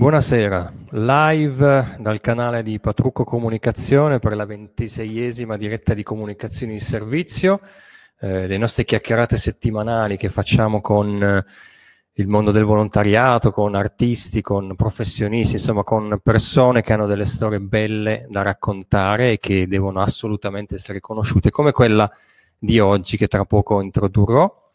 Buonasera, 0.00 0.72
live 0.92 1.96
dal 1.98 2.22
canale 2.22 2.62
di 2.62 2.80
Patrucco 2.80 3.22
Comunicazione 3.22 4.18
per 4.18 4.34
la 4.34 4.46
ventiseiesima 4.46 5.58
diretta 5.58 5.92
di 5.92 6.02
comunicazioni 6.02 6.72
di 6.72 6.80
servizio, 6.80 7.60
eh, 8.18 8.46
le 8.46 8.56
nostre 8.56 8.86
chiacchierate 8.86 9.36
settimanali 9.36 10.16
che 10.16 10.30
facciamo 10.30 10.80
con 10.80 11.22
eh, 11.22 11.44
il 12.14 12.28
mondo 12.28 12.50
del 12.50 12.64
volontariato, 12.64 13.50
con 13.50 13.74
artisti, 13.74 14.40
con 14.40 14.74
professionisti, 14.74 15.56
insomma 15.56 15.82
con 15.82 16.18
persone 16.22 16.80
che 16.80 16.94
hanno 16.94 17.04
delle 17.04 17.26
storie 17.26 17.60
belle 17.60 18.24
da 18.30 18.40
raccontare 18.40 19.32
e 19.32 19.38
che 19.38 19.68
devono 19.68 20.00
assolutamente 20.00 20.76
essere 20.76 21.00
conosciute, 21.00 21.50
come 21.50 21.72
quella 21.72 22.10
di 22.58 22.80
oggi 22.80 23.18
che 23.18 23.28
tra 23.28 23.44
poco 23.44 23.82
introdurrò. 23.82 24.69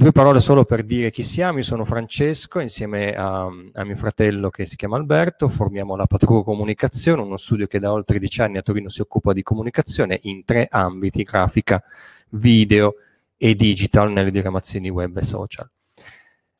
Due 0.00 0.12
parole 0.12 0.40
solo 0.40 0.64
per 0.64 0.82
dire 0.82 1.10
chi 1.10 1.22
siamo. 1.22 1.58
Io 1.58 1.62
sono 1.62 1.84
Francesco, 1.84 2.58
insieme 2.58 3.12
a, 3.12 3.42
a 3.42 3.84
mio 3.84 3.96
fratello 3.96 4.48
che 4.48 4.64
si 4.64 4.74
chiama 4.74 4.96
Alberto, 4.96 5.50
formiamo 5.50 5.94
la 5.94 6.06
Patruco 6.06 6.42
Comunicazione, 6.42 7.20
uno 7.20 7.36
studio 7.36 7.66
che 7.66 7.78
da 7.78 7.92
oltre 7.92 8.18
dieci 8.18 8.40
anni 8.40 8.56
a 8.56 8.62
Torino 8.62 8.88
si 8.88 9.02
occupa 9.02 9.34
di 9.34 9.42
comunicazione 9.42 10.18
in 10.22 10.42
tre 10.46 10.68
ambiti, 10.70 11.22
grafica, 11.22 11.84
video 12.30 12.94
e 13.36 13.54
digital 13.54 14.10
nelle 14.10 14.30
diramazioni 14.30 14.88
web 14.88 15.18
e 15.18 15.22
social. 15.22 15.68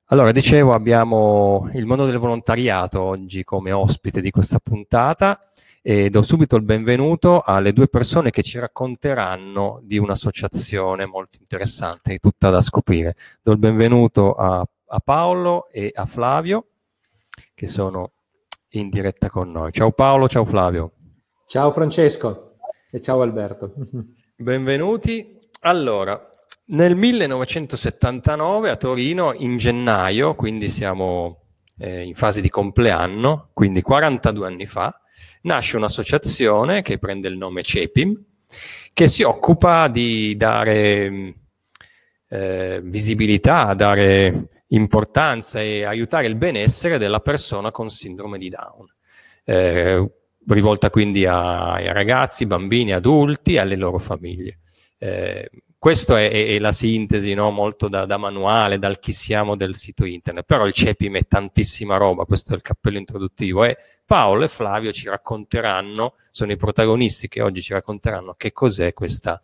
Allora, 0.08 0.32
dicevo, 0.32 0.74
abbiamo 0.74 1.70
il 1.72 1.86
mondo 1.86 2.04
del 2.04 2.18
volontariato 2.18 3.00
oggi 3.00 3.42
come 3.42 3.72
ospite 3.72 4.20
di 4.20 4.30
questa 4.30 4.58
puntata 4.58 5.50
e 5.82 6.10
do 6.10 6.22
subito 6.22 6.56
il 6.56 6.62
benvenuto 6.62 7.40
alle 7.40 7.72
due 7.72 7.88
persone 7.88 8.30
che 8.30 8.42
ci 8.42 8.58
racconteranno 8.58 9.80
di 9.82 9.96
un'associazione 9.96 11.06
molto 11.06 11.38
interessante, 11.40 12.18
tutta 12.18 12.50
da 12.50 12.60
scoprire. 12.60 13.16
Do 13.42 13.52
il 13.52 13.58
benvenuto 13.58 14.34
a, 14.34 14.64
a 14.86 15.00
Paolo 15.00 15.68
e 15.70 15.90
a 15.94 16.04
Flavio 16.04 16.66
che 17.54 17.66
sono 17.66 18.12
in 18.70 18.90
diretta 18.90 19.30
con 19.30 19.50
noi. 19.50 19.72
Ciao 19.72 19.92
Paolo, 19.92 20.28
ciao 20.28 20.44
Flavio. 20.44 20.92
Ciao 21.46 21.72
Francesco 21.72 22.56
e 22.90 23.00
ciao 23.00 23.22
Alberto. 23.22 23.72
Benvenuti. 24.36 25.38
Allora, 25.60 26.28
nel 26.66 26.94
1979 26.94 28.70
a 28.70 28.76
Torino, 28.76 29.32
in 29.32 29.56
gennaio, 29.56 30.34
quindi 30.34 30.68
siamo 30.68 31.40
eh, 31.78 32.02
in 32.02 32.14
fase 32.14 32.40
di 32.40 32.48
compleanno, 32.48 33.50
quindi 33.52 33.82
42 33.82 34.46
anni 34.46 34.66
fa, 34.66 34.99
nasce 35.42 35.76
un'associazione 35.76 36.82
che 36.82 36.98
prende 36.98 37.28
il 37.28 37.36
nome 37.36 37.62
CEPIM, 37.62 38.24
che 38.92 39.08
si 39.08 39.22
occupa 39.22 39.88
di 39.88 40.36
dare 40.36 41.34
eh, 42.28 42.80
visibilità, 42.82 43.74
dare 43.74 44.48
importanza 44.68 45.60
e 45.60 45.84
aiutare 45.84 46.26
il 46.26 46.36
benessere 46.36 46.98
della 46.98 47.20
persona 47.20 47.70
con 47.70 47.90
sindrome 47.90 48.38
di 48.38 48.48
Down. 48.48 48.86
Eh, 49.44 50.10
rivolta 50.46 50.90
quindi 50.90 51.26
a, 51.26 51.72
ai 51.72 51.92
ragazzi, 51.92 52.46
bambini, 52.46 52.92
adulti 52.92 53.54
e 53.54 53.58
alle 53.58 53.76
loro 53.76 53.98
famiglie. 53.98 54.58
Eh, 54.98 55.50
questa 55.80 56.20
è, 56.20 56.30
è, 56.30 56.58
la 56.58 56.72
sintesi 56.72 57.32
no? 57.32 57.50
molto 57.50 57.88
da, 57.88 58.04
da, 58.04 58.18
manuale, 58.18 58.78
dal 58.78 58.98
chi 58.98 59.12
siamo 59.12 59.56
del 59.56 59.74
sito 59.74 60.04
internet, 60.04 60.44
però 60.44 60.66
il 60.66 60.74
CEPIM 60.74 61.16
è 61.16 61.26
tantissima 61.26 61.96
roba, 61.96 62.26
questo 62.26 62.52
è 62.52 62.56
il 62.56 62.60
cappello 62.60 62.98
introduttivo 62.98 63.64
e 63.64 63.78
Paolo 64.04 64.44
e 64.44 64.48
Flavio 64.48 64.92
ci 64.92 65.08
racconteranno, 65.08 66.16
sono 66.30 66.52
i 66.52 66.56
protagonisti 66.56 67.28
che 67.28 67.40
oggi 67.40 67.62
ci 67.62 67.72
racconteranno 67.72 68.34
che 68.36 68.52
cos'è 68.52 68.92
questa, 68.92 69.40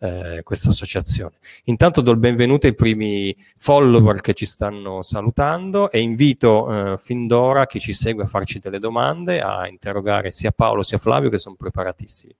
eh, 0.00 0.40
questa 0.42 0.70
associazione. 0.70 1.36
Intanto 1.64 2.00
do 2.00 2.10
il 2.10 2.16
benvenuto 2.16 2.66
ai 2.66 2.74
primi 2.74 3.36
follower 3.56 4.20
che 4.20 4.34
ci 4.34 4.46
stanno 4.46 5.02
salutando 5.02 5.90
e 5.90 6.00
invito 6.00 6.92
eh, 6.92 6.98
fin 6.98 7.26
d'ora 7.26 7.66
chi 7.66 7.80
ci 7.80 7.92
segue 7.92 8.24
a 8.24 8.26
farci 8.26 8.58
delle 8.58 8.78
domande, 8.78 9.40
a 9.40 9.68
interrogare 9.68 10.30
sia 10.32 10.52
Paolo 10.52 10.82
sia 10.82 10.98
Flavio 10.98 11.28
che 11.28 11.38
sono 11.38 11.54
preparatissimi. 11.54 12.34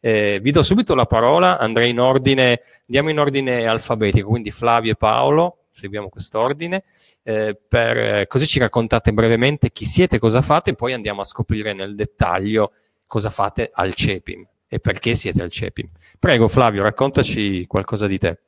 Eh, 0.00 0.40
vi 0.42 0.50
do 0.50 0.62
subito 0.62 0.94
la 0.94 1.06
parola, 1.06 1.58
andrei 1.58 1.90
in 1.90 2.00
ordine, 2.00 2.62
andiamo 2.86 3.10
in 3.10 3.18
ordine 3.18 3.66
alfabetico, 3.66 4.28
quindi 4.28 4.50
Flavio 4.50 4.92
e 4.92 4.96
Paolo, 4.96 5.58
seguiamo 5.70 6.08
quest'ordine, 6.08 6.84
eh, 7.22 7.56
per, 7.66 7.96
eh, 7.96 8.26
così 8.26 8.46
ci 8.46 8.58
raccontate 8.58 9.12
brevemente 9.12 9.70
chi 9.70 9.84
siete, 9.84 10.18
cosa 10.18 10.42
fate 10.42 10.70
e 10.70 10.74
poi 10.74 10.92
andiamo 10.92 11.20
a 11.20 11.24
scoprire 11.24 11.72
nel 11.72 11.94
dettaglio 11.94 12.72
cosa 13.06 13.30
fate 13.30 13.70
al 13.72 13.94
CEPIM 13.94 14.46
e 14.74 14.80
perché 14.80 15.14
siete 15.14 15.40
al 15.40 15.52
CEPIM. 15.52 15.88
Prego 16.18 16.48
Flavio, 16.48 16.82
raccontaci 16.82 17.64
qualcosa 17.68 18.08
di 18.08 18.18
te. 18.18 18.40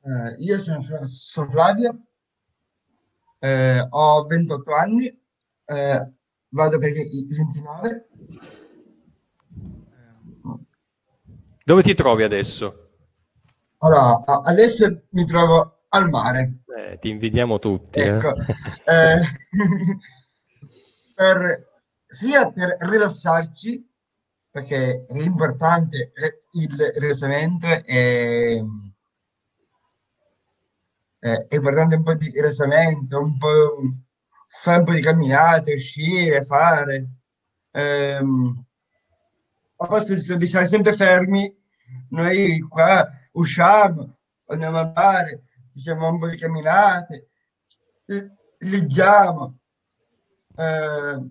Eh, 0.00 0.34
io 0.38 0.58
sono, 0.58 0.80
sono 1.04 1.50
Flavio, 1.50 1.98
eh, 3.40 3.86
ho 3.90 4.24
28 4.24 4.74
anni, 4.74 5.20
eh, 5.66 6.12
vado 6.48 6.78
per 6.78 6.96
i 6.96 7.26
29. 7.28 8.08
Dove 11.62 11.82
ti 11.82 11.92
trovi 11.92 12.22
adesso? 12.22 12.88
Allora, 13.78 14.18
adesso 14.44 15.02
mi 15.10 15.26
trovo 15.26 15.82
al 15.90 16.08
mare. 16.08 16.60
Eh, 16.74 16.98
ti 16.98 17.10
invidiamo 17.10 17.58
tutti. 17.58 17.98
Eh. 17.98 18.06
Ecco, 18.06 18.32
eh. 18.86 19.20
per, 21.14 21.72
sia 22.14 22.50
per 22.50 22.76
rilassarci, 22.78 23.86
perché 24.50 25.04
è 25.04 25.18
importante 25.18 26.12
il 26.52 26.92
rilassamento, 26.96 27.66
è, 27.66 28.62
è 31.18 31.54
importante 31.54 31.96
un 31.96 32.02
po' 32.04 32.14
di 32.14 32.30
rilassamento, 32.30 33.18
un 33.18 33.36
po', 33.36 33.72
fare 34.46 34.78
un 34.78 34.84
po' 34.84 34.92
di 34.92 35.00
camminate, 35.00 35.74
uscire, 35.74 36.44
fare. 36.44 37.08
Ehm, 37.72 38.64
a 39.76 39.86
posto 39.86 40.36
di 40.36 40.46
stare 40.46 40.66
sempre 40.66 40.94
fermi, 40.94 41.52
noi 42.10 42.60
qua 42.60 43.10
usciamo, 43.32 44.18
andiamo 44.46 44.78
al 44.78 44.92
mare, 44.94 45.42
facciamo 45.72 46.08
un 46.08 46.18
po' 46.20 46.28
di 46.28 46.38
camminate, 46.38 47.30
leggiamo. 48.58 49.58
Eh, 50.56 51.30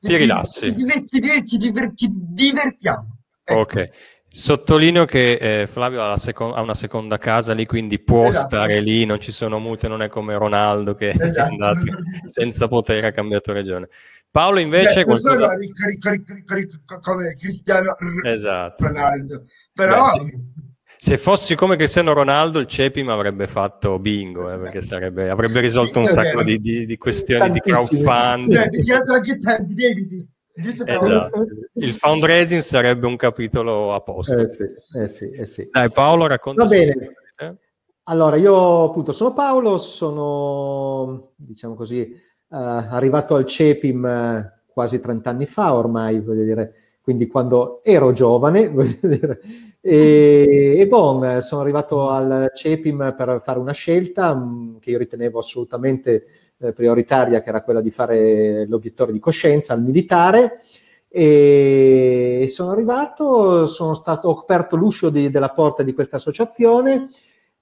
ti 0.00 0.16
rilassi. 0.16 0.66
Ci, 0.68 0.74
ci, 1.06 1.46
ci, 1.46 1.56
diver, 1.58 1.92
ci 1.94 2.08
divertiamo. 2.10 3.18
Ecco. 3.44 3.60
Ok. 3.60 3.88
Sottolineo 4.32 5.06
che 5.06 5.62
eh, 5.62 5.66
Flavio 5.66 6.04
ha, 6.04 6.16
seco- 6.16 6.54
ha, 6.54 6.60
una 6.62 6.74
seconda 6.74 7.18
casa 7.18 7.52
lì, 7.52 7.66
quindi 7.66 7.98
può 7.98 8.28
esatto. 8.28 8.46
stare 8.46 8.80
lì, 8.80 9.04
non 9.04 9.20
ci 9.20 9.32
sono 9.32 9.58
multe, 9.58 9.88
non 9.88 10.02
è 10.02 10.08
come 10.08 10.36
Ronaldo 10.36 10.94
che 10.94 11.10
esatto. 11.10 11.38
è 11.38 11.42
andato 11.42 11.80
senza 12.30 12.68
potere, 12.68 13.08
ha 13.08 13.12
cambiato 13.12 13.52
regione. 13.52 13.88
Paolo 14.30 14.60
invece... 14.60 15.00
Beh, 15.00 15.04
qualcosa... 15.04 15.32
sono 15.32 15.52
ricca, 15.54 15.86
ricca, 15.86 16.10
ricca, 16.12 16.54
ricca, 16.54 16.98
come 17.00 17.34
Cristiano 17.34 17.96
esatto. 18.24 18.86
Ronaldo, 18.86 19.44
però... 19.72 20.12
Beh, 20.12 20.20
sì 20.20 20.68
se 21.02 21.16
fossi 21.16 21.54
come 21.54 21.76
Cristiano 21.76 22.12
Ronaldo, 22.12 22.58
il 22.58 22.66
Cepim 22.66 23.08
avrebbe 23.08 23.46
fatto 23.46 23.98
bingo, 23.98 24.52
eh, 24.52 24.58
perché 24.58 24.82
sarebbe, 24.82 25.30
avrebbe 25.30 25.60
risolto 25.60 25.98
un 25.98 26.06
sacco 26.06 26.42
di, 26.42 26.60
di, 26.60 26.84
di 26.84 26.98
questioni 26.98 27.52
di 27.52 27.60
crowdfunding. 27.60 29.08
anche 29.08 29.38
tanti 29.38 29.72
debiti. 29.72 30.28
Esatto. 30.52 31.46
Il 31.72 31.92
fundraising 31.92 32.60
sarebbe 32.60 33.06
un 33.06 33.16
capitolo 33.16 33.94
a 33.94 34.00
posto. 34.02 34.40
Eh 34.40 34.48
sì, 34.50 34.64
eh 34.98 35.06
sì, 35.06 35.30
eh 35.30 35.46
sì. 35.46 35.68
Dai 35.72 35.90
Paolo, 35.90 36.26
racconta. 36.26 36.64
Va 36.64 36.68
bene. 36.68 37.14
Eh? 37.38 37.54
Allora, 38.02 38.36
io 38.36 38.84
appunto 38.84 39.12
sono 39.12 39.32
Paolo, 39.32 39.78
sono, 39.78 41.30
diciamo 41.34 41.76
così, 41.76 42.12
uh, 42.48 42.56
arrivato 42.56 43.36
al 43.36 43.46
CEPIM 43.46 44.04
uh, 44.04 44.62
quasi 44.70 45.00
30 45.00 45.30
anni 45.30 45.46
fa 45.46 45.72
ormai, 45.72 46.20
voglio 46.20 46.44
dire, 46.44 46.74
quindi 47.00 47.26
quando 47.26 47.80
ero 47.82 48.12
giovane, 48.12 48.68
voglio 48.70 48.98
dire, 49.00 49.40
e, 49.80 50.74
e 50.78 50.86
bon, 50.86 51.40
sono 51.40 51.62
arrivato 51.62 52.10
al 52.10 52.50
CEPIM 52.54 53.14
per 53.16 53.40
fare 53.42 53.58
una 53.58 53.72
scelta 53.72 54.34
mh, 54.34 54.44
mm, 54.44 54.76
che 54.78 54.90
io 54.90 54.98
ritenevo 54.98 55.38
assolutamente 55.38 56.26
eh, 56.58 56.72
prioritaria, 56.72 57.40
che 57.40 57.48
era 57.48 57.62
quella 57.62 57.80
di 57.80 57.90
fare 57.90 58.66
l'obiettore 58.66 59.12
di 59.12 59.18
coscienza 59.18 59.72
al 59.72 59.82
militare. 59.82 60.60
E 61.08 62.46
sono 62.48 62.70
arrivato, 62.70 63.66
sono 63.66 63.94
stato, 63.94 64.28
ho 64.28 64.38
aperto 64.38 64.76
l'uscio 64.76 65.10
di, 65.10 65.28
della 65.30 65.50
porta 65.50 65.82
di 65.82 65.92
questa 65.92 66.16
associazione 66.16 67.08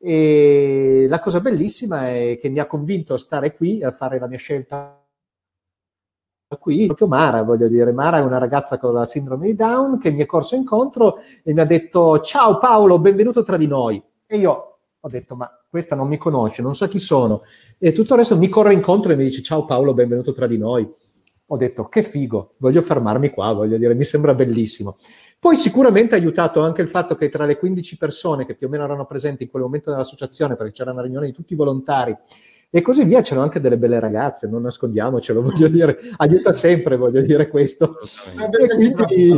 e 0.00 1.06
la 1.08 1.19
cosa 1.19 1.40
bellissima 1.40 2.08
è 2.08 2.38
che 2.38 2.48
mi 2.50 2.60
ha 2.60 2.66
convinto 2.66 3.14
a 3.14 3.19
stare 3.19 3.54
qui, 3.54 3.82
a 3.82 3.90
fare 3.90 4.19
la 4.19 4.28
mia 4.28 4.38
scelta 4.38 4.97
qui 6.56 6.86
proprio 6.86 7.08
Mara, 7.08 7.42
voglio 7.42 7.68
dire, 7.68 7.92
Mara 7.92 8.18
è 8.18 8.22
una 8.22 8.38
ragazza 8.38 8.78
con 8.78 8.94
la 8.94 9.04
sindrome 9.04 9.48
di 9.48 9.54
Down 9.54 9.98
che 9.98 10.10
mi 10.10 10.22
è 10.22 10.26
corso 10.26 10.54
incontro 10.54 11.18
e 11.42 11.52
mi 11.52 11.60
ha 11.60 11.66
detto 11.66 12.20
ciao 12.20 12.56
Paolo, 12.56 12.98
benvenuto 12.98 13.42
tra 13.42 13.58
di 13.58 13.66
noi. 13.66 14.02
E 14.24 14.38
io 14.38 14.78
ho 14.98 15.08
detto 15.08 15.36
ma 15.36 15.50
questa 15.68 15.94
non 15.94 16.08
mi 16.08 16.16
conosce, 16.16 16.62
non 16.62 16.74
so 16.74 16.88
chi 16.88 16.98
sono. 16.98 17.42
E 17.78 17.92
tutto 17.92 18.14
il 18.14 18.20
resto 18.20 18.38
mi 18.38 18.48
corre 18.48 18.72
incontro 18.72 19.12
e 19.12 19.16
mi 19.16 19.24
dice 19.24 19.42
ciao 19.42 19.66
Paolo, 19.66 19.92
benvenuto 19.92 20.32
tra 20.32 20.46
di 20.46 20.56
noi. 20.56 20.90
ho 21.50 21.56
detto 21.56 21.84
che 21.88 22.02
figo, 22.02 22.54
voglio 22.58 22.82
fermarmi 22.82 23.30
qua, 23.30 23.52
voglio 23.52 23.76
dire, 23.76 23.94
mi 23.94 24.04
sembra 24.04 24.34
bellissimo. 24.34 24.96
Poi 25.38 25.56
sicuramente 25.56 26.14
ha 26.14 26.18
aiutato 26.18 26.60
anche 26.60 26.82
il 26.82 26.88
fatto 26.88 27.14
che 27.14 27.28
tra 27.28 27.44
le 27.44 27.58
15 27.58 27.96
persone 27.96 28.44
che 28.46 28.54
più 28.54 28.66
o 28.66 28.70
meno 28.70 28.84
erano 28.84 29.06
presenti 29.06 29.44
in 29.44 29.50
quel 29.50 29.62
momento 29.62 29.90
nell'associazione, 29.90 30.56
perché 30.56 30.72
c'era 30.72 30.92
una 30.92 31.02
riunione 31.02 31.26
di 31.26 31.32
tutti 31.32 31.52
i 31.52 31.56
volontari 31.56 32.16
e 32.70 32.82
così 32.82 33.05
via, 33.05 33.23
c'erano 33.23 33.44
anche 33.44 33.61
delle 33.61 33.79
belle 33.79 33.99
ragazze, 33.99 34.49
non 34.49 34.62
nascondiamocelo, 34.62 35.41
voglio 35.43 35.69
dire, 35.69 35.99
aiuta 36.17 36.53
sempre, 36.53 36.97
voglio 36.97 37.20
dire 37.23 37.49
questo. 37.49 37.99
E 38.37 38.69
quindi, 38.69 39.35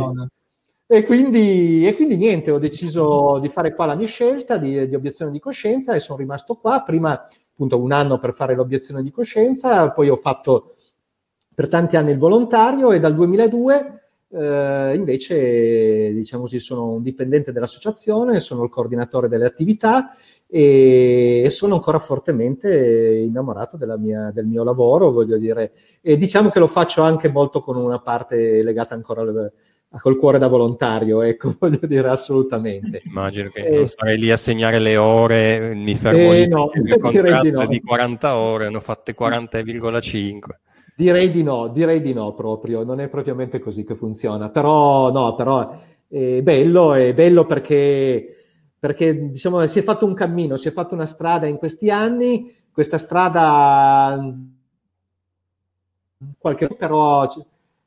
e 0.87 1.03
quindi, 1.03 1.87
e 1.87 1.95
quindi, 1.95 2.17
niente, 2.17 2.51
ho 2.51 2.59
deciso 2.59 3.39
di 3.39 3.47
fare 3.47 3.73
qua 3.73 3.85
la 3.85 3.95
mia 3.95 4.07
scelta 4.07 4.57
di, 4.57 4.87
di 4.87 4.95
obiezione 4.95 5.31
di 5.31 5.39
coscienza 5.39 5.93
e 5.93 5.99
sono 5.99 6.17
rimasto 6.17 6.55
qua, 6.55 6.83
prima 6.83 7.27
appunto 7.53 7.79
un 7.79 7.91
anno 7.91 8.19
per 8.19 8.33
fare 8.33 8.55
l'obiezione 8.55 9.01
di 9.01 9.11
coscienza, 9.11 9.91
poi 9.91 10.09
ho 10.09 10.17
fatto 10.17 10.73
per 11.53 11.67
tanti 11.67 11.95
anni 11.95 12.11
il 12.11 12.17
volontario 12.17 12.91
e 12.91 12.99
dal 12.99 13.13
2002 13.13 14.01
eh, 14.33 14.93
invece, 14.95 16.13
diciamo 16.13 16.43
così, 16.43 16.59
sono 16.59 16.91
un 16.91 17.01
dipendente 17.01 17.51
dell'associazione, 17.51 18.39
sono 18.39 18.63
il 18.63 18.69
coordinatore 18.69 19.27
delle 19.27 19.45
attività 19.45 20.15
e, 20.53 21.47
sono 21.49 21.75
ancora 21.75 21.97
fortemente 21.97 23.21
innamorato 23.25 23.77
mia, 23.97 24.31
del 24.33 24.45
mio 24.45 24.65
lavoro, 24.65 25.11
voglio 25.11 25.37
dire. 25.37 25.71
E 26.01 26.17
diciamo 26.17 26.49
che 26.49 26.59
lo 26.59 26.67
faccio 26.67 27.01
anche 27.01 27.29
molto 27.29 27.61
con 27.61 27.77
una 27.77 27.99
parte 27.99 28.61
legata 28.61 28.93
ancora 28.93 29.21
al, 29.21 29.51
col 30.01 30.17
cuore 30.17 30.39
da 30.39 30.47
volontario, 30.47 31.21
ecco, 31.21 31.55
voglio 31.57 31.79
dire 31.87 32.09
assolutamente. 32.09 33.01
Immagino 33.05 33.47
che 33.47 33.65
eh, 33.65 33.75
non 33.77 33.87
starei 33.87 34.17
lì 34.17 34.29
a 34.29 34.35
segnare 34.35 34.79
le 34.79 34.97
ore, 34.97 35.73
mi 35.73 35.95
fermo 35.95 36.33
eh, 36.33 36.41
lì, 36.41 36.47
no, 36.49 36.69
il 36.75 36.97
contratto 36.99 37.43
di, 37.43 37.51
no. 37.51 37.65
di 37.65 37.79
40 37.79 38.35
ore, 38.35 38.69
ne 38.69 38.75
ho 38.75 38.81
fatte 38.81 39.15
40,5. 39.15 40.39
Direi 40.93 41.31
di 41.31 41.43
no, 41.43 41.69
direi 41.69 42.01
di 42.01 42.11
no 42.11 42.33
proprio, 42.33 42.83
non 42.83 42.99
è 42.99 43.07
propriamente 43.07 43.59
così 43.59 43.85
che 43.85 43.95
funziona, 43.95 44.49
però 44.49 45.11
no, 45.13 45.33
però 45.33 45.79
è 46.09 46.41
bello, 46.41 46.93
è 46.93 47.13
bello 47.13 47.45
perché, 47.45 48.40
perché 48.81 49.29
diciamo, 49.29 49.67
si 49.67 49.77
è 49.77 49.83
fatto 49.83 50.07
un 50.07 50.15
cammino, 50.15 50.55
si 50.55 50.67
è 50.67 50.71
fatto 50.71 50.95
una 50.95 51.05
strada 51.05 51.45
in 51.45 51.57
questi 51.57 51.91
anni, 51.91 52.51
questa 52.71 52.97
strada 52.97 54.35
qualche 56.39 56.67
però 56.75 57.27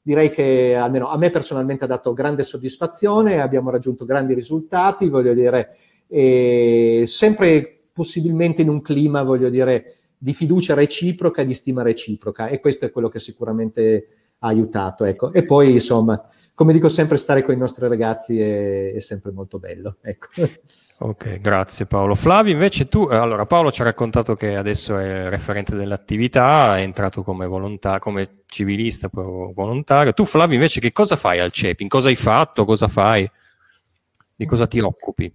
direi 0.01 0.31
che 0.31 0.77
almeno 0.77 1.09
a 1.09 1.19
me 1.19 1.31
personalmente 1.31 1.83
ha 1.83 1.89
dato 1.89 2.13
grande 2.13 2.45
soddisfazione, 2.45 3.41
abbiamo 3.41 3.71
raggiunto 3.71 4.05
grandi 4.05 4.35
risultati, 4.35 5.09
voglio 5.09 5.35
dire, 5.35 7.07
sempre 7.09 7.87
possibilmente 7.93 8.63
in 8.63 8.69
un 8.69 8.81
clima, 8.81 9.25
voglio 9.25 9.49
dire, 9.49 9.97
di 10.17 10.33
fiducia 10.33 10.75
reciproca 10.75 11.43
e 11.43 11.47
di 11.47 11.55
stima 11.55 11.83
reciproca 11.83 12.47
e 12.47 12.61
questo 12.61 12.85
è 12.85 12.93
quello 12.93 13.09
che 13.09 13.19
sicuramente 13.19 14.09
ha 14.39 14.47
aiutato. 14.47 15.05
Ecco. 15.05 15.33
E 15.33 15.45
poi, 15.45 15.73
insomma, 15.73 16.25
come 16.55 16.73
dico 16.73 16.89
sempre, 16.89 17.17
stare 17.17 17.43
con 17.43 17.55
i 17.55 17.59
nostri 17.59 17.89
ragazzi 17.89 18.41
è, 18.41 18.93
è 18.95 19.01
sempre 19.01 19.33
molto 19.33 19.59
bello. 19.59 19.97
Ecco. 20.01 20.29
Ok, 20.99 21.41
grazie 21.41 21.87
Paolo. 21.87 22.15
Flavio, 22.15 22.53
invece 22.53 22.87
tu, 22.87 23.09
eh, 23.11 23.17
allora 23.17 23.47
Paolo 23.47 23.73
ci 23.73 23.81
ha 23.83 23.85
raccontato 23.85 24.37
che 24.37 24.55
adesso 24.55 24.97
è 24.97 25.29
referente 25.29 25.75
dell'attività, 25.75 26.79
è 26.79 26.83
entrato 26.83 27.25
come 27.25 27.47
volontario, 27.47 27.99
come 27.99 28.43
civilista, 28.47 29.09
poi 29.09 29.53
volontario. 29.53 30.13
Tu 30.13 30.25
Flavio 30.25 30.55
invece 30.55 30.79
che 30.79 30.93
cosa 30.93 31.17
fai 31.17 31.41
al 31.41 31.51
CEPIN? 31.51 31.89
Cosa 31.89 32.09
hai 32.09 32.17
fatto? 32.17 32.65
Cosa 32.65 32.87
fai? 32.87 33.29
Di 34.37 34.47
cosa 34.47 34.69
ti 34.69 34.79
occupi? 34.79 35.33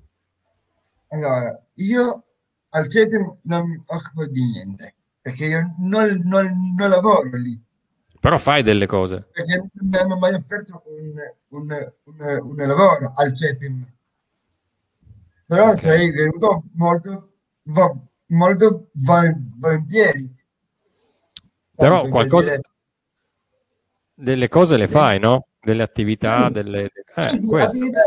Allora, 1.09 1.61
io 1.75 2.23
al 2.69 2.89
CETEM 2.89 3.39
non 3.43 3.67
mi 3.67 3.83
occupo 3.87 4.25
di 4.27 4.43
niente, 4.43 4.95
perché 5.21 5.45
io 5.45 5.75
non, 5.79 6.21
non, 6.23 6.51
non, 6.77 6.89
lavoro 6.89 7.29
lì. 7.33 7.59
Però 8.19 8.37
fai 8.37 8.63
delle 8.63 8.85
cose. 8.85 9.27
Perché 9.31 9.55
non 9.55 9.89
mi 9.89 9.97
hanno 9.97 10.17
mai 10.17 10.33
offerto 10.33 10.81
un, 10.87 11.15
un, 11.49 11.91
un, 12.03 12.39
un 12.43 12.67
lavoro 12.67 13.11
al 13.15 13.35
CEPIM. 13.35 13.93
Però 15.45 15.65
okay. 15.65 15.77
sarei 15.77 16.11
venuto 16.11 16.63
molto, 16.73 17.33
molto 18.27 18.89
volentieri. 18.93 20.35
Però 21.75 22.07
qualcosa... 22.09 22.49
Dire... 22.49 22.61
Delle 24.13 24.49
cose 24.49 24.75
le 24.75 24.87
fai, 24.87 25.17
no? 25.17 25.47
Delle 25.61 25.83
attività, 25.83 26.47
sì. 26.47 26.53
delle... 26.53 26.91
Eh, 27.15 27.21
sì, 27.21 27.55
attività 27.55 28.01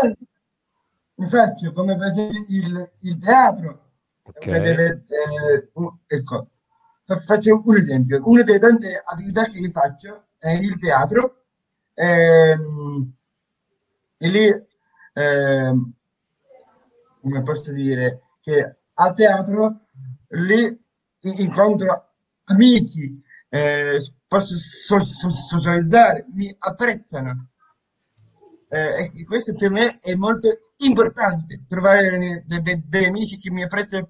ne 1.14 1.28
faccio, 1.28 1.72
come 1.72 1.96
per 1.96 2.06
esempio 2.06 2.40
il, 2.48 2.92
il 3.00 3.18
teatro 3.18 3.90
Okay. 4.24 4.60
Delle, 4.60 5.02
eh, 5.02 5.68
ecco, 6.06 6.48
faccio 7.18 7.62
un 7.64 7.76
esempio. 7.76 8.20
Una 8.24 8.42
delle 8.42 8.58
tante 8.58 9.00
attività 9.04 9.44
che 9.44 9.70
faccio 9.70 10.26
è 10.38 10.50
il 10.50 10.78
teatro. 10.78 11.44
Ehm, 11.94 13.12
e 14.18 14.28
lì, 14.28 14.66
ehm, 15.14 15.92
come 17.20 17.42
posso 17.42 17.72
dire, 17.72 18.22
che 18.40 18.74
a 18.94 19.12
teatro 19.12 19.86
lì 20.28 20.80
incontro 21.20 22.10
amici, 22.44 23.20
eh, 23.48 24.00
posso 24.26 24.56
so, 24.56 25.04
so, 25.04 25.30
socializzare, 25.30 26.26
mi 26.32 26.54
apprezzano. 26.58 27.48
Eh, 28.68 29.10
e 29.14 29.24
questo 29.26 29.52
per 29.54 29.70
me 29.70 29.98
è 30.00 30.14
molto 30.14 30.48
importante, 30.78 31.60
trovare 31.68 32.42
dei, 32.46 32.62
dei, 32.62 32.82
dei 32.86 33.04
amici 33.04 33.38
che 33.38 33.50
mi 33.50 33.62
apprezzano 33.62 34.08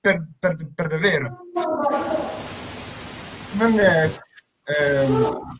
per, 0.00 0.26
per, 0.38 0.56
per 0.74 0.88
davvero. 0.88 1.40
Non 3.52 3.78
è... 3.78 4.10
Ehm, 4.64 5.58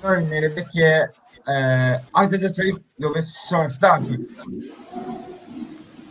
non 0.00 0.32
è 0.32 0.50
perché 0.50 1.12
eh, 1.44 2.02
associazioni 2.10 2.84
dove 2.94 3.22
sono 3.22 3.68
stati. 3.68 4.34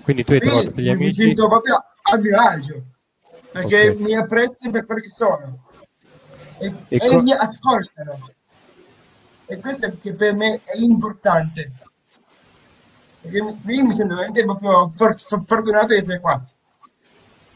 Quindi 0.03 0.23
tu 0.23 0.33
hai 0.33 0.39
trovato 0.39 0.71
degli 0.71 0.89
amici? 0.89 1.19
Mi 1.19 1.25
sento 1.25 1.47
proprio 1.47 1.75
a 1.75 2.17
mio 2.17 2.39
agio, 2.39 2.83
perché 3.51 3.89
okay. 3.89 3.95
mi 3.95 4.15
apprezzano 4.15 4.71
per 4.71 4.85
quello 4.85 5.01
che 5.01 5.09
sono 5.09 5.69
e, 6.57 6.73
e, 6.89 6.97
e 6.97 7.07
co- 7.07 7.21
mi 7.21 7.33
ascoltano. 7.33 8.31
E 9.45 9.57
questo 9.57 9.97
che 9.99 10.13
per 10.13 10.33
me 10.35 10.61
è 10.63 10.77
importante. 10.77 11.71
Perché 13.21 13.39
qui 13.63 13.81
mi 13.81 13.93
sento 13.93 14.15
veramente 14.15 14.43
proprio 14.43 14.91
fortunato 14.95 15.87
di 15.87 15.95
essere 15.95 16.19
qua. 16.19 16.41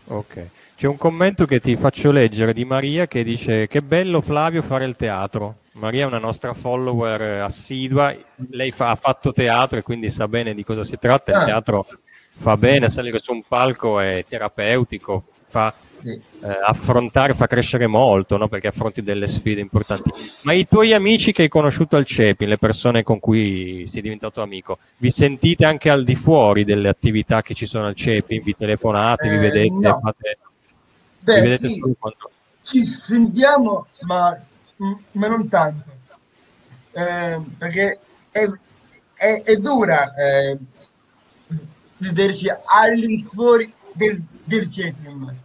Ok. 0.06 0.48
C'è 0.77 0.88
un 0.88 0.98
commento 0.98 1.45
che 1.45 1.62
ti 1.62 1.77
faccio 1.77 2.12
leggere 2.12 2.51
di 2.51 2.66
Maria 2.66 3.07
che 3.07 3.24
dice 3.24 3.66
che 3.68 3.81
bello 3.81 4.19
Flavio 4.19 4.62
fare 4.62 4.83
il 4.83 4.98
teatro. 4.98 5.60
Maria 5.74 6.04
è 6.04 6.07
una 6.07 6.19
nostra 6.19 6.54
follower 6.54 7.42
assidua, 7.42 8.13
lei 8.50 8.72
fa, 8.72 8.89
ha 8.89 8.95
fatto 8.95 9.31
teatro 9.31 9.77
e 9.77 9.83
quindi 9.83 10.10
sa 10.10 10.27
bene 10.27 10.54
di 10.54 10.66
cosa 10.66 10.83
si 10.83 10.98
tratta. 11.00 11.31
Il 11.31 11.38
ah. 11.38 11.45
teatro 11.45 11.88
fa 12.30 12.57
bene, 12.57 12.89
salire 12.89 13.19
su 13.19 13.31
un 13.31 13.44
palco 13.48 14.01
è 14.01 14.25
terapeutico, 14.27 15.24
fa 15.45 15.73
eh, 16.04 16.19
affrontare, 16.66 17.33
fa 17.33 17.47
crescere 17.47 17.88
molto, 17.88 18.35
no? 18.35 18.50
perché 18.50 18.68
affronti 18.68 19.02
delle 19.02 19.28
sfide 19.28 19.61
importanti. 19.61 20.11
Ma 20.42 20.52
i 20.54 20.68
tuoi 20.68 20.94
amici 20.94 21.31
che 21.31 21.44
hai 21.44 21.50
conosciuto 21.50 21.95
al 21.95 22.06
CEPI, 22.06 22.45
le 22.45 22.57
persone 22.57 23.02
con 23.02 23.19
cui 23.19 23.85
sei 23.88 24.02
diventato 24.02 24.42
amico, 24.42 24.78
vi 24.97 25.09
sentite 25.09 25.66
anche 25.66 25.90
al 25.90 26.04
di 26.04 26.16
fuori 26.16 26.66
delle 26.66 26.90
attività 26.90 27.42
che 27.42 27.54
ci 27.54 27.66
sono 27.66 27.88
al 27.88 27.95
CEPI? 27.95 28.40
Vi 28.40 28.56
telefonate, 28.56 29.28
eh, 29.28 29.30
vi 29.30 29.38
vedete? 29.38 29.69
No. 29.69 30.00
Fate, 30.02 30.38
Beh, 31.26 31.58
sì. 31.58 31.82
Ci 32.62 32.84
sentiamo, 32.86 33.88
ma, 34.02 34.40
ma 35.12 35.28
non 35.28 35.48
tanto. 35.50 35.92
Eh, 36.92 37.42
perché 37.58 38.00
è, 38.32 38.48
è, 39.16 39.42
è 39.44 39.56
dura 39.58 40.14
eh, 40.14 40.58
vederci 41.98 42.48
all'infuori 42.66 43.74
del, 43.92 44.22
del 44.44 44.72
CEPI 44.72 45.44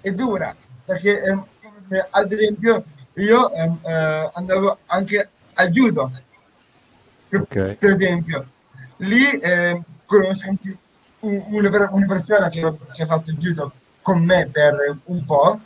è 0.00 0.10
dura 0.12 0.54
perché 0.84 1.22
eh, 1.22 2.06
ad 2.10 2.32
esempio 2.32 2.84
io 3.14 3.52
ehm, 3.52 3.78
eh, 3.82 4.30
andavo 4.34 4.78
anche 4.86 5.28
al 5.54 5.68
judo 5.68 6.10
okay. 7.32 7.76
per 7.76 7.90
esempio 7.90 8.48
lì 8.98 9.38
eh, 9.38 9.80
conosco 10.06 10.48
anche 10.48 10.76
una, 11.20 11.88
una 11.90 12.06
persona 12.06 12.48
che, 12.48 12.60
che, 12.92 13.02
ha 13.02 13.06
fatto 13.06 13.30
il 13.30 13.36
judo 13.38 13.72
con 14.04 14.22
me 14.22 14.48
per 14.52 14.98
un 15.04 15.24
po' 15.24 15.58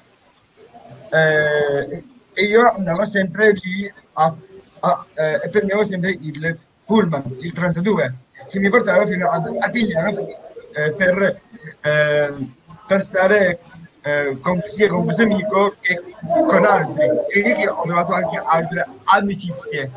eh, 1.11 2.02
e 2.33 2.42
io 2.45 2.71
andavo 2.71 3.04
sempre 3.04 3.50
lì 3.52 3.92
a, 4.14 4.35
a, 4.80 5.07
eh, 5.14 5.40
e 5.42 5.49
prendevo 5.49 5.85
sempre 5.85 6.11
il 6.11 6.59
pullman 6.85 7.37
il 7.40 7.52
32 7.52 8.14
che 8.49 8.61
mi 8.61 8.71
portava 8.71 9.04
fino 9.04 9.28
a, 9.28 9.42
a 9.59 9.71
Pigliano 9.71 10.12
eh, 10.73 10.92
per, 10.92 11.40
per 12.87 13.02
stare 13.02 13.59
eh, 14.02 14.38
con, 14.40 14.62
sia 14.66 14.88
con 14.88 15.04
questo 15.04 15.23
amico 15.23 15.75
che 15.80 16.00
con 16.47 16.64
altri. 16.64 17.04
E 17.28 17.40
lì 17.40 17.66
ho 17.66 17.83
trovato 17.83 18.12
anche 18.12 18.40
altre 18.42 18.87
amicizie. 19.04 19.90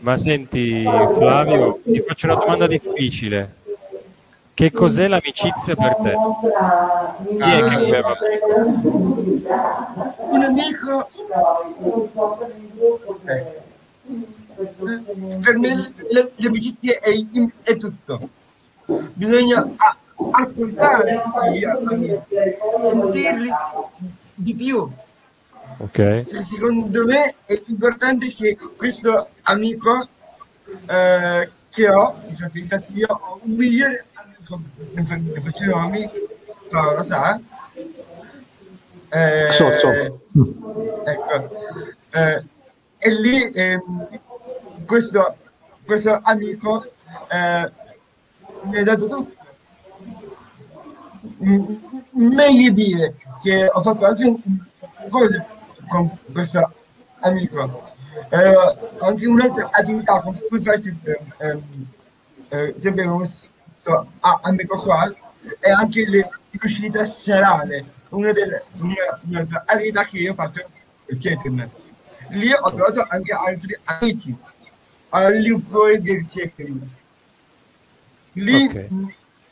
Ma 0.00 0.16
senti 0.16 0.82
Flavio 0.82 1.80
ti 1.84 2.04
faccio 2.06 2.26
una 2.26 2.34
domanda 2.34 2.66
difficile 2.66 3.60
Che 4.54 4.70
cos'è 4.70 5.08
l'amicizia 5.08 5.74
per 5.74 5.96
te? 6.02 6.14
Chi 7.26 7.50
è 7.50 7.68
che 7.68 7.74
aveva 7.74 8.16
Un 10.28 10.42
amico... 10.42 11.10
Per 15.42 15.58
me 15.58 15.94
l'amicizia 16.36 16.98
è, 17.00 17.10
è 17.62 17.76
tutto. 17.76 18.28
Bisogna 19.14 19.74
ascoltare 20.30 21.22
gli 21.52 21.64
amici, 21.64 22.18
sentirli 22.82 23.50
di 24.34 24.54
più. 24.54 24.90
Okay. 25.78 26.22
Secondo 26.22 27.06
me 27.06 27.34
è 27.44 27.60
importante 27.66 28.30
che 28.32 28.58
questo 28.76 29.28
amico 29.42 30.08
eh, 30.86 31.48
che 31.70 31.88
ho, 31.88 32.14
infatti 32.52 32.98
io 32.98 33.08
ho 33.08 33.40
un 33.42 33.52
migliore 33.54 34.06
faccio 35.40 35.64
nomi, 35.64 36.10
Paolo 36.68 37.02
sa. 37.02 37.40
Eh, 39.08 39.50
so, 39.50 39.70
so. 39.70 39.90
Ecco. 41.04 41.50
Eh, 42.10 42.44
e 42.98 43.10
lì 43.10 43.50
ehm, 43.52 44.08
questo, 44.86 45.36
questo 45.84 46.18
amico 46.22 46.84
eh, 47.28 47.70
mi 48.62 48.78
ha 48.78 48.84
dato 48.84 49.06
tutto. 49.06 49.40
Meglio 52.10 52.72
dire 52.72 53.16
che 53.42 53.68
ho 53.70 53.80
fatto 53.80 54.06
anche 54.06 54.34
cose 55.08 55.46
con 55.88 56.10
questo 56.32 56.72
amico. 57.20 57.90
Eh, 58.28 58.54
anche 59.00 59.26
un'altra 59.26 59.68
attività 59.70 60.20
con 60.20 60.38
cui 60.48 60.60
faccio 60.60 60.90
eh, 61.38 61.58
eh, 62.48 62.74
sempre 62.78 63.04
con 63.82 64.06
questo 64.06 64.06
amico 64.20 64.76
qua 64.76 65.12
è 65.58 65.70
anche 65.70 66.08
le 66.08 66.28
uscite 66.62 67.06
serali, 67.06 67.84
una 68.10 68.32
delle 68.32 68.64
una, 68.78 69.20
una 69.22 69.64
attività 69.66 70.04
che 70.04 70.18
io 70.18 70.34
faccio 70.34 70.64
il 71.06 71.70
Lì 72.28 72.50
ho 72.52 72.72
trovato 72.72 73.04
anche 73.08 73.32
altri 73.32 73.76
amici 73.84 74.34
all'infuori 75.10 76.00
del 76.00 76.26
check-in. 76.26 76.88
Lì, 78.34 78.64
okay. 78.64 78.88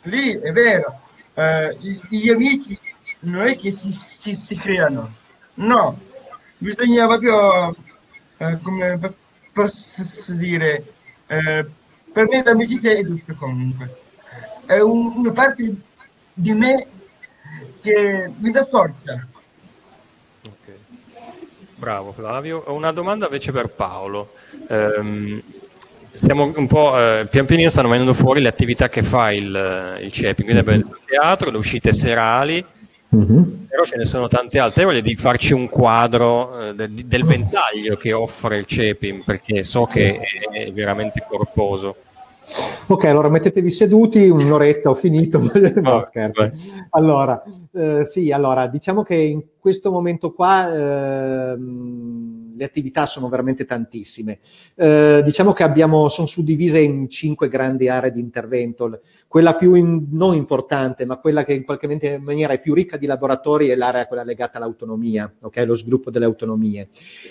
lì 0.03 0.39
è 0.39 0.53
vero, 0.53 1.01
eh, 1.35 1.77
gli 2.09 2.31
amici 2.31 2.79
non 3.21 3.47
è 3.47 3.57
che 3.57 3.71
si, 3.71 3.93
si, 4.01 4.35
si 4.35 4.57
creano, 4.57 5.15
no, 5.55 6.01
bisogna 6.57 7.07
proprio, 7.07 7.77
eh, 8.39 8.59
come 8.63 9.15
posso 9.53 10.33
dire, 10.35 10.85
eh, 11.27 11.67
per 12.13 12.29
me 12.29 12.43
l'amicizia 12.43 12.93
è 12.93 13.05
tutto 13.05 13.35
comunque. 13.35 14.09
È 14.71 14.79
un, 14.79 15.15
una 15.17 15.33
parte 15.33 15.75
di 16.33 16.53
me 16.53 16.87
che 17.81 18.31
mi 18.39 18.53
dà 18.53 18.65
forza. 18.65 19.27
Okay. 20.43 20.77
Bravo 21.75 22.13
Flavio. 22.13 22.63
Ho 22.67 22.75
una 22.75 22.93
domanda 22.93 23.25
invece 23.25 23.51
per 23.51 23.67
Paolo. 23.71 24.35
Um, 24.69 25.43
stiamo 26.13 26.53
un 26.55 26.67
po' 26.69 26.97
eh, 26.97 27.27
pian 27.29 27.47
pianino 27.47 27.69
stanno 27.69 27.89
venendo 27.89 28.15
fuori 28.15 28.41
le 28.41 28.47
attività 28.47 28.89
che 28.89 29.03
fa 29.03 29.33
il, 29.33 29.99
il 30.03 30.13
CEPI, 30.13 30.45
quindi 30.45 30.61
abbiamo 30.61 30.79
il 30.79 30.99
teatro, 31.05 31.51
le 31.51 31.59
uscite 31.59 31.93
serali, 31.93 32.65
Mm-hmm. 33.17 33.67
Però 33.67 33.83
ce 33.83 33.97
ne 33.97 34.05
sono 34.05 34.29
tante 34.29 34.61
altre. 34.61 34.85
Voglio 34.85 35.01
di 35.01 35.17
farci 35.17 35.53
un 35.53 35.69
quadro 35.69 36.69
eh, 36.69 36.75
del, 36.75 36.93
del, 36.93 37.25
ventaglio 37.25 37.97
che 37.97 38.13
offre 38.13 38.59
il 38.59 38.67
CEPIM, 38.67 39.23
perché 39.25 39.65
so 39.65 39.85
che 39.87 40.21
è 40.53 40.71
veramente 40.71 41.25
corposo. 41.29 41.97
Ok, 42.87 43.05
allora 43.05 43.29
mettetevi 43.29 43.71
seduti, 43.71 44.29
un'oretta 44.29 44.91
ho 44.91 44.95
finito. 44.95 45.39
no, 45.81 45.91
oh, 45.95 46.03
allora, 46.91 47.43
eh, 47.73 48.05
sì, 48.05 48.33
allora, 48.33 48.67
diciamo 48.67 49.03
che 49.03 49.15
in 49.15 49.43
questo 49.59 49.91
momento 49.91 50.33
qua 50.33 50.73
eh, 50.73 51.57
le 52.61 52.67
attività 52.67 53.07
sono 53.07 53.29
veramente 53.29 53.65
tantissime. 53.65 54.39
Eh, 54.75 55.23
diciamo 55.25 55.53
che 55.53 55.63
abbiamo, 55.63 56.09
sono 56.11 56.27
suddivise 56.27 56.79
in 56.79 57.09
cinque 57.09 57.49
grandi 57.49 57.89
aree 57.89 58.13
di 58.13 58.21
intervento. 58.21 59.01
Quella 59.27 59.57
più 59.57 59.73
in, 59.73 60.09
non 60.11 60.35
importante, 60.35 61.07
ma 61.07 61.17
quella 61.17 61.43
che 61.43 61.55
in 61.55 61.65
qualche 61.65 62.19
maniera 62.21 62.53
è 62.53 62.61
più 62.61 62.75
ricca 62.75 62.99
di 62.99 63.07
laboratori 63.07 63.69
è 63.69 63.77
l'area 63.77 64.07
quella 64.07 64.25
legata 64.25 64.59
all'autonomia, 64.59 65.33
okay? 65.41 65.65
lo 65.65 65.75
sviluppo 65.75 66.11
delle 66.11 66.27
autonomie. 66.27 66.89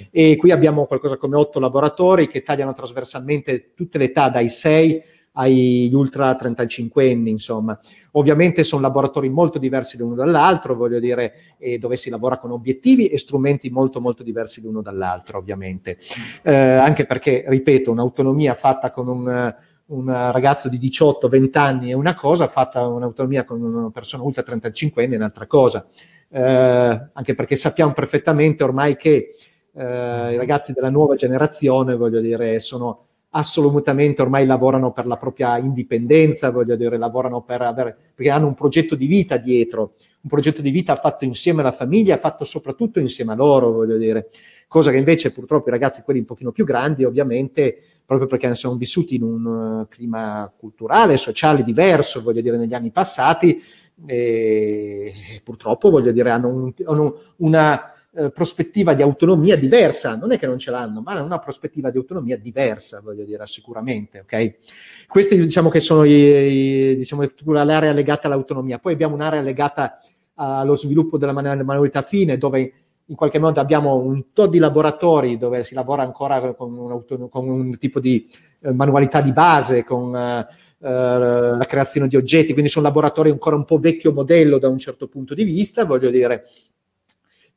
E 0.10 0.36
qui 0.36 0.50
abbiamo 0.50 0.86
qualcosa 0.86 1.18
come 1.18 1.38
otto 1.38 1.60
laboratori 1.60 2.28
che 2.28 2.42
tagliano 2.42 2.74
trasversalmente 2.74 3.74
tutte 3.76 4.00
le 4.00 4.06
età 4.06 4.30
dai 4.30 4.50
6 4.50 5.04
agli 5.34 5.94
ultra 5.94 6.36
35 6.36 7.12
anni, 7.12 7.30
insomma. 7.30 7.80
Ovviamente 8.14 8.64
sono 8.64 8.82
laboratori 8.82 9.30
molto 9.30 9.60
diversi 9.60 9.98
l'uno 9.98 10.16
dall'altro, 10.16 10.76
voglio 10.76 11.00
dire, 11.00 11.34
eh, 11.58 11.78
dove 11.78 11.96
si 11.96 12.10
lavora 12.10 12.38
con 12.38 12.52
obiettivi 12.52 13.08
e 13.08 13.18
strumenti 13.18 13.70
molto 13.70 14.02
molto 14.02 14.24
diversi 14.24 14.62
l'uno 14.62 14.82
dall'altro, 14.82 15.38
ovviamente. 15.38 15.98
Eh, 16.44 16.54
anche 16.54 17.06
perché, 17.06 17.46
ripeto, 17.48 17.92
un'autonomia 17.92 18.56
fatta 18.56 18.92
con 18.92 19.08
un, 19.08 19.56
un 19.86 20.32
ragazzo 20.32 20.70
di 20.70 20.78
18-20 20.78 21.58
anni 21.58 21.90
è 21.90 21.94
una 21.94 22.16
cosa, 22.16 22.48
fatta 22.48 22.86
un'autonomia 22.88 23.44
con 23.44 23.62
una 23.62 23.90
persona 23.92 24.24
ultra 24.24 24.44
35 24.44 25.04
anni 25.04 25.14
è 25.14 25.18
un'altra 25.18 25.48
cosa. 25.48 25.88
Eh, 26.32 27.10
anche 27.14 27.34
perché 27.34 27.56
sappiamo 27.56 27.94
perfettamente 27.94 28.64
ormai 28.64 28.96
che 28.96 29.36
eh, 29.74 30.34
i 30.34 30.38
ragazzi 30.38 30.74
della 30.74 30.90
nuova 30.90 31.16
generazione, 31.16 31.96
voglio 31.96 32.20
dire, 32.20 32.60
sono 32.60 33.09
assolutamente 33.32 34.22
ormai 34.22 34.46
lavorano 34.46 34.92
per 34.92 35.06
la 35.06 35.18
propria 35.18 35.58
indipendenza, 35.58 36.50
voglio 36.50 36.76
dire, 36.76 36.98
lavorano 36.98 37.42
per 37.42 37.62
avere, 37.62 37.96
perché 38.16 38.32
hanno 38.32 38.48
un 38.48 38.56
progetto 38.56 38.96
di 38.96 39.06
vita 39.06 39.38
dietro, 39.38 39.94
un 40.22 40.30
progetto 40.30 40.62
di 40.62 40.72
vita 40.72 40.96
fatto 40.96 41.26
insieme 41.26 41.62
alla 41.62 41.72
famiglia, 41.72 42.18
fatto 42.18 42.44
soprattutto 42.44 43.00
insieme 43.00 43.34
a 43.34 43.36
loro, 43.36 43.72
voglio 43.72 43.98
dire, 43.98 44.30
cosa 44.68 44.92
che 44.92 44.98
invece 44.98 45.32
purtroppo 45.32 45.70
i 45.70 45.72
ragazzi, 45.72 46.02
quelli 46.02 46.20
un 46.20 46.26
pochino 46.26 46.52
più 46.52 46.66
grandi, 46.66 47.04
ovviamente, 47.04 47.78
proprio 48.06 48.28
perché 48.28 48.56
sono 48.56 48.76
vissuti 48.76 49.16
in 49.16 49.24
un 49.24 49.46
uh, 49.46 49.88
clima 49.88 50.52
culturale, 50.58 51.16
sociale 51.16 51.64
diverso, 51.64 52.24
voglio 52.24 52.42
dire, 52.42 52.58
negli 52.58 52.74
anni 52.74 52.92
passati, 52.92 53.62
e 54.06 55.14
purtroppo, 55.44 55.90
voglio 55.90 56.12
dire, 56.12 56.32
hanno, 56.32 56.48
un, 56.48 56.74
hanno 56.86 57.22
una 57.38 57.94
eh, 58.12 58.32
prospettiva 58.32 58.94
di 58.94 59.02
autonomia 59.02 59.56
diversa, 59.56 60.16
non 60.16 60.32
è 60.32 60.40
che 60.40 60.48
non 60.48 60.58
ce 60.58 60.72
l'hanno, 60.72 61.02
ma 61.02 61.12
hanno 61.12 61.26
una 61.26 61.40
prospettiva 61.40 61.90
di 61.90 61.98
autonomia 61.98 62.38
diversa, 62.38 63.02
voglio 63.02 63.24
dire, 63.24 63.46
sicuramente, 63.46 64.20
ok? 64.22 65.06
Questi 65.08 65.38
diciamo 65.38 65.70
che 65.70 65.80
sono 65.80 66.04
i, 66.04 66.12
i, 66.12 66.96
diciamo, 66.96 67.24
l'area 67.46 67.92
legata 67.92 68.28
all'autonomia. 68.28 68.80
Poi 68.80 68.94
abbiamo 68.94 69.14
un'area 69.16 69.42
legata 69.42 70.00
allo 70.36 70.76
sviluppo 70.76 71.18
della 71.18 71.34
manualità 71.34 72.02
fine, 72.02 72.38
dove 72.38 72.74
in 73.10 73.16
qualche 73.16 73.40
modo 73.40 73.60
abbiamo 73.60 73.96
un 73.96 74.32
tot 74.34 74.50
di 74.50 74.60
laboratori 74.60 75.38
dove 75.38 75.64
si 75.64 75.74
lavora 75.74 76.04
ancora 76.04 76.54
con 76.54 76.78
un, 76.78 77.30
con 77.30 77.50
un 77.50 77.78
tipo 77.78 78.00
di 78.00 78.30
eh, 78.62 78.72
manualità 78.72 79.20
di 79.22 79.32
base, 79.32 79.84
con 79.84 80.16
eh, 80.16 80.48
la 80.82 81.66
creazione 81.68 82.08
di 82.08 82.16
oggetti, 82.16 82.54
quindi 82.54 82.70
sono 82.70 82.86
laboratori 82.86 83.30
ancora 83.32 83.56
un 83.56 83.66
po' 83.66 83.80
vecchio 83.80 84.14
modello 84.14 84.60
da 84.60 84.70
un 84.70 84.78
certo 84.78 85.08
punto 85.08 85.34
di 85.34 85.44
vista, 85.44 85.86
voglio 85.86 86.10
dire, 86.10 86.46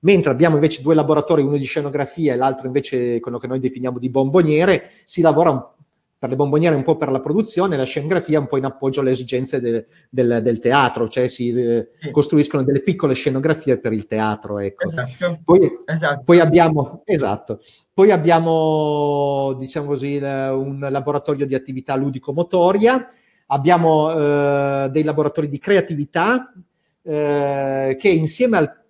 mentre 0.02 0.32
abbiamo 0.32 0.54
invece 0.56 0.82
due 0.82 0.94
laboratori, 0.94 1.42
uno 1.42 1.56
di 1.56 1.64
scenografia 1.64 2.34
e 2.34 2.36
l'altro 2.36 2.66
invece 2.66 3.20
quello 3.20 3.38
che 3.38 3.46
noi 3.46 3.60
definiamo 3.60 3.98
di 3.98 4.08
bomboniere, 4.08 4.90
si 5.04 5.20
lavora 5.20 5.74
per 6.22 6.30
le 6.30 6.36
bomboniere 6.36 6.76
un 6.76 6.84
po' 6.84 6.96
per 6.96 7.10
la 7.10 7.20
produzione, 7.20 7.76
la 7.76 7.82
scenografia 7.82 8.38
un 8.38 8.46
po' 8.46 8.56
in 8.56 8.64
appoggio 8.64 9.00
alle 9.00 9.10
esigenze 9.10 9.60
de, 9.60 9.86
del, 10.08 10.40
del, 10.40 10.60
teatro, 10.60 11.08
cioè 11.08 11.26
si 11.26 11.50
eh, 11.50 11.88
costruiscono 12.12 12.62
delle 12.62 12.80
piccole 12.80 13.14
scenografie 13.14 13.78
per 13.78 13.92
il 13.92 14.06
teatro. 14.06 14.60
Ecco. 14.60 14.84
Esatto. 14.84 15.40
Poi, 15.44 15.68
esatto. 15.84 16.22
poi, 16.24 16.38
abbiamo, 16.38 17.02
esatto. 17.06 17.58
Poi 17.92 18.12
abbiamo, 18.12 19.54
diciamo 19.58 19.88
così, 19.88 20.16
un 20.16 20.86
laboratorio 20.90 21.44
di 21.44 21.56
attività 21.56 21.96
ludico-motoria, 21.96 23.04
abbiamo 23.46 24.12
eh, 24.12 24.90
dei 24.92 25.02
laboratori 25.02 25.48
di 25.48 25.58
creatività 25.58 26.52
eh, 27.02 27.96
che 27.98 28.08
insieme 28.08 28.58
al 28.58 28.81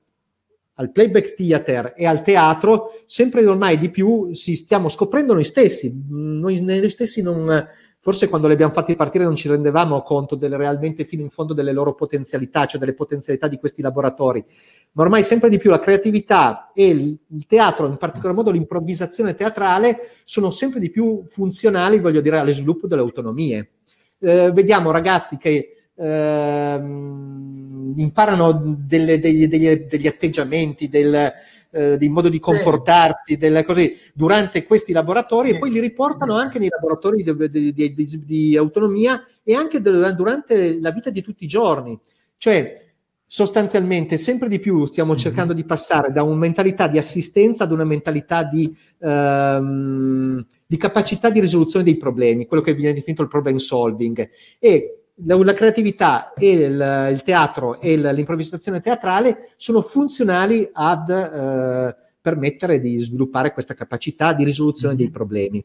al 0.83 0.93
playback 0.93 1.35
theater 1.35 1.95
e 1.97 2.07
al 2.07 2.23
teatro, 2.23 2.93
sempre 3.07 3.47
ormai 3.47 3.79
di 3.79 3.91
più 3.91 4.33
si 4.33 4.55
stiamo 4.55 4.89
scoprendo 4.89 5.33
noi 5.33 5.45
stessi. 5.45 6.05
Noi, 6.09 6.61
noi 6.61 6.91
stessi 6.91 7.23
non, 7.23 7.67
forse 7.99 8.29
quando 8.29 8.49
li 8.49 8.55
abbiamo 8.55 8.73
fatti 8.73 8.97
partire 8.97 9.23
non 9.23 9.37
ci 9.37 9.49
rendevamo 9.49 10.03
conto 10.03 10.35
delle, 10.35 10.57
realmente 10.57 11.05
fino 11.05 11.23
in 11.23 11.31
fondo 11.31 11.55
delle 11.55 11.73
loro 11.73 11.95
potenzialità, 11.95 12.67
cioè 12.67 12.81
delle 12.81 12.95
potenzialità 12.95 13.47
di 13.47 13.59
questi 13.59 13.81
laboratori. 13.81 14.45
Ma 14.93 15.05
ormai 15.05 15.23
sempre 15.23 15.49
di 15.49 15.57
più 15.57 15.71
la 15.71 15.79
creatività 15.79 16.73
e 16.75 16.89
il, 16.89 17.17
il 17.29 17.47
teatro, 17.47 17.87
in 17.87 17.97
particolar 17.97 18.35
modo 18.35 18.51
l'improvvisazione 18.51 19.35
teatrale, 19.35 20.11
sono 20.25 20.51
sempre 20.51 20.81
di 20.81 20.91
più 20.91 21.23
funzionali, 21.29 22.01
voglio 22.01 22.21
dire, 22.21 22.39
allo 22.39 22.51
sviluppo 22.51 22.89
delle 22.89 23.03
autonomie. 23.03 23.71
Eh, 24.19 24.51
vediamo 24.53 24.91
ragazzi 24.91 25.37
che 25.37 25.82
ehm, 25.97 27.95
imparano 27.97 28.77
delle, 28.79 29.19
degli, 29.19 29.47
degli, 29.47 29.69
degli, 29.89 30.07
atteggiamenti, 30.07 30.89
del, 30.89 31.33
eh, 31.71 31.97
del 31.97 32.11
modo 32.11 32.29
di 32.29 32.39
comportarsi, 32.39 33.37
delle 33.37 33.63
cose, 33.65 33.93
durante 34.15 34.65
questi 34.65 34.93
laboratori 34.93 35.51
e 35.51 35.59
poi 35.59 35.71
li 35.71 35.81
riportano 35.81 36.37
anche 36.37 36.59
nei 36.59 36.69
laboratori 36.69 37.23
di, 37.23 37.73
di, 37.73 37.95
di, 37.95 38.25
di 38.25 38.57
autonomia 38.57 39.25
e 39.43 39.55
anche 39.55 39.81
durante 39.81 40.81
la 40.81 40.91
vita 40.91 41.11
di 41.11 41.23
tutti 41.23 41.45
i 41.45 41.49
giorni. 41.49 41.99
Cioè, 42.37 42.91
sostanzialmente 43.33 44.19
sempre 44.19 44.47
di 44.47 44.59
più 44.59 44.85
stiamo 44.85 45.13
mhm. 45.13 45.19
cercando 45.19 45.53
di 45.55 45.65
passare 45.65 46.13
da 46.13 46.23
una 46.23 46.37
mentalità 46.37 46.87
di 46.87 46.99
assistenza 46.99 47.65
ad 47.65 47.73
una 47.73 47.85
mentalità 47.85 48.43
di, 48.43 48.71
ehm, 48.99 50.47
di, 50.67 50.77
capacità 50.77 51.31
di 51.31 51.41
risoluzione 51.41 51.83
dei 51.83 51.97
problemi, 51.97 52.47
quello 52.47 52.63
che 52.63 52.75
viene 52.75 52.93
definito 52.93 53.23
il 53.23 53.29
problem 53.29 53.57
solving. 53.57 54.29
E 54.59 55.02
la, 55.25 55.37
la 55.37 55.55
creatività 55.55 56.33
e 56.35 56.53
il, 56.53 57.09
il 57.13 57.23
teatro 57.23 57.81
e 57.81 57.97
l'improvvisazione 57.97 58.81
teatrale 58.81 59.51
sono 59.57 59.81
funzionali 59.83 60.69
ad 60.73 61.11
eh, 61.11 61.97
permettere 62.21 62.81
di 62.81 62.97
sviluppare 62.99 63.53
questa 63.53 63.75
capacità 63.75 64.33
di 64.33 64.45
risoluzione 64.45 64.97
dei 64.97 65.07
mhm. 65.07 65.13
problemi. 65.13 65.65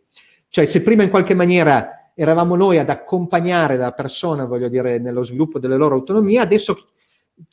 Cioè 0.50 0.66
se 0.66 0.82
prima 0.82 1.04
in 1.04 1.10
qualche 1.10 1.36
maniera 1.36 2.12
eravamo 2.16 2.56
noi 2.56 2.80
ad 2.80 2.90
accompagnare 2.90 3.78
la 3.78 3.92
persona, 3.92 4.46
voglio 4.46 4.70
dire, 4.70 4.98
nello 4.98 5.22
sviluppo 5.22 5.60
delle 5.60 5.78
loro 5.78 5.96
autonomie, 5.96 6.40
adesso 6.40 6.76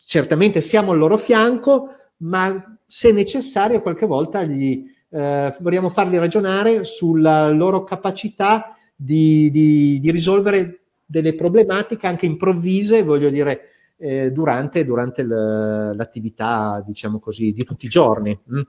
certamente 0.06 0.61
siamo 0.62 0.92
al 0.92 0.99
loro 0.99 1.18
fianco, 1.18 1.90
ma 2.18 2.78
se 2.87 3.12
necessario 3.12 3.82
qualche 3.82 4.06
volta 4.06 4.42
gli, 4.44 4.84
eh, 5.11 5.54
vogliamo 5.61 5.90
farli 5.90 6.16
ragionare 6.16 6.84
sulla 6.84 7.50
loro 7.50 7.84
capacità 7.84 8.75
di, 8.94 9.50
di, 9.50 10.00
di 10.00 10.11
risolvere 10.11 10.83
delle 11.04 11.34
problematiche 11.34 12.06
anche 12.06 12.26
improvvise, 12.26 13.02
voglio 13.02 13.30
dire, 13.30 13.68
eh, 13.96 14.30
durante, 14.32 14.84
durante 14.84 15.23
l'attività, 15.23 16.82
diciamo 16.84 17.18
così, 17.18 17.52
di 17.52 17.64
tutti 17.64 17.87
i 17.87 17.88
giorni. 17.90 18.38
Mm? 18.52 18.61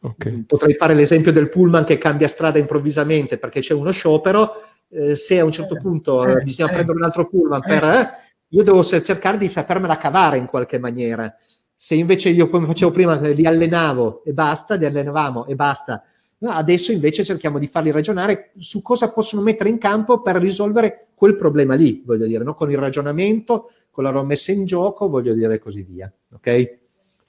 Okay. 0.00 0.44
Potrei 0.44 0.74
fare 0.74 0.94
l'esempio 0.94 1.32
del 1.32 1.48
pullman 1.48 1.84
che 1.84 1.96
cambia 1.96 2.28
strada 2.28 2.58
improvvisamente 2.58 3.38
perché 3.38 3.60
c'è 3.60 3.72
uno 3.72 3.90
sciopero. 3.90 4.52
Eh, 4.90 5.16
se 5.16 5.38
a 5.38 5.44
un 5.44 5.50
certo 5.50 5.76
punto 5.76 6.26
eh, 6.26 6.42
bisogna 6.42 6.68
prendere 6.68 6.98
un 6.98 7.04
altro 7.04 7.26
pullman 7.26 7.60
per 7.60 7.84
eh, 7.84 8.10
io 8.48 8.62
devo 8.62 8.84
cercare 8.84 9.38
di 9.38 9.48
sapermela 9.48 9.96
cavare 9.96 10.36
in 10.36 10.46
qualche 10.46 10.78
maniera. 10.78 11.34
Se 11.74 11.94
invece 11.94 12.28
io, 12.28 12.48
come 12.48 12.66
facevo 12.66 12.90
prima, 12.90 13.16
li 13.16 13.46
allenavo 13.46 14.22
e 14.24 14.32
basta, 14.32 14.74
li 14.74 14.84
allenavamo 14.84 15.46
e 15.46 15.54
basta, 15.56 16.04
adesso 16.40 16.92
invece 16.92 17.24
cerchiamo 17.24 17.58
di 17.58 17.66
farli 17.66 17.90
ragionare 17.90 18.52
su 18.56 18.80
cosa 18.82 19.10
possono 19.10 19.42
mettere 19.42 19.70
in 19.70 19.78
campo 19.78 20.22
per 20.22 20.36
risolvere 20.36 21.08
quel 21.24 21.36
problema 21.36 21.74
lì, 21.74 22.02
voglio 22.04 22.26
dire, 22.26 22.44
no? 22.44 22.52
con 22.52 22.70
il 22.70 22.76
ragionamento, 22.76 23.70
con 23.90 24.04
la 24.04 24.10
loro 24.10 24.26
messa 24.26 24.52
in 24.52 24.66
gioco, 24.66 25.08
voglio 25.08 25.32
dire, 25.32 25.58
così 25.58 25.82
via. 25.82 26.12
Ok? 26.34 26.78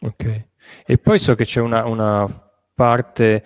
Ok. 0.01 0.45
E 0.85 0.97
poi 0.97 1.17
so 1.17 1.33
che 1.33 1.45
c'è 1.45 1.61
una, 1.61 1.85
una 1.85 2.27
parte 2.73 3.43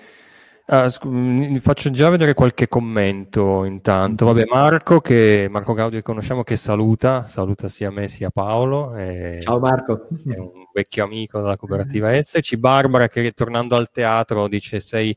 Ah, 0.72 0.88
scu- 0.88 1.58
faccio 1.62 1.90
già 1.90 2.10
vedere 2.10 2.36
qualche 2.36 2.68
commento 2.68 3.64
intanto. 3.64 4.26
Vabbè, 4.26 4.46
Marco, 4.46 5.02
che, 5.02 5.48
Marco 5.50 5.74
Gaudio 5.74 5.98
che 5.98 6.04
conosciamo, 6.04 6.44
che 6.44 6.58
saluta, 6.58 7.26
saluta 7.26 7.68
sia 7.68 7.90
me 7.90 8.08
sia 8.08 8.30
Paolo. 8.30 8.94
Ciao 9.40 9.58
Marco. 9.58 10.08
È 10.28 10.38
un 10.38 10.68
vecchio 10.72 11.06
amico 11.06 11.42
della 11.42 11.58
cooperativa 11.58 12.12
Esserci. 12.12 12.56
Barbara 12.58 13.08
che 13.08 13.32
tornando 13.32 13.76
al 13.76 13.90
teatro 13.90 14.48
dice 14.48 14.80
sei 14.80 15.16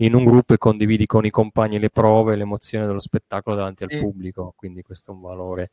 in 0.00 0.14
un 0.14 0.24
gruppo 0.24 0.54
e 0.54 0.58
condividi 0.58 1.06
con 1.06 1.24
i 1.24 1.30
compagni 1.30 1.78
le 1.78 1.90
prove 1.90 2.36
l'emozione 2.36 2.86
dello 2.86 3.00
spettacolo 3.00 3.56
davanti 3.56 3.84
al 3.84 3.98
pubblico, 3.98 4.52
quindi 4.56 4.82
questo 4.82 5.10
è 5.10 5.14
un 5.14 5.20
valore 5.20 5.70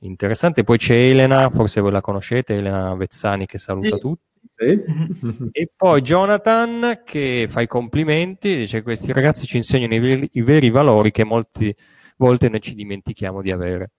interessante. 0.00 0.64
Poi 0.64 0.78
c'è 0.78 0.94
Elena, 0.94 1.50
forse 1.50 1.80
voi 1.80 1.92
la 1.92 2.00
conoscete, 2.00 2.54
Elena 2.54 2.94
Vezzani 2.94 3.46
che 3.46 3.58
saluta 3.58 3.96
sì. 3.96 4.00
tutti. 4.00 4.26
Sì. 4.56 4.82
e 5.52 5.70
poi 5.74 6.00
Jonathan 6.00 7.02
che 7.04 7.46
fa 7.48 7.60
i 7.60 7.66
complimenti, 7.66 8.56
dice 8.56 8.82
questi 8.82 9.12
ragazzi 9.12 9.46
ci 9.46 9.56
insegnano 9.56 9.94
i 9.94 9.98
veri, 9.98 10.28
i 10.32 10.42
veri 10.42 10.70
valori 10.70 11.10
che 11.10 11.24
molte 11.24 11.76
volte 12.16 12.48
noi 12.48 12.60
ci 12.60 12.74
dimentichiamo 12.74 13.42
di 13.42 13.52
avere. 13.52 13.90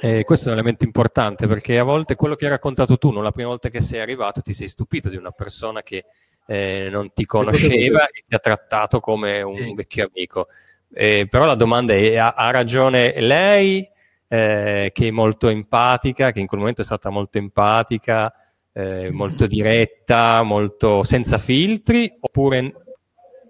E 0.00 0.24
questo 0.24 0.48
è 0.48 0.52
un 0.52 0.58
elemento 0.58 0.84
importante 0.84 1.46
perché 1.46 1.78
a 1.78 1.84
volte 1.84 2.14
quello 2.14 2.34
che 2.34 2.46
hai 2.46 2.50
raccontato 2.50 2.96
tu, 2.98 3.10
non 3.10 3.22
la 3.22 3.30
prima 3.30 3.48
volta 3.48 3.68
che 3.68 3.80
sei 3.80 4.00
arrivato, 4.00 4.40
ti 4.42 4.54
sei 4.54 4.68
stupito 4.68 5.08
di 5.08 5.16
una 5.16 5.30
persona 5.30 5.82
che 5.82 6.04
eh, 6.46 6.88
non 6.90 7.12
ti 7.12 7.24
conosceva 7.24 8.06
e 8.06 8.24
ti 8.26 8.34
ha 8.34 8.38
trattato 8.38 9.00
come 9.00 9.42
un 9.42 9.56
sì. 9.56 9.74
vecchio 9.74 10.10
amico. 10.12 10.48
Eh, 10.92 11.26
però 11.28 11.44
la 11.44 11.54
domanda 11.54 11.94
è: 11.94 12.16
ha, 12.16 12.34
ha 12.34 12.50
ragione 12.50 13.20
lei, 13.20 13.88
eh, 14.28 14.90
che 14.92 15.08
è 15.08 15.10
molto 15.10 15.48
empatica, 15.48 16.32
che 16.32 16.40
in 16.40 16.46
quel 16.46 16.60
momento 16.60 16.82
è 16.82 16.84
stata 16.84 17.10
molto 17.10 17.38
empatica, 17.38 18.32
eh, 18.72 19.10
molto 19.10 19.46
diretta, 19.46 20.42
molto 20.42 21.02
senza 21.02 21.38
filtri, 21.38 22.14
oppure 22.20 22.74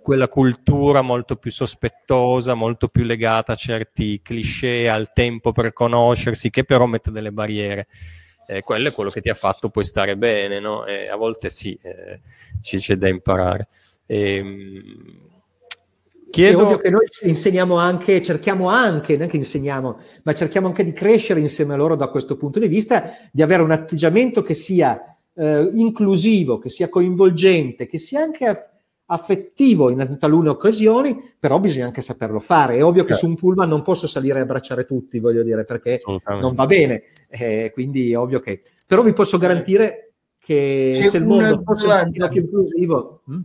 quella 0.03 0.27
cultura 0.27 1.01
molto 1.01 1.37
più 1.37 1.53
sospettosa, 1.53 2.55
molto 2.55 2.89
più 2.89 3.05
legata 3.05 3.53
a 3.53 3.57
certi 3.57 4.21
cliché, 4.21 4.89
al 4.89 5.13
tempo 5.13 5.53
per 5.53 5.73
conoscersi, 5.73 6.51
che 6.51 6.65
però 6.65 6.87
mette 6.87 7.13
delle 7.13 7.31
barriere. 7.31 7.87
Eh, 8.47 8.63
quello 8.63 8.89
è 8.89 8.93
quello 8.93 9.11
che 9.11 9.21
ti 9.21 9.29
ha 9.29 9.35
fatto 9.35 9.69
poi 9.69 9.85
stare 9.85 10.17
bene, 10.17 10.61
no? 10.61 10.85
E 10.85 11.09
a 11.09 11.17
volte 11.17 11.49
sì, 11.49 11.79
eh, 11.83 12.21
ci 12.61 12.79
c'è 12.79 12.97
da 12.97 13.09
imparare. 13.09 13.69
E, 14.07 14.35
ehm, 14.37 15.31
chiedo... 16.31 16.59
È 16.59 16.63
ovvio 16.63 16.79
che 16.79 16.91
noi 16.91 17.07
insegniamo 17.23 17.77
anche, 17.77 18.21
cerchiamo 18.21 18.69
anche, 18.69 19.17
non 19.17 19.29
che 19.29 19.37
insegniamo, 19.37 19.99
ma 20.23 20.35
cerchiamo 20.35 20.67
anche 20.67 20.85
di 20.85 20.93
crescere 20.93 21.41
insieme 21.41 21.75
a 21.75 21.77
loro 21.77 21.95
da 21.95 22.09
questo 22.09 22.37
punto 22.37 22.59
di 22.59 22.69
vista, 22.69 23.17
di 23.31 23.43
avere 23.43 23.63
un 23.63 23.71
atteggiamento 23.71 24.43
che 24.43 24.55
sia 24.55 25.17
eh, 25.35 25.71
inclusivo, 25.75 26.59
che 26.59 26.69
sia 26.69 26.89
coinvolgente, 26.89 27.87
che 27.87 27.99
sia 27.99 28.23
anche 28.23 28.72
affettivo 29.13 29.91
in 29.91 30.17
talune 30.19 30.49
occasioni, 30.49 31.35
però 31.39 31.61
bisogna 31.61 31.85
anche 31.85 32.01
saperlo 32.01 32.39
fare. 32.39 32.77
È 32.77 32.85
ovvio 32.85 33.03
che 33.03 33.13
certo. 33.13 33.25
su 33.25 33.31
un 33.31 33.37
pullman 33.37 33.69
non 33.69 33.83
posso 33.83 34.07
salire 34.07 34.39
e 34.39 34.43
abbracciare 34.43 34.87
tutti, 34.87 35.19
voglio 35.19 35.43
dire, 35.43 35.65
perché 35.65 36.01
non 36.27 36.55
va 36.55 36.67
bene. 36.67 37.03
Eh, 37.31 37.71
quindi 37.75 38.13
è 38.13 38.19
ovvio 38.19 38.41
che... 38.41 38.63
Però 38.87 39.03
vi 39.03 39.13
posso 39.13 39.37
garantire 39.37 40.13
che 40.39 40.99
C'è 41.03 41.09
se 41.09 41.19
il 41.19 41.27
mondo 41.27 41.63
fosse 41.63 41.87
un 41.87 42.13
po' 42.13 42.29
più 42.29 42.41
inclusivo... 42.41 43.23
Hm? 43.27 43.41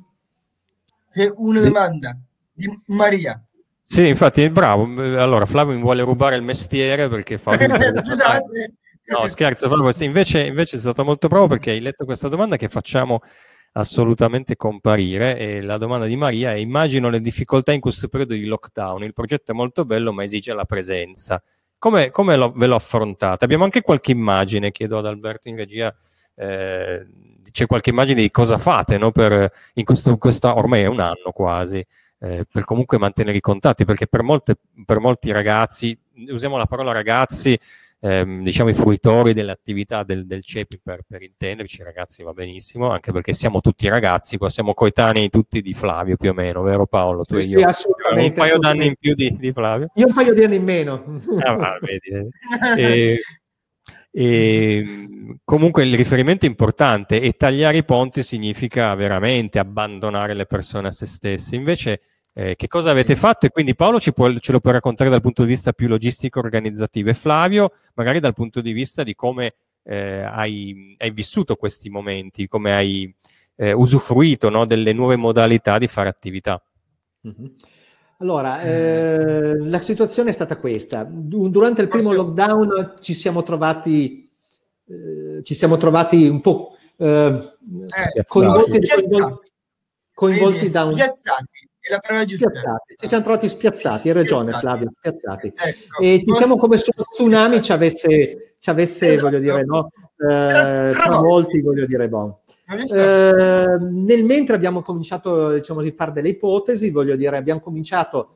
C'è 1.12 1.32
una 1.36 1.62
domanda 1.62 2.18
di 2.54 2.68
Maria. 2.88 3.42
Sì, 3.84 4.08
infatti, 4.08 4.50
bravo. 4.50 4.84
Allora, 4.84 5.46
Flavio 5.46 5.74
mi 5.74 5.82
vuole 5.82 6.04
rubare 6.04 6.36
il 6.36 6.44
mestiere 6.44 7.10
perché 7.10 7.38
fa... 7.38 7.58
Scusate. 7.58 8.74
No, 9.06 9.26
scherzo, 9.28 9.68
proprio. 9.70 10.06
Invece, 10.06 10.46
invece 10.46 10.78
è 10.78 10.80
stato 10.80 11.04
molto 11.04 11.28
bravo 11.28 11.48
perché 11.48 11.72
hai 11.72 11.80
letto 11.80 12.06
questa 12.06 12.28
domanda 12.28 12.58
che 12.58 12.68
facciamo 12.68 13.22
assolutamente 13.78 14.56
comparire 14.56 15.38
e 15.38 15.62
la 15.62 15.78
domanda 15.78 16.06
di 16.08 16.16
Maria 16.16 16.52
è 16.52 16.58
immagino 16.58 17.10
le 17.10 17.22
difficoltà 17.22 17.72
in 17.72 17.80
questo 17.80 18.08
periodo 18.08 18.34
di 18.34 18.46
lockdown, 18.46 19.04
il 19.04 19.14
progetto 19.14 19.52
è 19.52 19.56
molto 19.56 19.86
bello 19.86 20.12
ma 20.12 20.24
esige 20.24 20.54
la 20.54 20.66
presenza. 20.66 21.42
Come, 21.78 22.10
come 22.10 22.36
lo, 22.36 22.52
ve 22.52 22.66
lo 22.66 22.76
affrontate? 22.76 23.46
Abbiamo 23.46 23.64
anche 23.64 23.82
qualche 23.82 24.12
immagine, 24.12 24.72
chiedo 24.72 24.98
ad 24.98 25.06
Alberto 25.06 25.48
in 25.48 25.56
regia, 25.56 25.96
eh, 26.36 27.06
c'è 27.52 27.66
qualche 27.68 27.92
immagine 27.92 28.22
di 28.22 28.32
cosa 28.32 28.58
fate 28.58 28.98
no? 28.98 29.12
per, 29.12 29.52
in 29.74 29.86
questo, 29.86 30.18
questa, 30.18 30.56
ormai 30.56 30.82
è 30.82 30.88
un 30.88 31.00
anno 31.00 31.32
quasi, 31.32 31.86
eh, 32.20 32.46
per 32.52 32.66
comunque 32.66 32.98
mantenere 32.98 33.38
i 33.38 33.42
contatti, 33.42 33.86
perché 33.86 34.08
per, 34.08 34.24
molte, 34.24 34.56
per 34.86 35.00
molti 35.00 35.32
ragazzi, 35.32 35.96
usiamo 36.30 36.58
la 36.58 36.66
parola 36.66 36.92
ragazzi, 36.92 37.58
ehm, 38.00 38.44
diciamo 38.44 38.70
i 38.70 38.74
fruitori 38.74 39.34
dell'attività 39.34 40.04
del, 40.04 40.26
del 40.26 40.44
CEPI 40.44 40.80
per, 40.84 41.02
per, 41.08 41.22
intenderci, 41.22 41.84
ragazzi 41.84 42.24
va 42.24 42.34
benissimo, 42.34 42.90
anche 42.90 43.12
perché 43.12 43.34
siamo 43.34 43.62
tutti 43.62 43.88
ragazzi, 43.88 44.38
qua 44.38 44.50
siamo 44.50 44.74
coetanei 44.74 45.30
tutti 45.30 45.62
di 45.62 45.74
Flavio 45.74 46.18
più 46.18 46.30
o 46.30 46.34
meno, 46.34 46.62
vero 46.62 46.86
Paolo? 46.86 47.24
Tu 47.24 47.40
sì, 47.40 47.54
e 47.54 47.60
io. 47.60 47.68
un 48.16 48.34
paio 48.34 48.58
d'anni 48.60 48.88
in 48.88 48.96
più 49.00 49.14
di, 49.14 49.36
di, 49.38 49.52
Flavio. 49.52 49.90
Io 49.96 50.08
un 50.08 50.14
paio 50.14 50.34
di 50.34 50.44
anni 50.44 50.56
in 50.56 50.64
meno. 50.64 51.20
Ah, 51.40 51.54
va, 51.54 51.78
vedi. 51.82 52.30
E, 52.78 53.20
e, 54.12 55.40
comunque 55.44 55.84
il 55.84 55.96
riferimento 55.96 56.46
è 56.46 56.50
importante 56.50 57.22
e 57.22 57.34
tagliare 57.34 57.78
i 57.78 57.84
ponti 57.84 58.24
significa 58.24 58.96
veramente 58.96 59.60
abbandonare 59.60 60.34
le 60.34 60.46
persone 60.46 60.88
a 60.88 60.92
se 60.92 61.06
stesse. 61.06 61.56
Invece 61.56 62.02
eh, 62.40 62.56
che 62.56 62.68
cosa 62.68 62.92
avete 62.92 63.16
fatto? 63.16 63.48
E 63.48 63.50
quindi 63.50 63.74
Paolo 63.74 63.98
può, 64.14 64.32
ce 64.38 64.52
lo 64.52 64.60
può 64.60 64.70
raccontare 64.70 65.10
dal 65.10 65.22
punto 65.22 65.42
di 65.42 65.48
vista 65.48 65.74
più 65.74 65.88
logistico 65.88 66.38
organizzativo 66.38 67.10
e 67.10 67.16
Flavio 67.16 67.72
magari 67.96 68.20
dal 68.20 68.34
punto 68.34 68.62
di 68.62 68.74
vista 68.74 69.02
di 69.02 69.16
come 69.16 69.56
eh, 69.82 70.22
hai, 70.22 70.96
hai, 71.00 71.10
vissuto 71.10 71.56
questi 71.56 71.90
momenti, 71.90 72.48
come 72.48 72.76
hai 72.76 73.12
eh, 73.56 73.72
usufruito 73.72 74.50
no, 74.50 74.68
delle 74.68 74.94
nuove 74.94 75.16
modalità 75.16 75.80
di 75.80 75.88
fare 75.88 76.10
attività. 76.10 76.64
Mm-hmm. 77.28 77.52
Allora, 78.20 78.62
eh, 78.62 79.58
la 79.58 79.82
situazione 79.82 80.30
è 80.30 80.34
stata 80.34 80.58
questa. 80.58 81.08
Durante 81.10 81.82
il 81.82 81.88
primo 81.88 82.14
lockdown 82.14 82.94
ci 83.02 83.16
siamo 83.16 83.42
trovati, 83.42 84.30
eh, 84.86 85.42
ci 85.42 85.56
siamo 85.56 85.78
trovati 85.78 86.28
un 86.28 86.42
po' 86.42 86.78
eh, 86.98 87.58
coinvolti, 88.28 88.80
coinvolti, 88.88 89.52
coinvolti 90.14 90.70
da 90.70 90.84
un... 90.84 90.96
è 91.88 91.92
la 91.92 92.00
parola 92.00 92.26
giusta. 92.26 92.50
Spiazzati. 92.50 92.96
Ci 92.98 93.08
siamo 93.08 93.24
trovati 93.24 93.50
spiazzati, 93.50 94.08
hai 94.08 94.14
ragione 94.14 94.52
Flavio, 94.54 94.92
spiazzati. 94.98 95.54
Ecco, 95.56 96.02
e 96.02 96.22
diciamo 96.26 96.58
come 96.58 96.78
se 96.78 96.92
lo 96.96 97.04
tsunami 97.04 97.62
ci 97.62 97.72
avesse, 97.72 98.56
ci 98.60 98.70
avesse 98.70 99.08
esatto. 99.14 99.30
voglio 99.30 99.40
dire, 99.40 99.64
no? 99.64 99.92
Eh, 100.18 100.92
tra 100.92 101.22
molti, 101.22 101.62
voglio 101.62 101.86
dire, 101.86 102.10
boh. 102.10 102.42
Eh, 102.70 103.78
nel 103.80 104.24
mentre 104.26 104.56
abbiamo 104.56 104.82
cominciato 104.82 105.54
diciamo, 105.54 105.80
a 105.80 105.92
fare 105.96 106.12
delle 106.12 106.30
ipotesi, 106.30 106.90
voglio 106.90 107.16
dire, 107.16 107.38
abbiamo 107.38 107.62
cominciato 107.62 108.36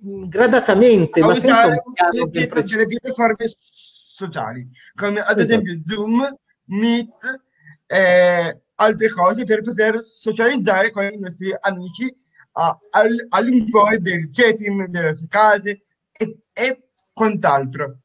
gradatamente, 0.00 1.20
ma 1.20 1.34
senza 1.34 1.66
un 1.66 1.92
piano 1.92 2.26
ben 2.26 2.48
preciso. 2.48 2.76
delle 2.76 2.88
piattaforme 2.88 3.46
sociali, 3.46 4.68
come 4.94 5.20
ad 5.20 5.38
esatto. 5.38 5.40
esempio 5.40 5.78
Zoom, 5.84 6.36
Meet, 6.64 7.42
eh, 7.86 8.60
altre 8.76 9.08
cose 9.10 9.44
per 9.44 9.62
poter 9.62 10.02
socializzare 10.02 10.90
con 10.90 11.04
i 11.04 11.18
nostri 11.18 11.54
amici 11.60 12.14
a, 12.52 12.78
al, 12.90 13.26
all'infuori 13.30 13.98
del 13.98 14.30
CEPIM, 14.30 14.86
delle 14.86 15.06
nostre 15.06 15.28
case 15.28 15.82
e, 16.12 16.38
e 16.52 16.88
quant'altro. 17.12 17.98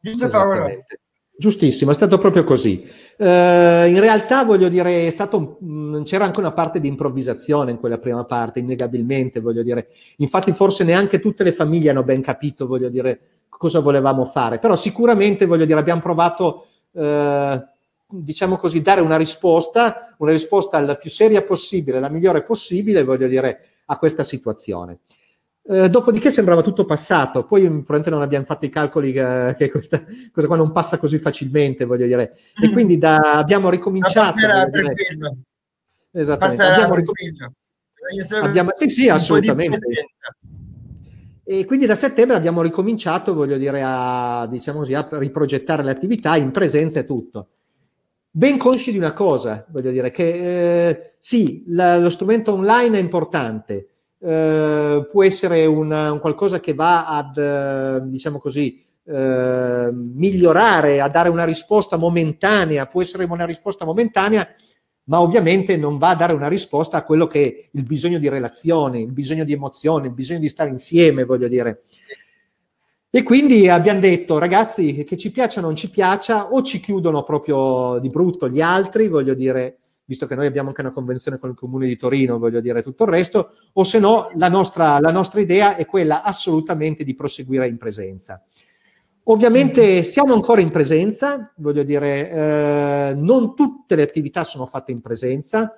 Giusto 0.00 0.28
Paolo? 0.28 0.66
Giustissimo, 1.40 1.92
è 1.92 1.94
stato 1.94 2.18
proprio 2.18 2.42
così. 2.42 2.84
Uh, 3.16 3.24
in 3.86 4.00
realtà, 4.00 4.42
voglio 4.42 4.68
dire, 4.68 5.06
mh, 5.06 5.56
mm, 5.64 6.02
c'era 6.02 6.24
anche 6.24 6.40
una 6.40 6.50
parte 6.50 6.80
di 6.80 6.88
improvvisazione 6.88 7.70
in 7.70 7.78
quella 7.78 7.98
prima 7.98 8.24
parte, 8.24 8.58
innegabilmente, 8.58 9.38
voglio 9.38 9.62
dire. 9.62 9.90
Infatti, 10.16 10.52
forse 10.52 10.82
neanche 10.82 11.20
tutte 11.20 11.44
le 11.44 11.52
famiglie 11.52 11.90
hanno 11.90 12.02
ben 12.02 12.22
capito, 12.22 12.66
voglio 12.66 12.88
dire, 12.88 13.20
cosa 13.48 13.78
volevamo 13.78 14.24
fare. 14.24 14.58
Però 14.58 14.74
sicuramente, 14.74 15.46
voglio 15.46 15.64
dire, 15.64 15.78
abbiamo 15.78 16.00
provato, 16.00 16.66
uh, 16.90 17.62
diciamo 18.08 18.56
così, 18.56 18.82
dare 18.82 19.00
una 19.00 19.16
risposta, 19.16 20.16
una 20.18 20.32
risposta 20.32 20.80
la 20.80 20.96
più 20.96 21.08
seria 21.08 21.42
possibile, 21.42 22.00
la 22.00 22.08
migliore 22.08 22.42
possibile, 22.42 23.04
voglio 23.04 23.28
dire, 23.28 23.77
a 23.90 23.98
questa 23.98 24.24
situazione. 24.24 25.00
Eh, 25.70 25.90
dopodiché 25.90 26.30
sembrava 26.30 26.62
tutto 26.62 26.86
passato, 26.86 27.44
poi 27.44 27.60
probabilmente 27.60 28.08
non 28.08 28.22
abbiamo 28.22 28.46
fatto 28.46 28.64
i 28.64 28.70
calcoli 28.70 29.12
che, 29.12 29.54
che 29.58 29.70
questa 29.70 30.02
cosa 30.32 30.46
qua 30.46 30.56
non 30.56 30.72
passa 30.72 30.96
così 30.96 31.18
facilmente, 31.18 31.84
voglio 31.84 32.06
dire. 32.06 32.36
E 32.58 32.68
mm. 32.68 32.72
quindi 32.72 32.96
da, 32.96 33.18
abbiamo 33.34 33.68
ricominciato. 33.68 34.32
Passerà 34.32 34.66
tranquillo. 34.66 35.36
Esattamente. 36.10 36.56
Passerà 36.62 36.74
abbiamo 36.74 36.94
ricominciato. 36.94 37.52
Abbiamo, 38.40 38.70
sì, 38.72 38.88
sì, 38.88 39.08
assolutamente. 39.08 39.78
E 41.44 41.64
quindi 41.66 41.84
da 41.84 41.94
settembre 41.94 42.36
abbiamo 42.36 42.62
ricominciato, 42.62 43.34
voglio 43.34 43.58
dire, 43.58 43.82
a, 43.84 44.46
diciamo 44.50 44.78
così, 44.78 44.94
a 44.94 45.06
riprogettare 45.12 45.82
le 45.82 45.90
attività 45.90 46.36
in 46.36 46.50
presenza 46.50 47.00
e 47.00 47.04
tutto. 47.04 47.48
Ben 48.38 48.56
consci 48.56 48.92
di 48.92 48.98
una 48.98 49.12
cosa, 49.12 49.66
voglio 49.68 49.90
dire, 49.90 50.12
che 50.12 50.90
eh, 50.90 51.14
sì, 51.18 51.64
la, 51.66 51.98
lo 51.98 52.08
strumento 52.08 52.52
online 52.52 52.96
è 52.96 53.00
importante, 53.00 53.88
eh, 54.20 55.08
può 55.10 55.24
essere 55.24 55.66
una, 55.66 56.12
un 56.12 56.20
qualcosa 56.20 56.60
che 56.60 56.72
va 56.72 57.08
ad, 57.08 57.36
eh, 57.36 58.00
diciamo 58.04 58.38
così, 58.38 58.80
eh, 59.04 59.90
migliorare, 59.92 61.00
a 61.00 61.08
dare 61.08 61.30
una 61.30 61.44
risposta 61.44 61.96
momentanea, 61.96 62.86
può 62.86 63.02
essere 63.02 63.24
una 63.24 63.44
risposta 63.44 63.84
momentanea, 63.84 64.48
ma 65.06 65.20
ovviamente 65.20 65.76
non 65.76 65.98
va 65.98 66.10
a 66.10 66.14
dare 66.14 66.32
una 66.32 66.46
risposta 66.46 66.98
a 66.98 67.02
quello 67.02 67.26
che 67.26 67.42
è 67.42 67.68
il 67.72 67.82
bisogno 67.82 68.20
di 68.20 68.28
relazione, 68.28 69.00
il 69.00 69.10
bisogno 69.10 69.42
di 69.42 69.52
emozione, 69.52 70.06
il 70.06 70.12
bisogno 70.12 70.38
di 70.38 70.48
stare 70.48 70.70
insieme, 70.70 71.24
voglio 71.24 71.48
dire. 71.48 71.82
E 73.10 73.22
quindi 73.22 73.68
abbiamo 73.68 74.00
detto, 74.00 74.36
ragazzi, 74.36 75.04
che 75.04 75.16
ci 75.16 75.30
piaccia 75.30 75.60
o 75.60 75.62
non 75.62 75.74
ci 75.74 75.88
piaccia, 75.88 76.52
o 76.52 76.60
ci 76.60 76.78
chiudono 76.78 77.22
proprio 77.22 77.98
di 78.00 78.08
brutto 78.08 78.50
gli 78.50 78.60
altri, 78.60 79.08
voglio 79.08 79.32
dire, 79.32 79.78
visto 80.04 80.26
che 80.26 80.34
noi 80.34 80.44
abbiamo 80.44 80.68
anche 80.68 80.82
una 80.82 80.90
convenzione 80.90 81.38
con 81.38 81.48
il 81.48 81.56
comune 81.56 81.86
di 81.86 81.96
Torino, 81.96 82.38
voglio 82.38 82.60
dire 82.60 82.82
tutto 82.82 83.04
il 83.04 83.10
resto, 83.10 83.52
o 83.72 83.82
se 83.82 83.98
no 83.98 84.28
la 84.34 84.50
nostra, 84.50 84.98
la 85.00 85.10
nostra 85.10 85.40
idea 85.40 85.76
è 85.76 85.86
quella 85.86 86.22
assolutamente 86.22 87.02
di 87.02 87.14
proseguire 87.14 87.66
in 87.66 87.78
presenza. 87.78 88.42
Ovviamente 89.24 90.02
siamo 90.02 90.34
ancora 90.34 90.60
in 90.60 90.70
presenza, 90.70 91.52
voglio 91.56 91.82
dire, 91.84 92.30
eh, 92.30 93.14
non 93.14 93.54
tutte 93.54 93.96
le 93.96 94.02
attività 94.02 94.44
sono 94.44 94.66
fatte 94.66 94.92
in 94.92 95.00
presenza, 95.00 95.76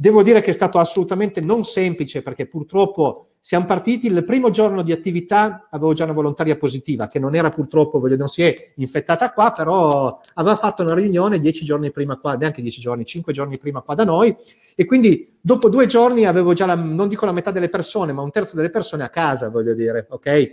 Devo 0.00 0.22
dire 0.22 0.40
che 0.40 0.48
è 0.48 0.54
stato 0.54 0.78
assolutamente 0.78 1.42
non 1.44 1.62
semplice 1.62 2.22
perché 2.22 2.46
purtroppo 2.46 3.32
siamo 3.38 3.66
partiti 3.66 4.06
il 4.06 4.24
primo 4.24 4.48
giorno 4.48 4.82
di 4.82 4.92
attività, 4.92 5.68
avevo 5.70 5.92
già 5.92 6.04
una 6.04 6.14
volontaria 6.14 6.56
positiva 6.56 7.06
che 7.06 7.18
non 7.18 7.34
era 7.34 7.50
purtroppo, 7.50 8.00
voglio, 8.00 8.16
non 8.16 8.28
si 8.28 8.42
è 8.42 8.72
infettata 8.76 9.30
qua, 9.30 9.50
però 9.50 10.18
aveva 10.36 10.56
fatto 10.56 10.82
una 10.82 10.94
riunione 10.94 11.38
dieci 11.38 11.66
giorni 11.66 11.90
prima 11.90 12.16
qua, 12.16 12.32
neanche 12.32 12.62
dieci 12.62 12.80
giorni, 12.80 13.04
cinque 13.04 13.34
giorni 13.34 13.58
prima 13.58 13.82
qua 13.82 13.94
da 13.94 14.04
noi 14.04 14.34
e 14.74 14.86
quindi 14.86 15.36
dopo 15.38 15.68
due 15.68 15.84
giorni 15.84 16.24
avevo 16.24 16.54
già, 16.54 16.64
la, 16.64 16.76
non 16.76 17.06
dico 17.06 17.26
la 17.26 17.32
metà 17.32 17.50
delle 17.50 17.68
persone, 17.68 18.12
ma 18.14 18.22
un 18.22 18.30
terzo 18.30 18.56
delle 18.56 18.70
persone 18.70 19.04
a 19.04 19.10
casa, 19.10 19.50
voglio 19.50 19.74
dire, 19.74 20.06
ok? 20.08 20.48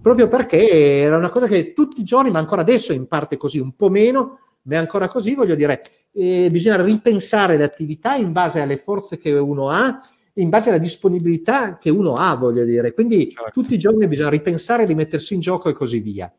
Proprio 0.00 0.28
perché 0.28 0.64
era 0.64 1.16
una 1.16 1.28
cosa 1.28 1.48
che 1.48 1.72
tutti 1.72 2.02
i 2.02 2.04
giorni, 2.04 2.30
ma 2.30 2.38
ancora 2.38 2.60
adesso 2.60 2.92
in 2.92 3.08
parte 3.08 3.36
così, 3.36 3.58
un 3.58 3.74
po' 3.74 3.90
meno, 3.90 4.38
ma 4.62 4.74
è 4.74 4.78
ancora 4.78 5.08
così, 5.08 5.34
voglio 5.34 5.54
dire, 5.54 5.82
eh, 6.12 6.48
bisogna 6.50 6.82
ripensare 6.82 7.56
le 7.56 7.64
attività 7.64 8.14
in 8.14 8.32
base 8.32 8.60
alle 8.60 8.76
forze 8.76 9.18
che 9.18 9.32
uno 9.32 9.70
ha, 9.70 10.00
in 10.34 10.48
base 10.48 10.68
alla 10.68 10.78
disponibilità 10.78 11.76
che 11.78 11.90
uno 11.90 12.14
ha, 12.14 12.34
voglio 12.34 12.64
dire. 12.64 12.92
Quindi 12.92 13.30
certo. 13.30 13.50
tutti 13.50 13.74
i 13.74 13.78
giorni 13.78 14.06
bisogna 14.06 14.30
ripensare, 14.30 14.84
rimettersi 14.84 15.34
in 15.34 15.40
gioco 15.40 15.68
e 15.68 15.72
così 15.72 16.00
via. 16.00 16.32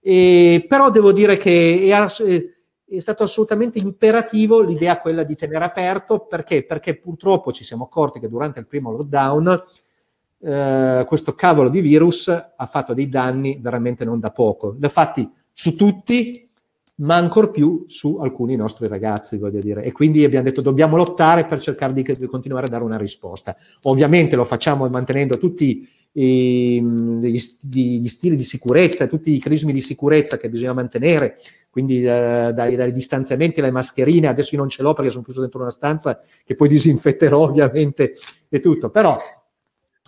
E, 0.00 0.64
però 0.68 0.90
devo 0.90 1.12
dire 1.12 1.36
che 1.36 1.80
è, 1.82 2.94
è, 2.94 2.98
stato 2.98 3.22
assolutamente 3.22 3.78
imperativo 3.78 4.60
l'idea 4.60 4.98
quella 4.98 5.22
di 5.22 5.36
tenere 5.36 5.64
aperto, 5.64 6.26
perché? 6.26 6.64
Perché 6.64 6.96
purtroppo 6.96 7.52
ci 7.52 7.64
siamo 7.64 7.84
accorti 7.84 8.20
che 8.20 8.28
durante 8.28 8.60
il 8.60 8.66
primo 8.66 8.90
lockdown 8.90 9.64
eh, 10.44 11.04
questo 11.06 11.34
cavolo 11.34 11.68
di 11.68 11.80
virus 11.80 12.28
ha 12.28 12.66
fatto 12.66 12.94
dei 12.94 13.08
danni 13.08 13.58
veramente 13.60 14.04
non 14.04 14.18
da 14.18 14.30
poco. 14.30 14.76
Li 14.78 14.84
ha 14.84 14.88
fatti 14.88 15.28
su 15.52 15.76
tutti, 15.76 16.50
ma 16.96 17.16
ancor 17.16 17.50
più 17.50 17.84
su 17.88 18.18
alcuni 18.18 18.54
nostri 18.56 18.86
ragazzi, 18.86 19.38
voglio 19.38 19.60
dire. 19.60 19.82
E 19.82 19.92
quindi 19.92 20.24
abbiamo 20.24 20.44
detto 20.44 20.60
dobbiamo 20.60 20.96
lottare 20.96 21.44
per 21.44 21.60
cercare 21.60 21.92
di, 21.92 22.02
di 22.02 22.26
continuare 22.26 22.66
a 22.66 22.68
dare 22.68 22.84
una 22.84 22.98
risposta. 22.98 23.56
Ovviamente 23.82 24.36
lo 24.36 24.44
facciamo 24.44 24.88
mantenendo 24.88 25.38
tutti 25.38 25.88
i, 26.14 26.82
gli, 26.82 27.40
gli, 27.62 28.08
stili 28.08 28.36
di 28.36 28.44
sicurezza, 28.44 29.06
tutti 29.06 29.34
i 29.34 29.40
crismi 29.40 29.72
di 29.72 29.80
sicurezza 29.80 30.36
che 30.36 30.50
bisogna 30.50 30.74
mantenere, 30.74 31.38
quindi 31.70 32.00
eh, 32.00 32.52
dai, 32.54 32.76
dai, 32.76 32.92
distanziamenti 32.92 33.60
alle 33.60 33.70
mascherine, 33.70 34.28
adesso 34.28 34.54
io 34.54 34.60
non 34.60 34.68
ce 34.68 34.82
l'ho 34.82 34.92
perché 34.92 35.10
sono 35.10 35.22
chiuso 35.22 35.40
dentro 35.40 35.60
una 35.60 35.70
stanza 35.70 36.20
che 36.44 36.54
poi 36.54 36.68
disinfetterò 36.68 37.40
ovviamente 37.48 38.14
e 38.48 38.60
tutto, 38.60 38.90
però 38.90 39.16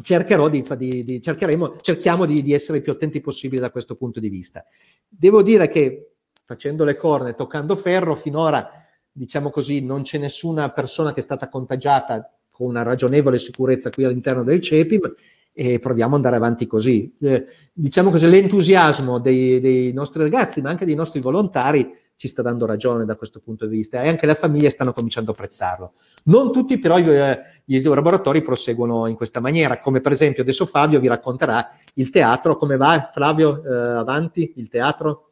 cercherò 0.03 0.49
di, 0.49 0.62
di, 0.77 1.01
di 1.03 1.23
cercheremo, 1.23 1.77
cerchiamo 1.77 2.27
di, 2.27 2.35
di 2.35 2.53
essere 2.53 2.81
più 2.81 2.92
attenti 2.92 3.20
possibile 3.20 3.62
da 3.62 3.70
questo 3.70 3.94
punto 3.94 4.20
di 4.20 4.29
vista. 4.29 4.64
Devo 5.09 5.42
dire 5.42 5.68
che 5.68 6.13
facendo 6.44 6.85
le 6.85 6.94
corna 6.94 7.33
toccando 7.33 7.74
ferro, 7.74 8.14
finora, 8.14 8.68
diciamo 9.11 9.50
così, 9.50 9.85
non 9.85 10.02
c'è 10.02 10.18
nessuna 10.18 10.70
persona 10.70 11.12
che 11.12 11.20
è 11.20 11.22
stata 11.22 11.48
contagiata 11.48 12.30
con 12.50 12.68
una 12.68 12.83
ragionevole 12.83 13.38
sicurezza 13.38 13.90
qui 13.90 14.04
all'interno 14.04 14.44
del 14.44 14.61
CEPIM 14.61 15.12
e 15.57 15.78
proviamo 15.78 16.11
ad 16.11 16.16
andare 16.16 16.37
avanti 16.37 16.66
così. 16.66 17.14
Eh, 17.20 17.46
diciamo 17.72 18.11
così, 18.11 18.28
l'entusiasmo 18.28 19.20
dei, 19.20 19.61
dei, 19.61 19.92
nostri 19.92 20.22
ragazzi, 20.22 20.61
ma 20.61 20.70
anche 20.70 20.85
dei 20.85 20.94
nostri 20.94 21.20
volontari, 21.20 22.02
ci 22.16 22.28
sta 22.28 22.42
dando 22.42 22.64
ragione 22.66 23.04
da 23.04 23.16
questo 23.16 23.40
punto 23.40 23.66
di 23.66 23.76
vista 23.76 24.00
e 24.02 24.09
anche 24.09 24.26
le 24.26 24.37
famiglie 24.37 24.70
stanno 24.70 24.92
cominciando 24.92 25.30
a 25.30 25.35
apprezzarlo. 25.35 25.92
Non 26.24 26.52
tutti 26.52 26.78
però 26.78 26.98
eh, 26.98 27.40
gli 27.64 27.83
laboratori 27.83 28.42
proseguono 28.42 29.07
in 29.07 29.16
questa 29.16 29.40
maniera, 29.40 29.78
come 29.78 30.00
per 30.00 30.12
esempio 30.12 30.42
adesso 30.42 30.66
Fabio 30.66 31.00
vi 31.00 31.09
racconterà 31.09 31.70
il 31.94 32.11
teatro, 32.11 32.57
come 32.57 32.76
va 32.76 33.11
Flavio, 33.12 33.62
eh, 33.64 33.98
avanti, 33.98 34.54
il 34.57 34.68
teatro? 34.68 35.24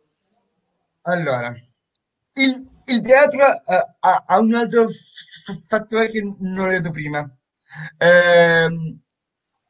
Allora, 1.04 1.52
il, 2.34 2.68
il 2.84 3.00
teatro 3.00 3.44
uh, 3.44 3.96
ha, 4.00 4.22
ha, 4.24 4.38
un 4.38 4.54
altro 4.54 4.88
fattore 5.66 6.08
che 6.08 6.22
non 6.22 6.66
ho 6.66 6.70
detto 6.70 6.90
prima. 6.90 7.28
Eh, 7.98 8.68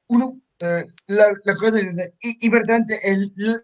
uno, 0.07 0.41
eh, 0.59 0.93
la, 1.07 1.33
la, 1.43 1.55
cosa 1.55 1.79
importante 2.41 2.99
è, 2.99 3.17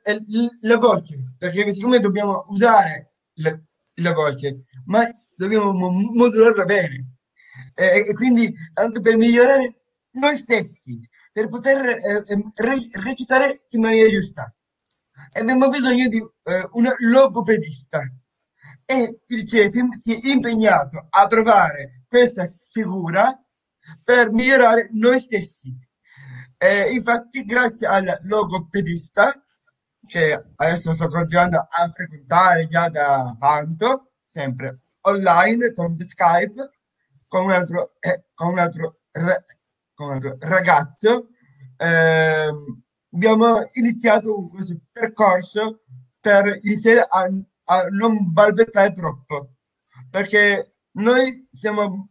è 0.02 0.18
la 0.62 0.76
voce, 0.78 1.34
perché 1.36 1.72
siccome 1.74 1.98
dobbiamo 1.98 2.46
usare 2.48 3.12
la, 3.34 3.60
la 3.96 4.12
voce, 4.12 4.64
ma 4.86 5.06
dobbiamo 5.36 5.72
modularla 5.90 6.64
bene. 6.64 7.16
Eh, 7.74 8.08
e 8.08 8.14
quindi 8.14 8.52
anche 8.74 9.00
per 9.00 9.16
migliorare 9.16 9.80
noi 10.12 10.38
stessi, 10.38 10.98
per 11.32 11.48
poter 11.48 11.86
eh, 11.86 12.22
ehm, 12.26 12.50
re- 12.54 12.88
recitare 12.92 13.64
in 13.70 13.80
maniera 13.82 14.08
giusta 14.08 14.52
abbiamo 15.38 15.68
bisogno 15.68 16.08
di 16.08 16.18
eh, 16.18 16.68
un 16.72 16.92
logopedista 16.98 18.02
e 18.84 19.20
CEPIM 19.26 19.92
si 19.92 20.14
è 20.14 20.30
impegnato 20.32 21.06
a 21.10 21.26
trovare 21.26 22.04
questa 22.08 22.46
figura 22.70 23.38
per 24.02 24.32
migliorare 24.32 24.88
noi 24.92 25.20
stessi. 25.20 25.76
Eh, 26.56 26.90
infatti, 26.92 27.44
grazie 27.44 27.86
al 27.86 28.18
logopedista, 28.22 29.32
che 30.06 30.42
adesso 30.56 30.94
sto 30.94 31.06
continuando 31.06 31.58
a 31.58 31.88
frequentare 31.90 32.66
già 32.66 32.88
da 32.88 33.36
tanto, 33.38 34.12
sempre 34.22 34.80
online, 35.02 35.72
tramite 35.72 36.04
Skype, 36.04 36.70
con 37.26 37.44
un 37.44 37.52
altro, 37.52 37.92
eh, 38.00 38.24
con 38.34 38.48
un 38.48 38.58
altro 38.58 39.00
come 39.94 40.36
ragazzo, 40.40 41.28
eh, 41.76 42.50
abbiamo 43.12 43.66
iniziato 43.74 44.38
un 44.38 44.78
percorso 44.92 45.82
per 46.20 46.58
iniziare 46.62 47.06
a, 47.08 47.28
a 47.64 47.82
non 47.90 48.32
balbettare 48.32 48.92
troppo, 48.92 49.54
perché 50.10 50.74
noi 50.92 51.46
stiamo 51.50 52.08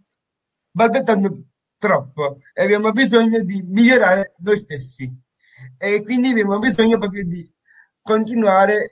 balbettando 0.72 1.46
troppo 1.78 2.40
e 2.54 2.64
abbiamo 2.64 2.92
bisogno 2.92 3.42
di 3.42 3.62
migliorare 3.64 4.36
noi 4.40 4.58
stessi. 4.58 5.12
E 5.78 6.04
quindi 6.04 6.30
abbiamo 6.30 6.60
bisogno 6.60 6.98
proprio 6.98 7.26
di 7.26 7.52
continuare 8.02 8.92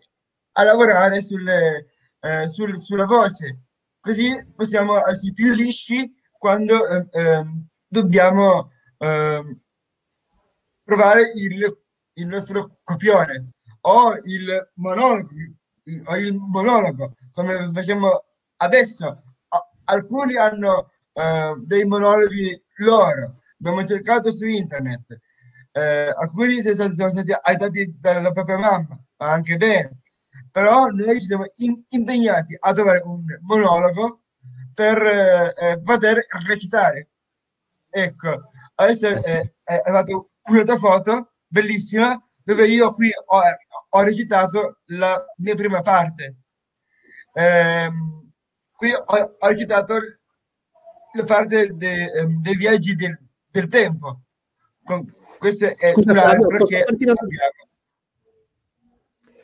a 0.54 0.64
lavorare 0.64 1.22
sulle, 1.22 1.88
eh, 2.20 2.48
sul, 2.50 2.78
sulla 2.78 3.06
voce 3.06 3.66
così 4.06 4.30
possiamo 4.56 5.04
essere 5.08 5.34
più 5.34 5.52
lisci 5.52 6.14
quando 6.32 6.88
eh, 6.88 7.08
eh, 7.12 7.44
dobbiamo 7.88 8.72
ehm, 9.00 9.60
provare 10.84 11.32
il, 11.34 11.85
il, 12.16 12.28
nostro 12.28 12.78
copione 12.84 13.52
o 13.82 14.16
il 14.24 14.72
monologo, 14.76 15.30
o 16.06 16.18
il 16.18 16.34
monologo 16.36 17.14
come 17.34 17.72
facciamo 17.72 18.20
adesso. 18.58 19.22
Alcuni 19.86 20.36
hanno 20.36 20.92
eh, 21.14 21.54
dei 21.64 21.86
monologhi 21.86 22.60
loro, 22.78 23.38
abbiamo 23.60 23.86
cercato 23.86 24.32
su 24.32 24.46
internet, 24.46 25.20
eh, 25.72 26.12
alcuni 26.16 26.62
sono 26.62 26.92
stati 26.94 27.32
aiutati 27.40 27.96
dalla 28.00 28.32
propria 28.32 28.58
mamma, 28.58 29.00
ma 29.18 29.32
anche 29.32 29.58
bene, 29.58 30.00
però 30.52 30.88
noi 30.88 31.20
ci 31.20 31.28
siamo 31.28 31.46
in, 31.58 31.84
impegnati 31.90 32.56
a 32.60 32.74
trovare 32.74 33.02
un 33.04 33.24
monologo 33.42 34.22
per 34.74 35.02
eh, 35.06 35.82
poter 35.84 36.26
recitare. 36.48 37.10
Ecco, 37.90 38.50
adesso 38.76 39.08
è, 39.08 39.52
è 39.64 39.82
arrivata 39.84 40.12
un'altra 40.46 40.78
foto 40.78 41.35
bellissima 41.56 42.22
dove 42.44 42.68
io 42.68 42.94
qui 42.94 43.10
ho, 43.10 43.42
ho 43.90 44.02
recitato 44.04 44.80
la 44.88 45.24
mia 45.38 45.56
prima 45.56 45.82
parte. 45.82 46.36
Eh, 47.34 47.90
qui 48.76 48.92
ho, 48.94 49.36
ho 49.40 49.48
recitato 49.48 49.96
la 51.14 51.24
parte 51.24 51.76
de, 51.76 52.12
um, 52.22 52.42
dei 52.42 52.56
viaggi 52.56 52.96
del, 52.96 53.18
del 53.50 53.68
tempo. 53.70 54.20
Con, 54.84 55.06
questo 55.40 55.66
è 55.66 55.92
Scusa, 55.92 56.14
Fabio, 56.14 56.66
che. 56.66 56.86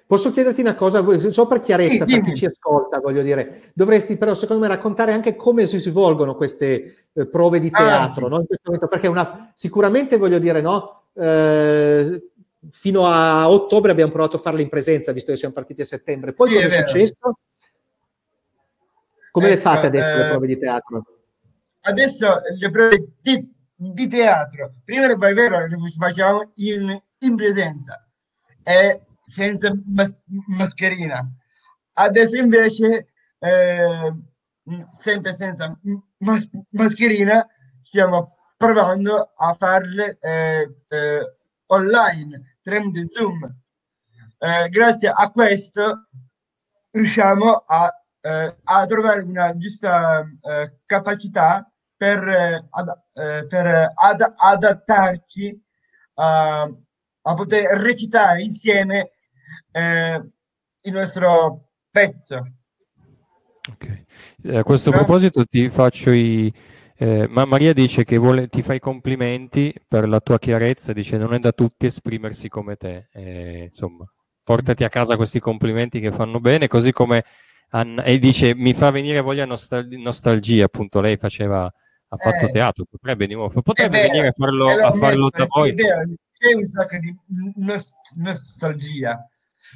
Posso 0.05 0.31
chiederti 0.31 0.59
una 0.59 0.75
cosa, 0.75 1.01
solo 1.31 1.47
per 1.47 1.61
chiarezza, 1.61 2.05
sì, 2.05 2.15
per 2.15 2.23
chi 2.25 2.33
ci 2.35 2.45
ascolta, 2.45 2.99
voglio 2.99 3.21
dire, 3.21 3.71
dovresti 3.73 4.17
però 4.17 4.33
secondo 4.33 4.61
me 4.61 4.67
raccontare 4.67 5.13
anche 5.13 5.37
come 5.37 5.65
si 5.65 5.79
svolgono 5.79 6.35
queste 6.35 7.07
eh, 7.13 7.27
prove 7.27 7.61
di 7.61 7.69
ah, 7.71 7.77
teatro, 7.77 8.25
ah, 8.25 8.29
sì. 8.29 8.33
no? 8.33 8.39
In 8.41 8.45
questo 8.45 8.63
momento, 8.65 8.87
perché 8.89 9.07
una, 9.07 9.53
sicuramente 9.55 10.17
voglio 10.17 10.37
dire, 10.37 10.59
no? 10.59 11.00
Eh, 11.13 12.31
fino 12.69 13.07
a 13.07 13.49
ottobre 13.49 13.91
abbiamo 13.91 14.11
provato 14.11 14.37
a 14.37 14.39
farle 14.39 14.61
in 14.61 14.69
presenza, 14.69 15.11
visto 15.11 15.31
che 15.31 15.37
siamo 15.37 15.53
partiti 15.53 15.81
a 15.81 15.85
settembre. 15.85 16.33
Poi 16.33 16.49
sì, 16.49 16.55
cosa 16.55 16.67
è, 16.67 16.83
è 16.83 16.87
successo? 16.87 17.39
Come 19.31 19.47
ecco, 19.47 19.55
le 19.55 19.61
fate 19.61 19.87
adesso 19.87 20.07
eh, 20.07 20.17
le 20.17 20.29
prove 20.29 20.47
di 20.47 20.59
teatro? 20.59 21.05
Adesso 21.81 22.41
le 22.57 22.69
prove 22.69 23.07
di, 23.21 23.53
di 23.75 24.07
teatro, 24.07 24.73
prima 24.83 25.07
è 25.07 25.33
vero, 25.33 25.65
le 25.65 25.77
facciamo 25.97 26.51
in, 26.55 27.01
in 27.19 27.35
presenza. 27.35 28.07
E 28.63 29.05
senza 29.23 29.73
mas- 29.85 30.21
mascherina. 30.47 31.27
Adesso 31.93 32.35
invece, 32.35 33.07
eh, 33.39 34.13
sempre 34.99 35.33
senza 35.33 35.77
mas- 36.17 36.49
mascherina, 36.69 37.47
stiamo 37.79 38.35
provando 38.61 39.31
a 39.35 39.55
farle 39.57 40.17
eh, 40.21 40.75
eh, 40.87 41.35
online 41.65 42.57
tramite 42.61 43.07
Zoom. 43.07 43.43
Eh, 44.37 44.69
grazie 44.69 45.09
a 45.09 45.31
questo 45.31 46.07
riusciamo 46.91 47.51
a, 47.65 47.91
eh, 48.21 48.57
a 48.63 48.85
trovare 48.85 49.21
una 49.21 49.57
giusta 49.57 50.21
eh, 50.21 50.77
capacità 50.85 51.67
per, 51.95 52.67
ad, 52.69 53.01
per 53.47 53.87
ad- 53.93 54.33
adattarci 54.35 55.63
a, 56.15 56.61
a 56.61 57.33
poter 57.33 57.79
recitare 57.79 58.41
insieme 58.41 59.11
eh, 59.71 60.29
il 60.81 60.93
nostro 60.93 61.69
pezzo. 61.89 62.43
Okay. 63.73 64.05
Eh, 64.43 64.57
a 64.57 64.63
questo 64.63 64.89
no? 64.89 64.97
proposito 64.97 65.45
ti 65.45 65.69
faccio 65.69 66.11
i... 66.11 66.51
Eh, 67.01 67.27
ma 67.27 67.45
Maria 67.45 67.73
dice 67.73 68.03
che 68.03 68.17
vuole, 68.17 68.47
ti 68.47 68.61
fa 68.61 68.75
i 68.75 68.79
complimenti 68.79 69.73
per 69.87 70.07
la 70.07 70.19
tua 70.19 70.37
chiarezza, 70.37 70.93
dice 70.93 71.17
non 71.17 71.33
è 71.33 71.39
da 71.39 71.51
tutti 71.51 71.87
esprimersi 71.87 72.47
come 72.47 72.75
te. 72.75 73.07
Eh, 73.11 73.69
insomma, 73.69 74.05
portati 74.43 74.83
a 74.83 74.89
casa 74.89 75.15
questi 75.15 75.39
complimenti 75.39 75.99
che 75.99 76.11
fanno 76.11 76.39
bene, 76.39 76.67
così 76.67 76.91
come 76.91 77.25
Anna, 77.69 78.03
e 78.03 78.19
dice 78.19 78.53
mi 78.53 78.75
fa 78.75 78.91
venire 78.91 79.19
voglia 79.21 79.45
nostal- 79.45 79.87
nostalgia, 79.87 80.65
appunto 80.65 81.01
lei 81.01 81.17
faceva, 81.17 81.63
ha 81.63 82.17
fatto 82.17 82.45
eh, 82.45 82.51
teatro, 82.51 82.85
potrebbe, 82.87 83.25
di 83.25 83.33
nuovo, 83.33 83.63
potrebbe 83.63 83.97
vero, 83.97 84.07
venire 84.09 84.27
a 84.27 84.31
farlo, 84.33 84.69
a 84.69 84.91
farlo 84.91 85.29
da 85.31 85.45
voi. 85.47 85.73
C'è 85.73 86.53
un 86.53 86.67
sacco 86.67 86.97
di 86.97 87.15
nostalgia 88.17 89.27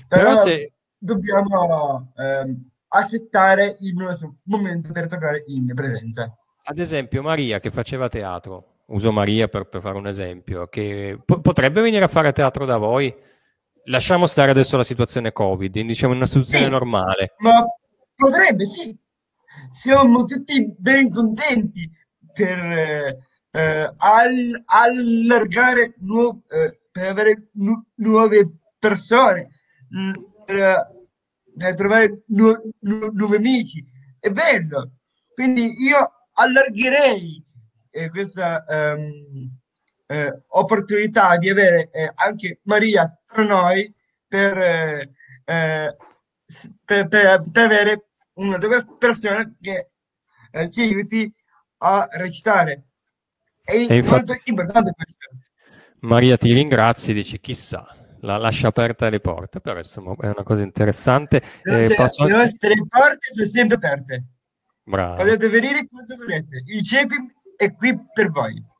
però, 0.08 0.30
Però 0.30 0.44
se... 0.44 0.74
dobbiamo 0.96 2.12
ehm, 2.18 2.70
aspettare 2.90 3.76
il 3.80 3.94
nostro 3.96 4.36
momento 4.44 4.92
per 4.92 5.08
tornare 5.08 5.44
in 5.48 5.74
presenza. 5.74 6.32
Ad 6.68 6.80
esempio 6.80 7.22
Maria 7.22 7.60
che 7.60 7.70
faceva 7.70 8.10
teatro, 8.10 8.82
uso 8.88 9.12
Maria 9.12 9.48
per, 9.48 9.68
per 9.68 9.82
fare 9.82 9.98
un 9.98 10.08
esempio, 10.08 10.68
che 10.68 11.20
po- 11.24 11.40
potrebbe 11.40 11.82
venire 11.82 12.04
a 12.04 12.08
fare 12.08 12.32
teatro 12.32 12.66
da 12.66 12.78
voi? 12.78 13.14
Lasciamo 13.86 14.26
stare 14.26 14.50
adesso 14.50 14.76
la 14.76 14.84
situazione 14.84 15.32
Covid, 15.32 15.80
diciamo 15.80 16.14
in 16.14 16.20
una 16.20 16.28
situazione 16.28 16.66
sì, 16.66 16.70
normale. 16.72 17.36
Ma 17.38 17.64
potrebbe, 18.16 18.66
sì. 18.66 18.98
Siamo 19.72 20.26
tutti 20.26 20.74
ben 20.76 21.12
contenti 21.12 21.88
per 22.34 22.58
eh, 22.58 23.18
eh 23.52 23.90
all- 24.00 24.62
allargare, 24.66 25.94
nu- 26.00 26.42
eh, 26.50 26.80
per 26.92 27.10
avere 27.10 27.50
nu- 27.54 27.86
nuove 27.98 28.58
persone 28.80 29.50
per, 30.46 30.92
per 31.56 31.76
trovare 31.76 32.24
nu- 32.28 32.72
nuovi 32.80 33.36
amici. 33.36 33.86
È 34.20 34.30
bello. 34.30 34.94
Quindi 35.34 35.74
io 35.84 36.15
allargherei 36.36 37.44
eh, 37.92 38.10
questa 38.10 38.64
um, 38.68 39.50
eh, 40.08 40.42
opportunità 40.48 41.38
di 41.38 41.50
avere 41.50 41.88
eh, 41.92 42.12
anche 42.16 42.60
Maria 42.64 43.18
tra 43.26 43.44
noi 43.44 43.94
per, 44.28 44.58
eh, 44.58 45.12
eh, 45.46 45.96
per, 46.84 47.08
per, 47.08 47.42
per, 47.52 47.64
avere 47.64 48.06
una 48.34 48.58
due 48.58 48.86
persone 48.98 49.56
che 49.62 49.90
eh, 50.52 50.70
ci 50.70 50.82
aiuti 50.82 51.32
a 51.78 52.08
recitare. 52.12 52.84
È, 53.64 53.74
infatti, 53.76 54.10
molto 54.10 54.36
importante 54.46 54.92
questo. 54.92 55.30
Maria 56.02 56.38
ti 56.38 56.54
ringrazi, 56.54 57.14
dici 57.14 57.40
chissà 57.40 57.88
la 58.26 58.38
lascia 58.38 58.68
aperta 58.68 59.10
le 59.10 59.20
porte, 59.20 59.62
però 59.62 59.78
insomma 59.78 60.16
è 60.20 60.28
una 60.28 60.44
cosa 60.44 60.64
interessante. 60.64 61.42
Le, 61.62 61.94
posso... 61.96 62.26
le 62.26 62.32
nostre 62.32 62.74
porte 62.90 63.32
sono 63.32 63.48
sempre 63.48 63.76
aperte. 63.76 64.26
Bravo. 64.86 65.16
Potete 65.16 65.50
venire 65.50 65.88
quando 65.88 66.16
volete. 66.16 66.62
Il 66.68 66.84
CEPI 66.84 67.16
è 67.58 67.74
qui 67.74 67.98
per 68.14 68.30
voi. 68.30 68.74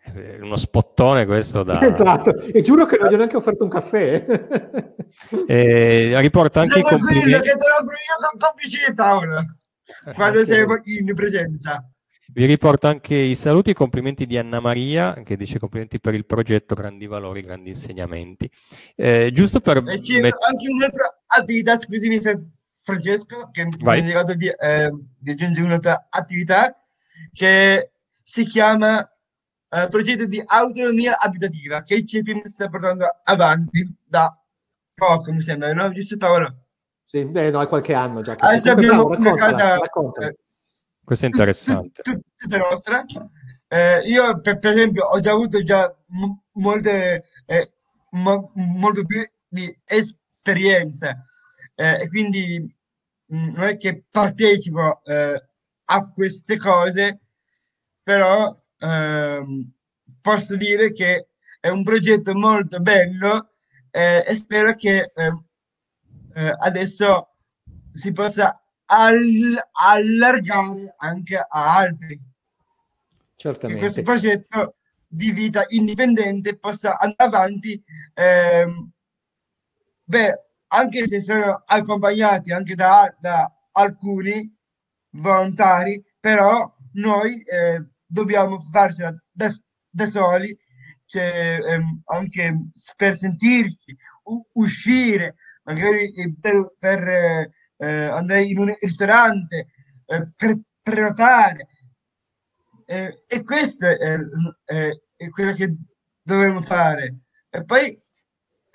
È 0.00 0.38
uno 0.40 0.56
spottone 0.56 1.26
questo 1.26 1.64
da... 1.64 1.86
Esatto, 1.86 2.38
e 2.40 2.60
giuro 2.62 2.86
che 2.86 2.96
non 2.96 3.08
gli 3.08 3.14
ho 3.14 3.16
neanche 3.16 3.36
offerto 3.36 3.64
un 3.64 3.70
caffè. 3.70 4.24
eh, 5.46 6.20
riporta 6.20 6.60
anche 6.60 6.78
i 6.78 6.82
complimenti... 6.82 7.30
che 7.30 7.40
te 7.40 7.56
l'ho 7.56 7.84
io 7.84 8.30
con 8.30 8.38
complicità, 8.38 8.94
Paolo, 8.94 9.44
quando 10.14 10.40
okay. 10.40 10.46
sei 10.46 10.98
in 10.98 11.14
presenza. 11.14 11.84
Vi 12.30 12.44
riporto 12.44 12.86
anche 12.86 13.14
i 13.14 13.34
saluti 13.34 13.70
e 13.70 13.72
i 13.72 13.76
complimenti 13.76 14.26
di 14.26 14.38
Anna 14.38 14.60
Maria, 14.60 15.14
che 15.24 15.36
dice 15.36 15.58
complimenti 15.58 15.98
per 15.98 16.14
il 16.14 16.26
progetto, 16.26 16.74
grandi 16.74 17.06
valori, 17.06 17.42
grandi 17.42 17.70
insegnamenti. 17.70 18.48
Eh, 18.94 19.30
giusto 19.32 19.60
per... 19.60 19.78
E 19.78 19.98
c'è 19.98 20.20
met- 20.20 20.36
anche 20.46 20.70
un'altra 20.70 21.22
attività, 21.26 21.76
scusami 21.76 22.20
Francesco, 22.88 23.50
che 23.52 23.68
Vai. 23.80 24.00
mi 24.00 24.08
è 24.08 24.14
arrivato 24.14 24.34
di, 24.34 24.48
eh, 24.48 24.90
di 25.18 25.30
aggiungere 25.30 25.66
un'altra 25.66 26.06
attività 26.08 26.74
che 27.32 27.92
si 28.22 28.44
chiama 28.46 29.00
eh, 29.70 29.88
progetto 29.88 30.26
di 30.26 30.42
autonomia 30.44 31.18
abitativa, 31.18 31.82
che 31.82 31.96
il 31.96 32.06
CEPIM 32.06 32.44
sta 32.44 32.68
portando 32.68 33.04
avanti 33.24 33.94
da 34.04 34.34
poco, 34.94 35.32
mi 35.32 35.42
sembra, 35.42 35.72
no? 35.74 35.92
Giusto 35.92 36.16
Paolo? 36.16 36.64
Sì, 37.04 37.24
beh, 37.24 37.50
no, 37.50 37.60
è 37.60 37.68
qualche 37.68 37.94
anno 37.94 38.22
già. 38.22 38.34
Adesso 38.38 38.70
abbiamo 38.70 39.04
bravo, 39.04 39.20
una 39.20 39.34
casa... 39.34 39.78
Racconta. 39.78 40.32
Questo 41.04 41.24
è 41.24 41.28
interessante. 41.28 42.02
Tutta 42.02 42.56
nostra. 42.56 43.04
Eh, 43.66 44.00
io, 44.06 44.40
per, 44.40 44.58
per, 44.58 44.72
esempio, 44.72 45.04
ho 45.04 45.20
già 45.20 45.32
avuto 45.32 45.62
già 45.62 45.94
m- 46.08 46.38
molte, 46.52 47.24
eh, 47.46 47.72
mo- 48.10 48.50
molto 48.54 49.04
più 49.04 49.22
di 49.46 49.74
esperienza 49.86 51.16
eh, 51.74 52.02
e 52.02 52.08
quindi 52.08 52.76
non 53.28 53.60
è 53.60 53.76
che 53.76 54.04
partecipo 54.10 55.02
eh, 55.04 55.42
a 55.84 56.10
queste 56.10 56.56
cose, 56.56 57.20
però 58.02 58.56
ehm, 58.78 59.72
posso 60.20 60.56
dire 60.56 60.92
che 60.92 61.28
è 61.60 61.68
un 61.68 61.82
progetto 61.82 62.34
molto 62.34 62.80
bello 62.80 63.50
eh, 63.90 64.24
e 64.26 64.34
spero 64.36 64.74
che 64.74 65.12
eh, 65.14 65.42
eh, 66.34 66.54
adesso 66.58 67.34
si 67.92 68.12
possa 68.12 68.62
all- 68.86 69.60
allargare 69.72 70.94
anche 70.98 71.36
a 71.36 71.76
altri. 71.76 72.20
Certamente. 73.36 73.86
Che 73.86 73.92
questo 73.92 74.02
progetto 74.02 74.76
di 75.06 75.30
vita 75.32 75.64
indipendente 75.68 76.56
possa 76.56 76.98
andare 76.98 77.30
avanti, 77.30 77.82
ehm, 78.14 78.90
beh, 80.04 80.47
anche 80.68 81.06
se 81.06 81.20
sono 81.20 81.62
accompagnati 81.66 82.52
anche 82.52 82.74
da, 82.74 83.14
da 83.20 83.50
alcuni 83.72 84.54
volontari, 85.10 86.02
però 86.20 86.74
noi 86.94 87.42
eh, 87.42 87.84
dobbiamo 88.06 88.58
farcela 88.70 89.14
da, 89.30 89.48
da 89.88 90.06
soli, 90.06 90.56
cioè, 91.06 91.58
ehm, 91.66 92.02
anche 92.06 92.54
per 92.96 93.16
sentirci, 93.16 93.96
u- 94.24 94.46
uscire, 94.54 95.36
magari 95.64 96.12
per, 96.40 96.74
per 96.78 97.08
eh, 97.78 97.86
andare 98.04 98.44
in 98.44 98.58
un 98.58 98.74
ristorante, 98.80 99.68
eh, 100.06 100.30
per 100.36 100.58
prenotare. 100.82 101.68
Eh, 102.86 103.20
e 103.26 103.42
questo 103.42 103.86
è, 103.86 104.18
è, 104.64 104.90
è 105.16 105.28
quello 105.28 105.52
che 105.52 105.74
dovremmo 106.22 106.60
fare. 106.62 107.20
E 107.50 107.64
poi 107.64 108.00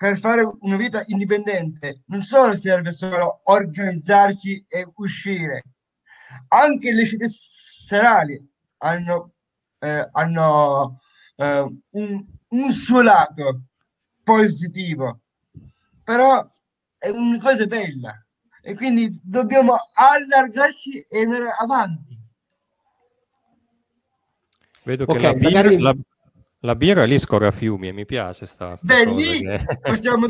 per 0.04 0.18
fare 0.18 0.46
una 0.60 0.76
vita 0.76 1.02
indipendente 1.06 2.02
non 2.08 2.20
solo 2.20 2.54
serve 2.56 2.92
solo 2.92 3.40
organizzarci 3.44 4.66
e 4.68 4.86
uscire, 4.96 5.62
anche 6.48 6.92
le 6.92 7.06
città 7.06 7.24
serali 7.26 8.38
hanno, 8.82 9.32
eh, 9.78 10.06
hanno 10.12 11.00
eh, 11.36 11.74
un, 11.92 12.26
un 12.48 12.72
suo 12.72 13.00
lato 13.00 13.62
positivo, 14.22 15.20
però 16.02 16.46
è 16.98 17.08
una 17.08 17.40
cosa 17.40 17.64
bella 17.64 18.22
e 18.60 18.74
quindi 18.74 19.18
dobbiamo 19.22 19.74
allargarci 19.94 21.06
e 21.08 21.22
andare 21.22 21.48
avanti. 21.58 22.20
Vedo 24.82 25.06
che 25.06 25.12
okay, 25.12 25.22
la, 25.22 25.32
birra, 25.32 25.62
magari... 25.62 25.78
la, 25.78 25.96
la, 26.64 26.74
birra, 26.74 27.04
lì 27.04 27.18
scorre 27.18 27.46
a 27.46 27.50
fiumi 27.50 27.88
e 27.88 27.92
mi 27.92 28.06
piace 28.06 28.46
sta, 28.46 28.76
sta 28.76 28.86
Beh, 28.86 29.04
lì 29.12 29.40
che... 29.40 29.64
possiamo 29.82 30.26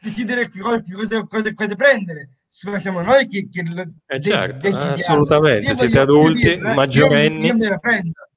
decidere 0.00 0.48
cosa, 0.50 0.80
cosa, 0.94 1.26
cosa, 1.26 1.54
cosa 1.54 1.74
prendere. 1.74 2.28
Siamo 2.46 3.02
noi 3.02 3.26
che, 3.26 3.48
che 3.50 3.62
lo 3.62 3.84
eh 4.06 4.20
certo, 4.20 4.66
eh, 4.66 4.70
assolutamente, 4.72 5.74
siete 5.74 5.98
adulti, 5.98 6.56
birra, 6.56 6.74
maggiorenni. 6.74 7.46
Io, 7.46 7.46
io 7.46 7.56
me 7.56 7.68
la 7.68 7.78
prendo. 7.78 8.28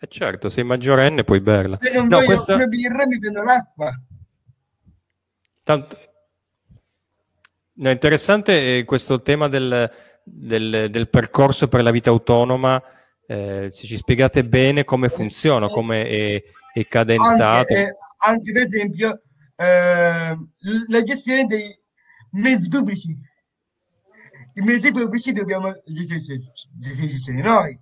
Eh 0.00 0.06
certo, 0.08 0.48
sei 0.48 0.64
maggiorenne 0.64 1.24
puoi 1.24 1.40
berla. 1.40 1.78
Se 1.80 1.92
non 1.92 2.08
no, 2.08 2.16
voglio 2.16 2.26
questa... 2.26 2.54
una 2.54 2.66
birra 2.66 3.06
mi 3.06 3.18
prendo 3.18 3.42
l'acqua. 3.42 4.00
Tanto... 5.62 5.98
No, 7.74 7.90
interessante 7.90 8.84
questo 8.84 9.22
tema 9.22 9.48
del, 9.48 9.90
del, 10.24 10.88
del 10.90 11.08
percorso 11.08 11.68
per 11.68 11.82
la 11.82 11.90
vita 11.90 12.10
autonoma 12.10 12.82
eh, 13.30 13.68
se 13.70 13.86
ci 13.86 13.98
spiegate 13.98 14.42
bene 14.42 14.84
come 14.84 15.10
funziona, 15.10 15.68
come 15.68 16.02
è, 16.06 16.42
è 16.72 16.86
cadenzato. 16.86 17.74
Anche, 17.74 17.82
eh, 17.82 17.92
anche, 18.24 18.52
per 18.52 18.62
esempio 18.62 19.22
eh, 19.54 20.38
la 20.88 21.02
gestione 21.02 21.46
dei 21.46 21.78
mezzi 22.30 22.68
pubblici. 22.68 23.14
I 24.54 24.60
mezzi 24.62 24.90
pubblici 24.90 25.32
dobbiamo 25.32 25.74
gestire 25.84 27.42
noi, 27.42 27.78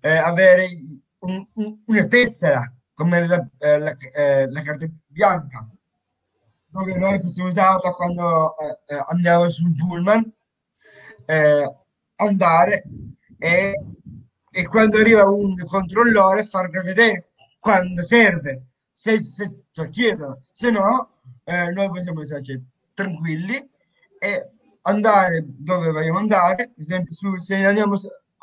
eh, 0.00 0.16
avere 0.16 0.68
un, 1.18 1.44
un, 1.54 1.82
una 1.84 2.06
tessera 2.06 2.72
come 2.94 3.26
la, 3.26 3.48
eh, 3.58 3.78
la, 3.80 3.96
la, 4.48 4.62
carta 4.62 4.86
bianca, 5.08 5.68
dove 6.68 6.96
noi 6.96 7.18
possiamo 7.18 7.48
usarla 7.48 7.90
quando 7.92 8.54
andiamo 9.08 9.50
sul 9.50 9.74
pullman, 9.74 10.32
andare 12.16 12.84
e 13.38 13.74
e 14.58 14.66
quando 14.66 14.98
arriva 14.98 15.24
un 15.24 15.54
controllore 15.64 16.42
farvi 16.42 16.80
vedere 16.82 17.28
quando 17.60 18.02
serve, 18.02 18.70
se, 18.92 19.22
se 19.22 19.66
ci 19.70 19.88
chiedono, 19.90 20.42
se 20.50 20.72
no 20.72 21.12
eh, 21.44 21.70
noi 21.70 21.88
possiamo 21.88 22.24
starci 22.24 22.60
tranquilli 22.92 23.54
e 24.18 24.50
andare 24.82 25.44
dove 25.46 25.92
vogliamo 25.92 26.18
andare, 26.18 26.72
per 26.74 26.82
esempio 26.82 27.12
su, 27.12 27.36
se 27.36 27.54
andiamo 27.64 27.94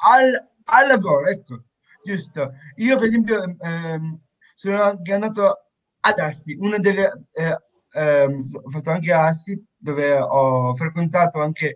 al, 0.10 0.32
al 0.64 0.88
lavoro, 0.88 1.26
ecco, 1.28 1.64
giusto. 2.02 2.54
Io 2.78 2.98
per 2.98 3.08
esempio 3.08 3.54
ehm, 3.60 4.18
sono 4.54 4.82
anche 4.84 5.14
andato 5.14 5.66
ad 6.00 6.18
Asti, 6.18 6.56
una 6.58 6.78
delle... 6.78 7.26
Eh, 7.34 7.60
ehm, 7.92 8.42
ho 8.64 8.70
fatto 8.70 8.90
anche 8.90 9.12
Asti, 9.12 9.62
dove 9.76 10.18
ho 10.18 10.74
frequentato 10.78 11.42
anche, 11.42 11.76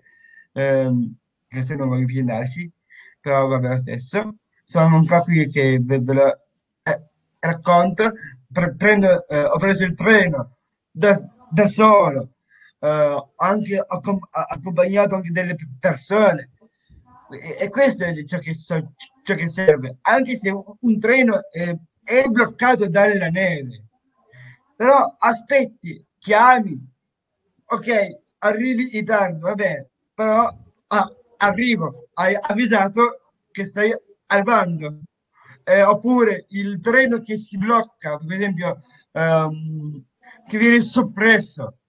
ehm, 0.54 1.14
se 1.62 1.76
non 1.76 1.90
voglio 1.90 2.06
più 2.06 2.22
andarci, 2.22 2.72
però 3.20 3.48
vabbè 3.48 3.68
lo 3.68 3.80
stesso. 3.80 4.36
Sono 4.64 4.98
un 4.98 5.06
qui 5.24 5.48
che 5.48 5.80
ve, 5.82 6.00
ve 6.00 6.14
lo 6.14 6.36
eh, 6.84 7.04
racconto. 7.40 8.12
Pre- 8.52 8.76
prendo, 8.76 9.28
eh, 9.28 9.44
ho 9.44 9.58
preso 9.58 9.84
il 9.84 9.94
treno 9.94 10.58
da, 10.92 11.22
da 11.50 11.68
solo, 11.68 12.34
eh, 12.80 13.26
anche 13.36 13.84
accom- 13.86 14.28
accompagnato 14.30 15.16
anche 15.16 15.32
delle 15.32 15.56
persone. 15.80 16.52
E, 17.32 17.66
e 17.66 17.70
questo 17.70 18.06
è 18.06 18.24
ciò 18.26 18.38
che, 18.40 18.54
ciò 18.56 19.36
che, 19.36 19.48
serve, 19.48 19.98
anche 20.02 20.36
se 20.36 20.50
un, 20.52 21.00
treno 21.00 21.42
è, 21.52 21.76
bloccato 22.28 22.88
dalla 22.88 23.30
neve. 23.30 23.86
Però 24.76 25.16
aspetti, 25.20 26.04
chiami, 26.18 26.80
ok, 27.66 28.20
arrivi 28.40 28.84
in 28.84 28.90
ritardo, 28.92 29.40
va 29.48 29.54
bene, 29.54 29.90
però 30.14 30.48
ah, 30.88 31.16
arrivo, 31.38 32.09
hai 32.20 32.38
avvisato 32.40 33.34
che 33.52 33.66
stai 33.66 33.92
arrivando. 34.28 35.00
Eh, 35.64 35.84
oppure 35.84 36.46
il 36.50 36.80
treno 36.82 37.20
che 37.20 37.38
si 37.38 37.58
blocca, 37.58 38.18
per 38.18 38.36
esempio, 38.36 38.82
ehm, 39.12 40.04
che 40.48 40.58
viene 40.58 40.82
soppresso 40.82 41.80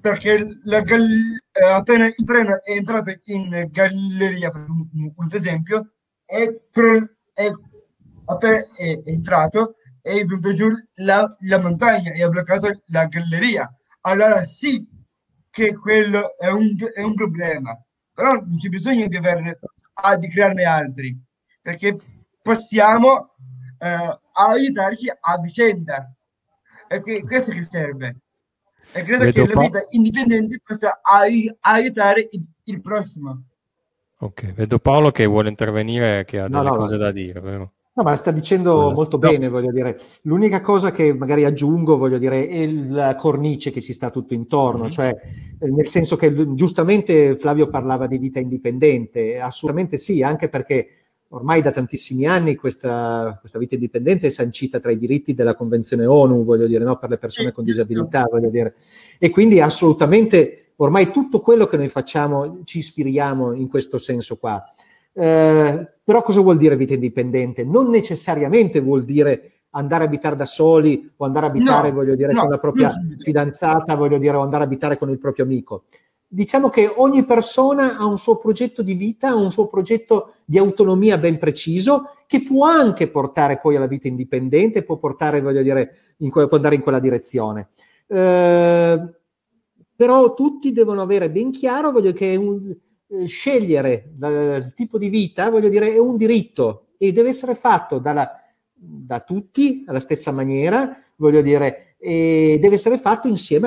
perché 0.00 0.58
la 0.64 0.78
eh, 0.82 1.64
appena 1.64 2.06
il 2.06 2.24
treno 2.24 2.60
è 2.62 2.72
entrato 2.72 3.14
in 3.26 3.68
galleria, 3.70 4.50
per 4.50 5.36
esempio, 5.36 5.92
è, 6.24 6.42
è 7.32 7.50
appena 8.24 8.58
è 8.76 9.00
entrato 9.04 9.76
è 10.00 10.24
venuto 10.24 10.52
giù 10.54 10.68
la, 11.04 11.36
la 11.40 11.60
montagna 11.60 12.10
e 12.12 12.22
ha 12.22 12.28
bloccato 12.28 12.82
la 12.86 13.06
galleria. 13.06 13.72
Allora 14.00 14.44
sì 14.44 14.84
che 15.50 15.76
quello 15.76 16.36
è 16.36 16.48
un, 16.48 16.76
è 16.92 17.02
un 17.02 17.14
problema 17.14 17.72
però 18.12 18.34
non 18.34 18.58
c'è 18.58 18.68
bisogno 18.68 19.06
di, 19.06 19.16
averne, 19.16 19.58
ah, 19.94 20.16
di 20.16 20.28
crearne 20.28 20.64
altri, 20.64 21.18
perché 21.60 21.96
possiamo 22.40 23.34
eh, 23.78 24.18
aiutarci 24.32 25.08
a 25.08 25.38
vicenda. 25.38 26.12
E 26.88 27.00
que- 27.00 27.22
questo 27.22 27.52
che 27.52 27.64
serve. 27.64 28.16
E 28.92 29.02
credo 29.02 29.24
Vedo 29.24 29.46
che 29.46 29.54
la 29.54 29.60
vita 29.60 29.84
indipendente 29.90 30.60
possa 30.62 31.00
ai- 31.02 31.54
aiutare 31.60 32.28
il, 32.30 32.44
il, 32.64 32.80
prossimo. 32.82 33.44
Ok, 34.18 34.52
vedo 34.52 34.78
Paolo 34.78 35.10
che 35.10 35.24
vuole 35.24 35.48
intervenire, 35.48 36.24
che 36.26 36.38
ha 36.38 36.48
no, 36.48 36.58
delle 36.58 36.70
no, 36.70 36.76
cose 36.76 36.96
no. 36.96 37.02
da 37.02 37.10
dire, 37.10 37.40
vero? 37.40 37.72
No, 37.94 38.04
ma 38.04 38.10
la 38.10 38.16
sta 38.16 38.30
dicendo 38.30 38.88
no. 38.88 38.92
molto 38.92 39.18
bene, 39.18 39.50
voglio 39.50 39.70
dire. 39.70 39.98
L'unica 40.22 40.62
cosa 40.62 40.90
che 40.90 41.12
magari 41.12 41.44
aggiungo, 41.44 41.98
voglio 41.98 42.16
dire, 42.16 42.48
è 42.48 42.66
la 42.66 43.14
cornice 43.16 43.70
che 43.70 43.82
si 43.82 43.92
sta 43.92 44.08
tutto 44.08 44.32
intorno, 44.32 44.82
mm-hmm. 44.82 44.90
cioè 44.90 45.14
eh, 45.58 45.70
nel 45.70 45.86
senso 45.86 46.16
che 46.16 46.54
giustamente 46.54 47.36
Flavio 47.36 47.68
parlava 47.68 48.06
di 48.06 48.16
vita 48.16 48.40
indipendente, 48.40 49.38
assolutamente 49.38 49.98
sì, 49.98 50.22
anche 50.22 50.48
perché 50.48 50.88
ormai 51.28 51.60
da 51.60 51.70
tantissimi 51.70 52.26
anni 52.26 52.56
questa, 52.56 53.36
questa 53.40 53.58
vita 53.58 53.74
indipendente 53.74 54.28
è 54.28 54.30
sancita 54.30 54.78
tra 54.78 54.90
i 54.90 54.98
diritti 54.98 55.34
della 55.34 55.54
Convenzione 55.54 56.06
ONU, 56.06 56.44
voglio 56.44 56.66
dire, 56.66 56.84
no? 56.84 56.96
per 56.96 57.10
le 57.10 57.18
persone 57.18 57.52
con 57.52 57.62
disabilità, 57.62 58.26
voglio 58.30 58.48
dire. 58.48 58.74
E 59.18 59.28
quindi 59.28 59.60
assolutamente 59.60 60.72
ormai 60.76 61.10
tutto 61.10 61.40
quello 61.40 61.66
che 61.66 61.76
noi 61.76 61.90
facciamo 61.90 62.60
ci 62.64 62.78
ispiriamo 62.78 63.52
in 63.52 63.68
questo 63.68 63.98
senso 63.98 64.36
qua. 64.36 64.62
Eh, 65.12 65.91
però 66.04 66.22
cosa 66.22 66.40
vuol 66.40 66.56
dire 66.56 66.76
vita 66.76 66.94
indipendente? 66.94 67.64
Non 67.64 67.88
necessariamente 67.88 68.80
vuol 68.80 69.04
dire 69.04 69.52
andare 69.70 70.04
a 70.04 70.06
abitare 70.06 70.36
da 70.36 70.44
soli 70.44 71.10
o 71.16 71.24
andare 71.24 71.46
a 71.46 71.48
abitare, 71.48 71.88
no, 71.88 71.94
voglio 71.94 72.14
dire, 72.14 72.32
no, 72.32 72.40
con 72.40 72.50
la 72.50 72.58
propria 72.58 72.92
fidanzata, 73.18 73.94
voglio 73.94 74.18
dire, 74.18 74.36
o 74.36 74.40
andare 74.40 74.64
a 74.64 74.66
abitare 74.66 74.98
con 74.98 75.10
il 75.10 75.18
proprio 75.18 75.44
amico. 75.44 75.84
Diciamo 76.26 76.70
che 76.70 76.90
ogni 76.96 77.24
persona 77.24 77.98
ha 77.98 78.06
un 78.06 78.18
suo 78.18 78.38
progetto 78.38 78.82
di 78.82 78.94
vita, 78.94 79.28
ha 79.28 79.34
un 79.34 79.50
suo 79.50 79.68
progetto 79.68 80.34
di 80.44 80.58
autonomia 80.58 81.18
ben 81.18 81.38
preciso, 81.38 82.10
che 82.26 82.42
può 82.42 82.66
anche 82.66 83.08
portare 83.08 83.58
poi 83.58 83.76
alla 83.76 83.86
vita 83.86 84.08
indipendente, 84.08 84.82
può 84.82 84.96
portare, 84.96 85.40
voglio 85.40 85.62
dire, 85.62 85.96
in, 86.18 86.30
può 86.30 86.48
andare 86.50 86.74
in 86.74 86.82
quella 86.82 87.00
direzione. 87.00 87.68
Eh, 88.06 89.14
però 89.94 90.34
tutti 90.34 90.72
devono 90.72 91.02
avere 91.02 91.30
ben 91.30 91.50
chiaro, 91.50 91.92
voglio 91.92 92.12
che 92.12 92.32
è 92.32 92.36
un, 92.36 92.74
eh, 93.12 93.26
scegliere 93.26 94.12
il 94.18 94.72
tipo 94.74 94.96
di 94.96 95.08
vita, 95.08 95.50
voglio 95.50 95.68
dire, 95.68 95.92
è 95.92 95.98
un 95.98 96.16
diritto 96.16 96.92
e 96.96 97.12
deve 97.12 97.28
essere 97.28 97.54
fatto 97.54 97.98
dalla, 97.98 98.40
da 98.72 99.20
tutti 99.20 99.84
alla 99.86 100.00
stessa 100.00 100.32
maniera, 100.32 100.96
voglio 101.16 101.42
dire, 101.42 101.96
e 101.98 102.58
deve 102.58 102.76
essere 102.76 102.96
fatto 102.96 103.28
insieme 103.28 103.66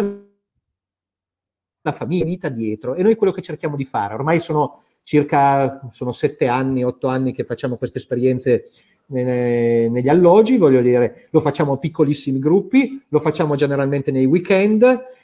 alla 1.82 1.96
famiglia, 1.96 2.26
vita 2.26 2.50
dietro. 2.50 2.96
E 2.96 3.04
noi 3.04 3.16
quello 3.16 3.32
che 3.32 3.42
cerchiamo 3.42 3.76
di 3.76 3.86
fare, 3.86 4.16
ormai 4.16 4.40
sono 4.40 4.82
circa 5.04 5.88
sono 5.92 6.12
sette 6.12 6.48
anni, 6.48 6.84
otto 6.84 7.08
anni 7.08 7.32
che 7.32 7.44
facciamo 7.44 7.78
queste 7.78 8.00
esperienze 8.00 8.72
negli 9.08 10.10
alloggi, 10.10 10.58
voglio 10.58 10.82
dire, 10.82 11.28
lo 11.30 11.40
facciamo 11.40 11.74
a 11.74 11.78
piccolissimi 11.78 12.40
gruppi, 12.40 13.04
lo 13.10 13.20
facciamo 13.20 13.56
generalmente 13.56 14.10
nei 14.10 14.26
weekend 14.26 14.82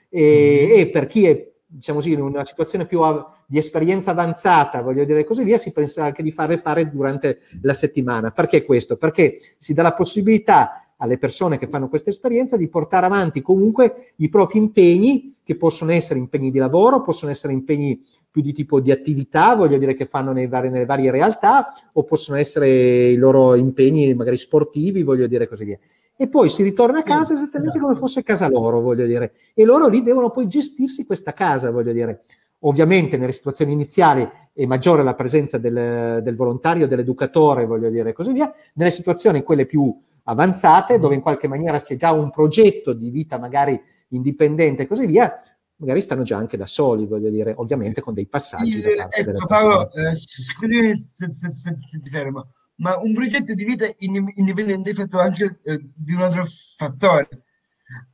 e, 0.07 0.67
mm. 0.67 0.80
e 0.80 0.89
per 0.89 1.07
chi 1.07 1.26
è 1.26 1.51
diciamo 1.74 1.99
così, 1.99 2.11
in 2.11 2.22
una 2.22 2.43
situazione 2.43 2.86
più 2.86 2.99
di 3.45 3.57
esperienza 3.57 4.11
avanzata, 4.11 4.82
voglio 4.82 5.05
dire 5.05 5.24
così 5.24 5.43
via, 5.43 5.57
si 5.57 5.72
pensa 5.72 6.03
anche 6.03 6.22
di 6.22 6.32
farle 6.32 6.57
fare 6.57 6.89
durante 6.89 7.39
la 7.61 7.74
settimana. 7.74 8.32
Perché 8.32 8.65
questo? 8.65 8.97
Perché 8.97 9.38
si 9.57 9.74
dà 9.74 9.82
la 9.82 9.93
possibilità 9.93 10.86
alle 10.97 11.17
persone 11.17 11.57
che 11.57 11.67
fanno 11.67 11.88
questa 11.88 12.09
esperienza 12.09 12.57
di 12.57 12.67
portare 12.67 13.05
avanti 13.05 13.41
comunque 13.41 14.13
i 14.17 14.30
propri 14.30 14.59
impegni, 14.59 15.36
che 15.43 15.55
possono 15.55 15.91
essere 15.91 16.19
impegni 16.19 16.51
di 16.51 16.59
lavoro, 16.59 17.01
possono 17.01 17.32
essere 17.32 17.53
impegni 17.53 18.05
più 18.30 18.41
di 18.41 18.53
tipo 18.53 18.80
di 18.80 18.91
attività, 18.91 19.55
voglio 19.55 19.78
dire 19.78 19.93
che 19.93 20.05
fanno 20.05 20.34
vari, 20.47 20.69
nelle 20.69 20.86
varie 20.86 21.09
realtà, 21.09 21.74
o 21.93 22.03
possono 22.03 22.38
essere 22.38 22.69
i 23.09 23.15
loro 23.15 23.55
impegni 23.55 24.13
magari 24.13 24.38
sportivi, 24.38 25.03
voglio 25.03 25.28
dire 25.28 25.47
così 25.47 25.65
via 25.65 25.80
e 26.22 26.28
poi 26.28 26.49
si 26.49 26.61
ritorna 26.61 26.99
a 26.99 27.01
casa 27.01 27.34
esattamente 27.34 27.80
come 27.80 27.95
fosse 27.95 28.22
casa 28.22 28.47
loro, 28.47 28.80
voglio 28.80 29.07
dire. 29.07 29.34
E 29.55 29.65
loro 29.65 29.88
lì 29.88 30.03
devono 30.03 30.30
poi 30.30 30.45
gestirsi 30.45 31.03
questa 31.03 31.34
casa, 31.34 31.72
voglio 31.72 31.91
dire. 31.91 32.26
Ovviamente 32.59 33.17
nelle 33.17 33.32
situazioni 33.32 33.72
iniziali 33.72 34.30
è 34.53 34.65
maggiore 34.67 35.01
la 35.01 35.15
presenza 35.15 35.57
del, 35.57 36.22
del 36.22 36.36
volontario, 36.36 36.88
dell'educatore, 36.88 37.65
voglio 37.65 37.89
dire, 37.89 38.11
e 38.11 38.13
così 38.13 38.34
via. 38.34 38.53
Nelle 38.76 38.91
situazioni 38.91 39.41
quelle 39.41 39.65
più 39.65 39.99
avanzate, 40.26 40.99
dove 40.99 41.15
in 41.15 41.22
qualche 41.22 41.47
maniera 41.47 41.80
c'è 41.80 41.95
già 41.95 42.11
un 42.11 42.30
progetto 42.30 42.93
di 42.93 43.09
vita 43.09 43.39
magari 43.39 43.82
indipendente 44.09 44.84
e 44.84 44.86
così 44.86 45.07
via, 45.07 45.41
magari 45.78 46.01
stanno 46.01 46.22
già 46.22 46.38
anche 46.38 46.55
da 46.55 46.67
soli, 46.67 47.07
voglio 47.07 47.32
dire, 47.32 47.55
ovviamente 47.57 47.99
con 47.99 48.13
dei 48.13 48.28
passaggi. 48.28 48.74
Sì, 48.74 48.84
ecco, 49.09 49.47
Paolo, 49.47 49.91
eh, 49.91 50.13
scusami 50.13 50.95
se, 50.95 51.34
se, 51.34 51.51
se, 51.51 51.76
se 51.80 51.99
ti 51.99 52.09
fermo 52.11 52.45
ma 52.76 52.97
un 52.97 53.13
progetto 53.13 53.53
di 53.53 53.63
vita 53.63 53.86
indipendente 53.97 54.91
è 54.91 54.93
fatto 54.93 55.19
anche 55.19 55.59
eh, 55.63 55.80
di 55.93 56.13
un 56.13 56.22
altro 56.22 56.45
fattore, 56.78 57.43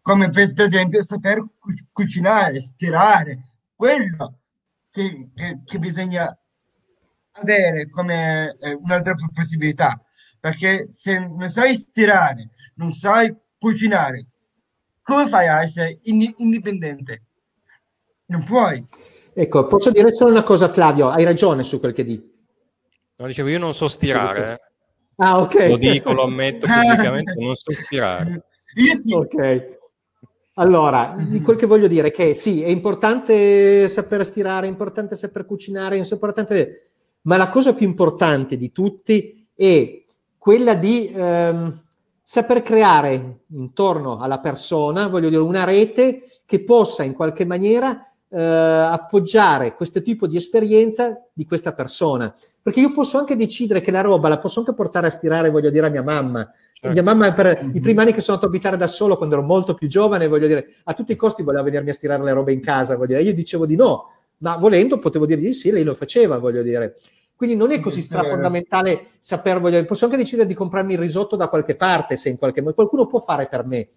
come 0.01 0.30
per, 0.30 0.53
per 0.53 0.66
esempio 0.66 1.03
saper 1.03 1.39
cu- 1.58 1.88
cucinare, 1.91 2.62
stirare, 2.62 3.43
quello 3.76 4.39
che, 4.89 5.30
che, 5.34 5.62
che 5.64 5.80
bisogna 5.80 6.38
avere 7.34 7.89
come 7.89 8.58
eh, 8.60 8.74
un'altra 8.74 9.16
possibilità, 9.34 10.01
perché 10.39 10.88
se 10.89 11.20
non 11.20 11.49
sai 11.49 11.78
stirare, 11.78 12.49
non 12.76 12.91
sai 12.91 13.34
cucinare, 13.58 14.28
come 15.01 15.28
fai 15.30 15.47
a 15.47 15.64
essere 15.64 15.99
in- 16.03 16.34
indipendente? 16.38 17.24
Non 18.26 18.43
puoi. 18.43 18.84
Ecco, 19.34 19.68
posso 19.68 19.91
dire 19.91 20.12
solo 20.12 20.32
una 20.32 20.43
cosa, 20.43 20.68
Flavio, 20.68 21.10
hai 21.10 21.24
ragione 21.24 21.64
su 21.64 21.80
quel 21.80 21.93
che 21.93 22.03
dici 22.03 22.36
No, 23.18 23.26
dicevo, 23.26 23.49
io 23.49 23.59
non 23.59 23.74
so 23.74 23.88
stirare. 23.88 24.51
Eh. 24.51 24.59
Ah, 25.18 25.41
ok. 25.41 25.68
Lo 25.70 25.78
dico, 25.78 26.13
lo 26.13 26.24
ammetto 26.24 26.68
pubblicamente, 26.68 27.34
non 27.38 27.55
so 27.55 27.72
stirare. 27.74 28.45
Io 28.78 28.95
sì. 28.95 29.13
Ok. 29.13 29.76
Allora, 30.59 31.15
quel 31.43 31.57
che 31.57 31.65
voglio 31.65 31.88
dire 31.88 32.09
è 32.09 32.11
che 32.11 32.34
sì, 32.36 32.61
è 32.61 32.68
importante 32.68 33.88
saper 33.88 34.24
stirare, 34.26 34.68
è 34.68 34.70
importante 34.70 35.15
saper 35.15 35.45
cucinare, 35.45 35.97
è 35.97 36.07
importante, 36.09 36.89
ma 37.22 37.38
la 37.38 37.49
cosa 37.49 37.74
più 37.74 37.88
importante 37.88 38.57
di 38.57 38.72
tutti 38.72 39.47
è 39.55 40.03
quella 40.38 40.76
di 40.76 41.11
ehm, 41.13 41.84
saper 42.24 42.61
creare 42.61 43.39
intorno 43.51 44.20
alla 44.20 44.39
persona, 44.39 45.07
voglio 45.07 45.30
dire, 45.30 45.41
una 45.41 45.63
rete 45.63 46.41
che 46.45 46.63
possa 46.63 47.03
in 47.03 47.13
qualche 47.13 47.45
maniera 47.45 48.07
eh, 48.30 48.41
appoggiare 48.41 49.74
questo 49.74 50.01
tipo 50.01 50.28
di 50.28 50.38
esperienza 50.38 51.20
di 51.34 51.45
questa 51.45 51.74
persona. 51.74 52.34
Perché 52.68 52.82
io 52.82 52.91
posso 52.91 53.18
anche 53.18 53.38
decidere 53.38 53.80
che 53.80 53.91
la 53.91 54.01
roba 54.01 54.28
la 54.28 54.39
posso 54.39 54.59
anche 54.59 54.74
portare 54.74 55.07
a 55.07 55.09
stirare, 55.09 55.49
voglio 55.49 55.70
dire, 55.70 55.86
a 55.86 55.89
mia 55.89 56.03
mamma. 56.03 56.45
Certo. 56.74 56.91
Mia 56.91 57.01
mamma, 57.01 57.32
per 57.32 57.63
mm-hmm. 57.63 57.76
i 57.78 57.80
primi 57.80 58.01
anni 58.01 58.11
che 58.11 58.20
sono 58.20 58.36
andato 58.36 58.51
a 58.51 58.53
abitare 58.53 58.76
da 58.76 58.88
solo, 58.88 59.15
quando 59.15 59.36
ero 59.36 59.43
molto 59.45 59.74
più 59.74 59.88
giovane, 59.88 60.28
voglio 60.28 60.47
dire, 60.47 60.74
a 60.84 60.93
tutti 60.93 61.13
i 61.13 61.15
costi 61.15 61.43
voleva 61.43 61.63
venirmi 61.63 61.91
a 61.91 61.93
stirare 61.93 62.22
le 62.22 62.34
robe 62.34 62.51
in 62.51 62.59
casa, 62.59 62.97
voglio 62.97 63.15
dire. 63.15 63.22
Io 63.22 63.34
dicevo 63.34 63.65
di 63.65 63.78
no, 63.78 64.11
ma 64.39 64.57
volendo 64.57 64.99
potevo 64.99 65.26
dire 65.26 65.39
di 65.39 65.53
sì, 65.53 65.72
lei 65.72 65.86
lo 65.86 65.95
faceva, 65.95 66.39
voglio 66.39 66.61
dire. 66.61 66.97
Quindi 67.38 67.55
non 67.55 67.72
è 67.72 67.80
così 67.80 68.01
strafondamentale 68.01 69.11
saper, 69.20 69.61
voglio 69.61 69.76
dire, 69.76 69.86
posso 69.86 70.03
anche 70.03 70.18
decidere 70.18 70.45
di 70.45 70.53
comprarmi 70.53 70.91
il 70.91 70.99
risotto 70.99 71.38
da 71.38 71.47
qualche 71.47 71.78
parte, 71.78 72.18
se 72.18 72.28
in 72.28 72.38
qualche 72.38 72.59
modo, 72.59 72.74
qualcuno 72.74 73.07
può 73.07 73.22
fare 73.22 73.47
per 73.47 73.65
me. 73.65 73.88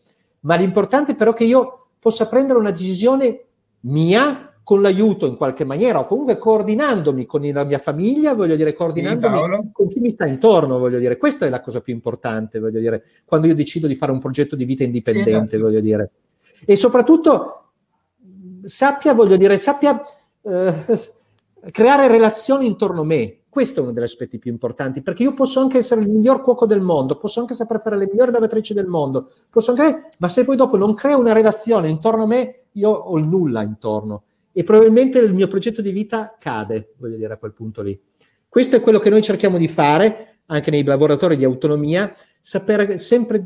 Ma 0.43 0.55
l'importante 0.55 1.17
però 1.17 1.33
è 1.33 1.35
che 1.35 1.43
io 1.43 1.89
possa 1.99 2.29
prendere 2.29 2.61
una 2.61 2.71
decisione 2.71 3.47
mia 3.81 4.50
con 4.63 4.83
l'aiuto 4.83 5.27
in 5.27 5.37
qualche 5.37 5.65
maniera 5.65 6.01
o 6.01 6.05
comunque 6.05 6.39
coordinandomi 6.39 7.27
con 7.27 7.43
la 7.43 7.65
mia 7.65 7.79
famiglia, 7.79 8.35
voglio 8.35 8.57
dire, 8.57 8.73
coordinandomi 8.73 9.57
sì, 9.57 9.69
con 9.73 9.89
chi 9.89 10.01
mi 10.01 10.11
sta 10.11 10.27
intorno, 10.27 10.79
voglio 10.79 10.99
dire, 10.99 11.17
questa 11.17 11.47
è 11.47 11.49
la 11.49 11.61
cosa 11.61 11.81
più 11.81 11.93
importante, 11.93 12.59
voglio 12.61 12.79
dire, 12.79 13.03
quando 13.25 13.47
io 13.47 13.55
decido 13.55 13.87
di 13.87 13.95
fare 13.95 14.13
un 14.13 14.21
progetto 14.21 14.57
di 14.57 14.65
vita 14.65 14.85
indipendente, 14.85 15.57
sì, 15.57 15.63
voglio 15.63 15.81
dire. 15.81 16.11
E 16.65 16.77
soprattutto 16.77 17.73
sappia, 18.63 19.15
voglio 19.15 19.37
dire, 19.37 19.57
sappia 19.57 20.03
eh, 20.43 20.85
creare 21.71 22.07
relazioni 22.07 22.67
intorno 22.67 23.01
a 23.01 23.05
me. 23.05 23.37
Questo 23.49 23.81
è 23.81 23.83
uno 23.83 23.91
degli 23.91 24.05
aspetti 24.05 24.39
più 24.39 24.53
importanti, 24.53 25.03
perché 25.03 25.25
io 25.25 25.35
posso 25.35 25.59
anche 25.59 25.79
essere 25.79 26.03
il 26.03 26.09
miglior 26.09 26.41
cuoco 26.43 26.67
del 26.67 26.81
mondo, 26.81 27.19
posso 27.19 27.41
anche 27.41 27.55
saper 27.55 27.81
fare 27.81 27.97
le 27.97 28.07
migliori 28.07 28.31
lavatrici 28.31 28.73
del 28.73 28.87
mondo, 28.87 29.27
posso 29.51 29.73
anche, 29.73 30.11
ma 30.21 30.29
se 30.29 30.45
poi 30.45 30.55
dopo 30.55 30.77
non 30.77 30.95
creo 30.95 31.19
una 31.19 31.33
relazione 31.33 31.89
intorno 31.89 32.23
a 32.23 32.27
me, 32.27 32.67
io 32.75 32.91
ho 32.91 33.19
il 33.19 33.27
nulla 33.27 33.63
intorno 33.63 34.23
e 34.53 34.65
probabilmente 34.65 35.19
il 35.19 35.33
mio 35.33 35.49
progetto 35.49 35.83
di 35.83 35.91
vita 35.91 36.37
cade, 36.39 36.95
voglio 36.99 37.17
dire, 37.17 37.33
a 37.33 37.37
quel 37.37 37.53
punto 37.53 37.83
lì. 37.83 37.99
Questo 38.49 38.77
è 38.77 38.81
quello 38.81 38.99
che 38.99 39.11
noi 39.11 39.23
cerchiamo 39.23 39.59
di 39.59 39.69
fare 39.69 40.41
anche 40.47 40.71
nei 40.71 40.83
lavoratori 40.83 41.37
di 41.37 41.45
autonomia, 41.45 42.13
sapere 42.41 42.99
sempre, 42.99 43.45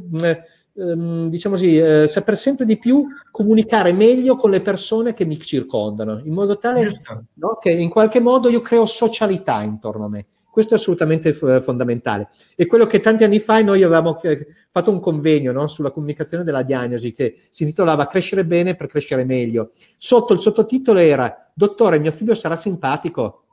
ehm, 0.75 1.29
diciamo 1.29 1.55
così, 1.55 1.77
eh, 1.77 2.07
saper 2.09 2.37
sempre 2.37 2.65
di 2.65 2.79
più 2.79 3.07
comunicare 3.31 3.93
meglio 3.93 4.37
con 4.37 4.51
le 4.51 4.63
persone 4.63 5.13
che 5.13 5.27
mi 5.27 5.39
circondano, 5.39 6.21
in 6.25 6.33
modo 6.33 6.57
tale 6.59 6.91
no, 7.35 7.59
che 7.61 7.71
in 7.71 7.91
qualche 7.91 8.21
modo 8.21 8.49
io 8.49 8.61
creo 8.61 8.87
socialità 8.87 9.63
intorno 9.63 10.07
a 10.07 10.09
me. 10.09 10.27
Questo 10.55 10.75
è 10.75 10.77
assolutamente 10.77 11.33
f- 11.33 11.61
fondamentale. 11.65 12.29
E 12.55 12.67
quello 12.67 12.87
che 12.87 13.01
tanti 13.01 13.25
anni 13.25 13.41
fa 13.41 13.61
noi 13.61 13.83
avevamo 13.83 14.23
eh, 14.23 14.47
fatto 14.71 14.93
un 14.93 15.01
convegno 15.01 15.51
no, 15.51 15.67
sulla 15.67 15.91
comunicazione 15.91 16.45
della 16.45 16.63
diagnosi 16.63 17.13
che 17.13 17.41
si 17.51 17.65
intitolava 17.65 18.07
Crescere 18.07 18.47
bene 18.47 18.77
per 18.77 18.87
crescere 18.87 19.25
meglio. 19.25 19.73
Sotto 19.97 20.33
il 20.33 20.39
sottotitolo 20.39 21.01
era 21.01 21.51
Dottore, 21.53 21.99
mio 21.99 22.13
figlio 22.13 22.37
sarà 22.37 22.55
simpatico. 22.55 23.47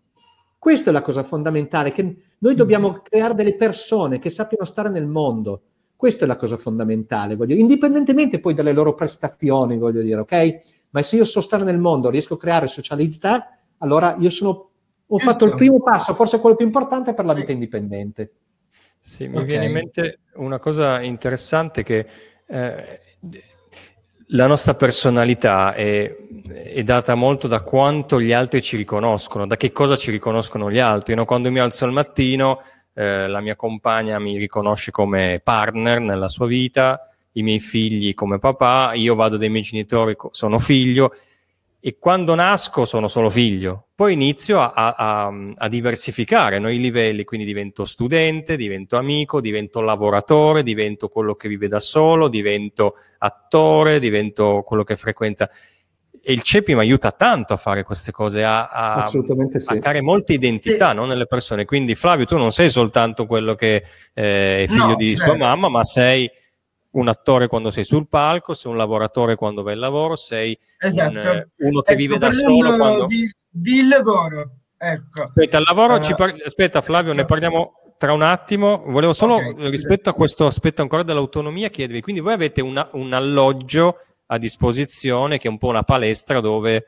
Questa 0.59 0.91
è 0.91 0.93
la 0.93 1.01
cosa 1.01 1.23
fondamentale, 1.23 1.91
che 1.91 2.17
noi 2.37 2.53
dobbiamo 2.53 3.01
creare 3.01 3.33
delle 3.33 3.55
persone 3.55 4.19
che 4.19 4.29
sappiano 4.29 4.63
stare 4.63 4.89
nel 4.89 5.07
mondo. 5.07 5.63
Questa 5.95 6.25
è 6.25 6.27
la 6.27 6.35
cosa 6.35 6.55
fondamentale, 6.55 7.35
voglio, 7.35 7.55
indipendentemente 7.55 8.39
poi 8.39 8.53
dalle 8.53 8.73
loro 8.73 8.93
prestazioni, 8.93 9.79
voglio 9.79 10.03
dire, 10.03 10.19
ok? 10.19 10.59
Ma 10.91 11.01
se 11.01 11.15
io 11.15 11.25
so 11.25 11.41
stare 11.41 11.63
nel 11.63 11.79
mondo, 11.79 12.11
riesco 12.11 12.35
a 12.35 12.37
creare 12.37 12.67
socialità, 12.67 13.57
allora 13.79 14.15
io 14.19 14.29
sono 14.29 14.70
ho 15.13 15.17
fatto 15.17 15.45
il 15.45 15.55
primo 15.55 15.81
passo, 15.81 16.13
forse 16.13 16.39
quello 16.39 16.55
più 16.55 16.65
importante 16.65 17.13
per 17.13 17.25
la 17.25 17.33
vita 17.33 17.51
indipendente. 17.51 18.31
Sì, 18.99 19.27
mi 19.27 19.35
okay. 19.35 19.45
viene 19.45 19.65
in 19.65 19.71
mente 19.73 20.19
una 20.35 20.59
cosa 20.59 21.01
interessante 21.01 21.83
che 21.83 22.07
eh, 22.47 22.99
la 24.27 24.47
nostra 24.47 24.75
personalità 24.75 25.73
è, 25.73 26.15
è, 26.53 26.83
data 26.83 27.15
molto 27.15 27.47
da 27.47 27.61
quanto 27.61 28.21
gli 28.21 28.31
altri 28.31 28.61
ci 28.61 28.77
riconoscono, 28.77 29.45
da 29.45 29.57
che 29.57 29.73
cosa 29.73 29.97
ci 29.97 30.11
riconoscono 30.11 30.71
gli 30.71 30.79
altri. 30.79 31.15
No? 31.15 31.25
Quando 31.25 31.51
mi 31.51 31.59
alzo 31.59 31.83
al 31.83 31.91
mattino, 31.91 32.61
eh, 32.93 33.27
la 33.27 33.41
mia 33.41 33.57
compagna 33.57 34.17
mi 34.19 34.37
riconosce 34.37 34.91
come 34.91 35.41
partner 35.43 35.99
nella 35.99 36.29
sua 36.29 36.45
vita, 36.45 37.09
i 37.33 37.43
miei 37.43 37.59
figli 37.59 38.13
come 38.13 38.39
papà, 38.39 38.93
io 38.93 39.15
vado 39.15 39.35
dai 39.35 39.49
miei 39.49 39.63
genitori, 39.63 40.15
sono 40.31 40.59
figlio 40.59 41.13
e 41.83 41.97
quando 41.97 42.35
nasco 42.35 42.85
sono 42.85 43.07
solo 43.07 43.31
figlio, 43.31 43.87
poi 43.95 44.13
inizio 44.13 44.59
a, 44.59 44.71
a, 44.71 45.33
a, 45.55 45.67
diversificare 45.67 46.59
no, 46.59 46.69
i 46.69 46.79
livelli, 46.79 47.23
quindi 47.23 47.43
divento 47.43 47.85
studente, 47.85 48.55
divento 48.55 48.97
amico, 48.97 49.41
divento 49.41 49.81
lavoratore, 49.81 50.61
divento 50.61 51.07
quello 51.07 51.33
che 51.33 51.47
vive 51.47 51.67
da 51.67 51.79
solo, 51.79 52.27
divento 52.27 52.97
attore, 53.17 53.99
divento 53.99 54.61
quello 54.63 54.83
che 54.83 54.95
frequenta. 54.95 55.49
E 56.21 56.33
il 56.33 56.43
CEPI 56.43 56.75
mi 56.75 56.81
aiuta 56.81 57.11
tanto 57.13 57.53
a 57.53 57.57
fare 57.57 57.81
queste 57.81 58.11
cose, 58.11 58.43
a, 58.43 58.65
a, 58.67 59.05
sì. 59.05 59.17
a 59.17 59.79
creare 59.79 60.01
molte 60.01 60.33
identità 60.33 60.91
sì. 60.91 60.95
no, 60.95 61.05
nelle 61.05 61.25
persone. 61.25 61.65
Quindi 61.65 61.95
Flavio, 61.95 62.25
tu 62.25 62.37
non 62.37 62.51
sei 62.51 62.69
soltanto 62.69 63.25
quello 63.25 63.55
che 63.55 63.83
eh, 64.13 64.63
è 64.63 64.67
figlio 64.67 64.85
no, 64.85 64.95
di 64.95 65.15
certo. 65.15 65.31
sua 65.31 65.39
mamma, 65.39 65.67
ma 65.67 65.83
sei 65.83 66.29
un 66.91 67.07
attore 67.07 67.47
quando 67.47 67.71
sei 67.71 67.85
sul 67.85 68.07
palco, 68.07 68.53
sei 68.53 68.71
un 68.71 68.77
lavoratore 68.77 69.35
quando 69.35 69.63
vai 69.63 69.73
al 69.73 69.79
lavoro, 69.79 70.15
sei 70.15 70.57
esatto. 70.77 71.29
un, 71.29 71.47
uno 71.57 71.81
che 71.81 71.91
ecco, 71.91 72.01
vive 72.01 72.17
da 72.17 72.31
solo 72.31 72.75
quando... 72.75 73.05
Di, 73.05 73.33
di 73.49 73.87
lavoro, 73.87 74.51
ecco. 74.77 75.23
Aspetta, 75.23 75.57
al 75.57 75.63
lavoro 75.63 75.95
uh, 75.95 76.03
ci 76.03 76.13
par... 76.15 76.35
Aspetta 76.45 76.81
Flavio, 76.81 77.13
ne 77.13 77.25
parliamo 77.25 77.71
tra 77.97 78.13
un 78.13 78.23
attimo. 78.23 78.83
Volevo 78.87 79.13
solo, 79.13 79.35
okay, 79.35 79.69
rispetto 79.69 80.09
a 80.09 80.13
questo 80.13 80.45
aspetto 80.47 80.81
ancora 80.81 81.03
dell'autonomia, 81.03 81.69
chiedervi, 81.69 82.01
quindi 82.01 82.21
voi 82.21 82.33
avete 82.33 82.61
una, 82.61 82.87
un 82.93 83.13
alloggio 83.13 83.97
a 84.27 84.37
disposizione 84.37 85.37
che 85.37 85.47
è 85.47 85.51
un 85.51 85.57
po' 85.57 85.67
una 85.67 85.83
palestra 85.83 86.39
dove 86.39 86.85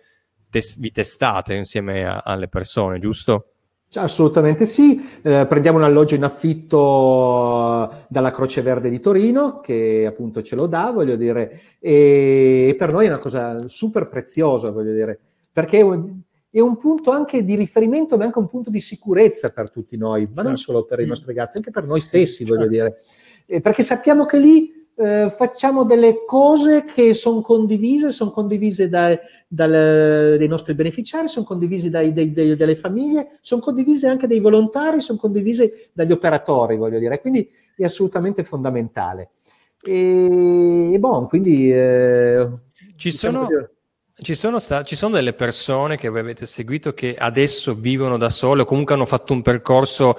tes- 0.49 0.77
vi 0.77 0.91
testate 0.91 1.53
insieme 1.53 2.05
a- 2.05 2.23
alle 2.25 2.47
persone, 2.47 2.99
giusto? 2.99 3.52
Assolutamente 3.95 4.65
sì, 4.65 5.03
eh, 5.21 5.45
prendiamo 5.45 5.77
un 5.77 5.83
alloggio 5.83 6.15
in 6.15 6.23
affitto 6.23 8.05
dalla 8.09 8.31
Croce 8.31 8.61
Verde 8.61 8.89
di 8.89 8.99
Torino 8.99 9.59
che 9.59 10.05
appunto 10.07 10.41
ce 10.41 10.55
lo 10.55 10.65
dà, 10.65 10.89
voglio 10.91 11.15
dire, 11.15 11.59
e 11.79 12.75
per 12.77 12.91
noi 12.91 13.05
è 13.05 13.09
una 13.09 13.19
cosa 13.19 13.55
super 13.67 14.09
preziosa, 14.09 14.71
voglio 14.71 14.93
dire, 14.93 15.19
perché 15.51 15.79
è 15.79 16.59
un 16.59 16.77
punto 16.77 17.11
anche 17.11 17.43
di 17.43 17.55
riferimento, 17.55 18.17
ma 18.17 18.23
anche 18.25 18.39
un 18.39 18.47
punto 18.47 18.71
di 18.71 18.79
sicurezza 18.79 19.49
per 19.49 19.69
tutti 19.69 19.95
noi, 19.95 20.27
ma 20.33 20.41
non 20.41 20.55
certo. 20.55 20.71
solo 20.71 20.85
per 20.85 20.99
i 20.99 21.05
nostri 21.05 21.27
ragazzi, 21.27 21.57
anche 21.57 21.69
per 21.71 21.85
noi 21.85 21.99
stessi, 21.99 22.45
voglio 22.45 22.67
certo. 22.67 22.71
dire, 22.71 23.01
eh, 23.45 23.61
perché 23.61 23.83
sappiamo 23.83 24.25
che 24.25 24.37
lì 24.39 24.82
eh, 24.95 25.29
facciamo 25.35 25.83
delle 25.83 26.23
cose 26.25 26.85
che 26.85 27.13
sono 27.13 27.41
condivise, 27.41 28.11
sono 28.11 28.31
condivise 28.31 28.89
dai, 28.89 29.17
dal, 29.47 30.35
dai 30.37 30.47
nostri 30.47 30.73
beneficiari, 30.73 31.27
sono 31.27 31.45
condivise 31.45 31.89
dai, 31.89 32.13
dai, 32.13 32.55
dalle 32.55 32.75
famiglie, 32.75 33.37
sono 33.41 33.61
condivise 33.61 34.07
anche 34.07 34.27
dai 34.27 34.39
volontari, 34.39 35.01
sono 35.01 35.17
condivise 35.17 35.89
dagli 35.93 36.11
operatori, 36.11 36.77
voglio 36.77 36.99
dire, 36.99 37.19
quindi 37.21 37.49
è 37.75 37.83
assolutamente 37.83 38.43
fondamentale. 38.43 39.31
E, 39.81 40.93
e 40.93 40.99
bon, 40.99 41.27
quindi... 41.27 41.71
Eh, 41.71 42.47
ci 42.95 43.09
diciamo 43.09 43.45
sono... 43.47 43.67
Ci 44.15 44.35
sono, 44.35 44.59
ci 44.59 44.95
sono, 44.95 45.15
delle 45.15 45.33
persone 45.33 45.97
che 45.97 46.07
voi 46.07 46.19
avete 46.19 46.45
seguito 46.45 46.93
che 46.93 47.15
adesso 47.17 47.73
vivono 47.73 48.15
da 48.17 48.29
sole 48.29 48.61
o 48.61 48.65
comunque 48.65 48.93
hanno 48.93 49.07
fatto 49.07 49.33
un 49.33 49.41
percorso 49.41 50.17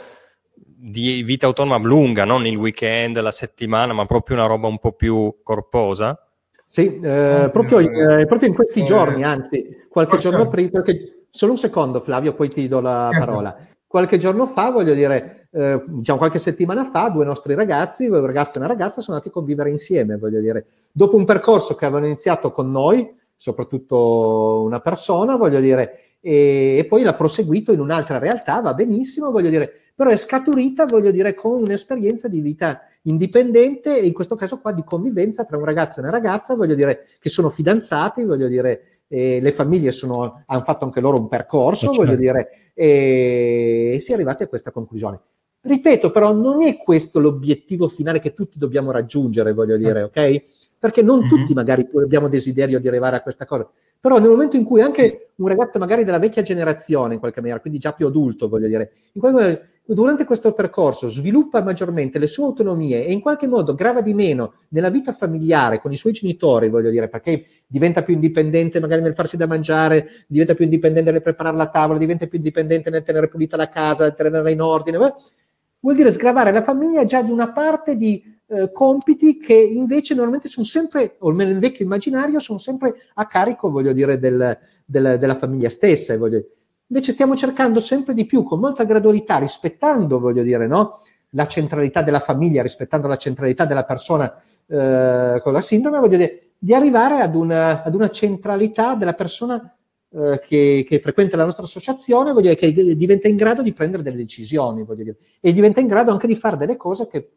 di 0.86 1.22
vita 1.22 1.46
autonoma 1.46 1.78
lunga, 1.78 2.24
non 2.24 2.46
il 2.46 2.56
weekend, 2.56 3.18
la 3.18 3.30
settimana, 3.30 3.94
ma 3.94 4.04
proprio 4.04 4.36
una 4.36 4.44
roba 4.44 4.68
un 4.68 4.78
po' 4.78 4.92
più 4.92 5.36
corposa? 5.42 6.22
Sì, 6.66 6.98
eh, 6.98 7.48
proprio, 7.50 7.78
eh, 7.78 8.26
proprio, 8.26 8.48
in 8.48 8.54
questi 8.54 8.80
eh, 8.80 8.84
giorni, 8.84 9.24
anzi, 9.24 9.86
qualche 9.88 10.18
forse... 10.18 10.28
giorno 10.28 10.48
prima, 10.48 10.82
perché 10.82 11.26
solo 11.30 11.52
un 11.52 11.58
secondo 11.58 12.00
Flavio, 12.00 12.34
poi 12.34 12.48
ti 12.48 12.68
do 12.68 12.80
la 12.80 13.08
parola. 13.16 13.56
Qualche 13.86 14.18
giorno 14.18 14.44
fa, 14.44 14.70
voglio 14.70 14.92
dire, 14.92 15.48
eh, 15.52 15.82
diciamo 15.86 16.18
qualche 16.18 16.38
settimana 16.38 16.84
fa, 16.84 17.08
due 17.08 17.24
nostri 17.24 17.54
ragazzi, 17.54 18.06
un 18.06 18.26
ragazzo 18.26 18.56
e 18.56 18.58
una 18.58 18.68
ragazza, 18.68 19.00
sono 19.00 19.16
andati 19.16 19.30
a 19.30 19.38
convivere 19.38 19.70
insieme, 19.70 20.18
voglio 20.18 20.40
dire. 20.40 20.66
Dopo 20.92 21.16
un 21.16 21.24
percorso 21.24 21.76
che 21.76 21.86
avevano 21.86 22.06
iniziato 22.06 22.50
con 22.50 22.70
noi, 22.70 23.10
soprattutto 23.36 24.62
una 24.64 24.80
persona, 24.80 25.36
voglio 25.36 25.60
dire, 25.60 26.03
e, 26.26 26.76
e, 26.78 26.86
poi 26.86 27.02
l'ha 27.02 27.12
proseguito 27.12 27.70
in 27.70 27.80
un'altra 27.80 28.16
realtà, 28.16 28.58
va 28.62 28.72
benissimo, 28.72 29.30
voglio 29.30 29.50
dire, 29.50 29.70
però 29.94 30.08
è 30.08 30.16
scaturita, 30.16 30.86
voglio 30.86 31.10
dire, 31.10 31.34
con 31.34 31.58
un'esperienza 31.60 32.28
di 32.28 32.40
vita 32.40 32.80
indipendente 33.02 33.98
e 33.98 34.06
in 34.06 34.14
questo 34.14 34.34
caso 34.34 34.58
qua 34.58 34.72
di 34.72 34.82
convivenza 34.84 35.44
tra 35.44 35.58
un 35.58 35.66
ragazzo 35.66 36.00
e 36.00 36.02
una 36.04 36.10
ragazza, 36.10 36.54
voglio 36.54 36.74
dire, 36.74 37.00
che 37.20 37.28
sono 37.28 37.50
fidanzati, 37.50 38.24
voglio 38.24 38.48
dire, 38.48 39.02
e 39.06 39.38
le 39.38 39.52
famiglie 39.52 39.90
sono, 39.90 40.42
hanno 40.46 40.62
fatto 40.62 40.86
anche 40.86 41.00
loro 41.00 41.20
un 41.20 41.28
percorso, 41.28 41.88
certo. 41.88 42.02
voglio 42.02 42.16
dire, 42.16 42.72
e, 42.72 43.92
e 43.92 44.00
si 44.00 44.12
è 44.12 44.14
arrivati 44.14 44.44
a 44.44 44.46
questa 44.46 44.70
conclusione. 44.70 45.20
Ripeto, 45.60 46.10
però, 46.10 46.32
non 46.32 46.62
è 46.62 46.74
questo 46.78 47.20
l'obiettivo 47.20 47.86
finale 47.86 48.18
che 48.18 48.32
tutti 48.32 48.58
dobbiamo 48.58 48.90
raggiungere, 48.90 49.52
voglio 49.52 49.76
dire, 49.76 50.04
ok? 50.04 50.42
Perché 50.84 51.00
non 51.00 51.20
mm-hmm. 51.20 51.28
tutti 51.28 51.54
magari 51.54 51.88
abbiamo 51.94 52.28
desiderio 52.28 52.78
di 52.78 52.86
arrivare 52.88 53.16
a 53.16 53.22
questa 53.22 53.46
cosa, 53.46 53.66
però 53.98 54.18
nel 54.18 54.28
momento 54.28 54.56
in 54.56 54.64
cui 54.64 54.82
anche 54.82 55.30
un 55.36 55.48
ragazzo 55.48 55.78
magari 55.78 56.04
della 56.04 56.18
vecchia 56.18 56.42
generazione, 56.42 57.14
in 57.14 57.20
qualche 57.20 57.40
maniera, 57.40 57.58
quindi 57.58 57.78
già 57.78 57.94
più 57.94 58.06
adulto, 58.06 58.50
voglio 58.50 58.66
dire, 58.66 58.92
qualche, 59.16 59.62
durante 59.82 60.26
questo 60.26 60.52
percorso 60.52 61.08
sviluppa 61.08 61.62
maggiormente 61.62 62.18
le 62.18 62.26
sue 62.26 62.44
autonomie 62.44 63.02
e 63.02 63.12
in 63.14 63.22
qualche 63.22 63.46
modo 63.46 63.72
grava 63.72 64.02
di 64.02 64.12
meno 64.12 64.52
nella 64.68 64.90
vita 64.90 65.14
familiare 65.14 65.78
con 65.78 65.90
i 65.90 65.96
suoi 65.96 66.12
genitori, 66.12 66.68
voglio 66.68 66.90
dire, 66.90 67.08
perché 67.08 67.46
diventa 67.66 68.02
più 68.02 68.12
indipendente 68.12 68.78
magari 68.78 69.00
nel 69.00 69.14
farsi 69.14 69.38
da 69.38 69.46
mangiare, 69.46 70.06
diventa 70.26 70.52
più 70.52 70.64
indipendente 70.64 71.10
nel 71.10 71.22
preparare 71.22 71.56
la 71.56 71.70
tavola, 71.70 71.98
diventa 71.98 72.26
più 72.26 72.36
indipendente 72.36 72.90
nel 72.90 73.04
tenere 73.04 73.28
pulita 73.28 73.56
la 73.56 73.70
casa, 73.70 74.04
nel 74.04 74.12
tenerla 74.12 74.50
in 74.50 74.60
ordine, 74.60 74.98
vuol 74.98 75.96
dire 75.96 76.12
sgravare 76.12 76.52
la 76.52 76.62
famiglia 76.62 77.06
già 77.06 77.22
di 77.22 77.30
una 77.30 77.52
parte 77.52 77.96
di 77.96 78.33
eh, 78.46 78.70
compiti 78.72 79.38
che 79.38 79.54
invece 79.54 80.14
normalmente 80.14 80.48
sono 80.48 80.66
sempre, 80.66 81.16
o 81.18 81.28
almeno 81.28 81.50
nel 81.50 81.60
vecchio 81.60 81.84
immaginario, 81.84 82.38
sono 82.38 82.58
sempre 82.58 82.94
a 83.14 83.26
carico, 83.26 83.70
voglio 83.70 83.92
dire, 83.92 84.18
del, 84.18 84.58
del, 84.84 85.18
della 85.18 85.36
famiglia 85.36 85.68
stessa. 85.68 86.12
Invece 86.14 87.12
stiamo 87.12 87.34
cercando 87.36 87.80
sempre 87.80 88.14
di 88.14 88.26
più, 88.26 88.42
con 88.42 88.60
molta 88.60 88.84
gradualità, 88.84 89.38
rispettando, 89.38 90.18
voglio 90.18 90.42
dire, 90.42 90.66
no? 90.66 91.00
la 91.30 91.46
centralità 91.46 92.02
della 92.02 92.20
famiglia, 92.20 92.62
rispettando 92.62 93.08
la 93.08 93.16
centralità 93.16 93.64
della 93.64 93.84
persona 93.84 94.32
eh, 94.66 95.40
con 95.40 95.52
la 95.52 95.60
sindrome, 95.60 95.98
voglio 95.98 96.16
dire, 96.16 96.52
di 96.58 96.74
arrivare 96.74 97.20
ad 97.20 97.34
una, 97.34 97.82
ad 97.82 97.94
una 97.94 98.08
centralità 98.08 98.94
della 98.94 99.14
persona 99.14 99.76
eh, 100.10 100.40
che, 100.46 100.84
che, 100.86 101.00
frequenta 101.00 101.36
la 101.36 101.44
nostra 101.44 101.64
associazione, 101.64 102.32
voglio 102.32 102.54
dire, 102.54 102.72
che 102.72 102.96
diventa 102.96 103.28
in 103.28 103.36
grado 103.36 103.62
di 103.62 103.72
prendere 103.72 104.02
delle 104.02 104.16
decisioni, 104.16 104.84
voglio 104.84 105.02
dire, 105.02 105.16
e 105.40 105.52
diventa 105.52 105.80
in 105.80 105.86
grado 105.86 106.12
anche 106.12 106.26
di 106.26 106.36
fare 106.36 106.56
delle 106.56 106.76
cose 106.76 107.08
che 107.08 107.30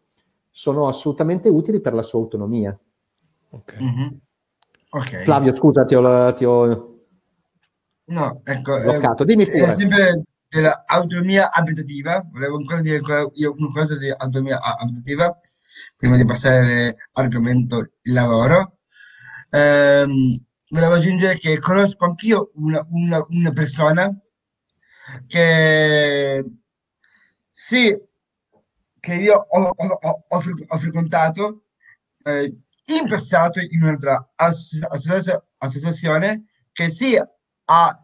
sono 0.58 0.88
assolutamente 0.88 1.50
utili 1.50 1.80
per 1.80 1.94
la 1.94 2.02
sua 2.02 2.18
autonomia. 2.18 2.76
Ok. 3.52 3.76
Mm-hmm. 3.80 4.08
okay. 4.90 5.24
Flavio, 5.24 5.54
scusa, 5.54 5.86
ti 5.86 5.94
ho, 5.94 6.34
ti 6.34 6.46
ho... 6.46 6.96
No, 8.06 8.42
ecco, 8.44 8.80
bloccato. 8.80 9.24
Dimmi 9.24 9.44
eh, 9.44 9.52
pure. 9.52 9.74
sempre 9.74 10.24
dell'autonomia 10.48 11.52
abitativa, 11.52 12.28
volevo 12.32 12.58
ancora 12.58 12.82
dire 12.82 13.00
io 13.34 13.54
una 13.56 13.72
cosa 13.72 14.00
di 14.00 14.10
autonomia 14.10 14.60
abitativa, 14.60 15.38
prima 15.96 16.18
di 16.18 16.26
passare 16.26 16.96
all'argomento 17.12 17.92
lavoro. 18.06 18.80
Ehm, 19.52 20.44
volevo 20.70 20.96
aggiungere 20.96 21.38
che 21.38 21.60
conosco 21.60 22.04
anch'io 22.04 22.50
una, 22.56 22.84
una, 22.90 23.24
una 23.30 23.52
persona 23.52 24.12
che 25.28 26.44
sì, 27.52 27.96
che 29.08 29.16
io 29.16 29.36
ho, 29.38 29.74
ho, 29.74 29.88
ho, 30.02 30.24
ho 30.28 30.80
frequentato 30.80 31.68
eh, 32.26 32.58
in 32.88 33.08
passato 33.08 33.62
in 33.62 33.82
un'altra 33.82 34.34
associazione 35.60 36.48
che 36.74 36.90
sì 36.90 37.16
ha 37.16 38.04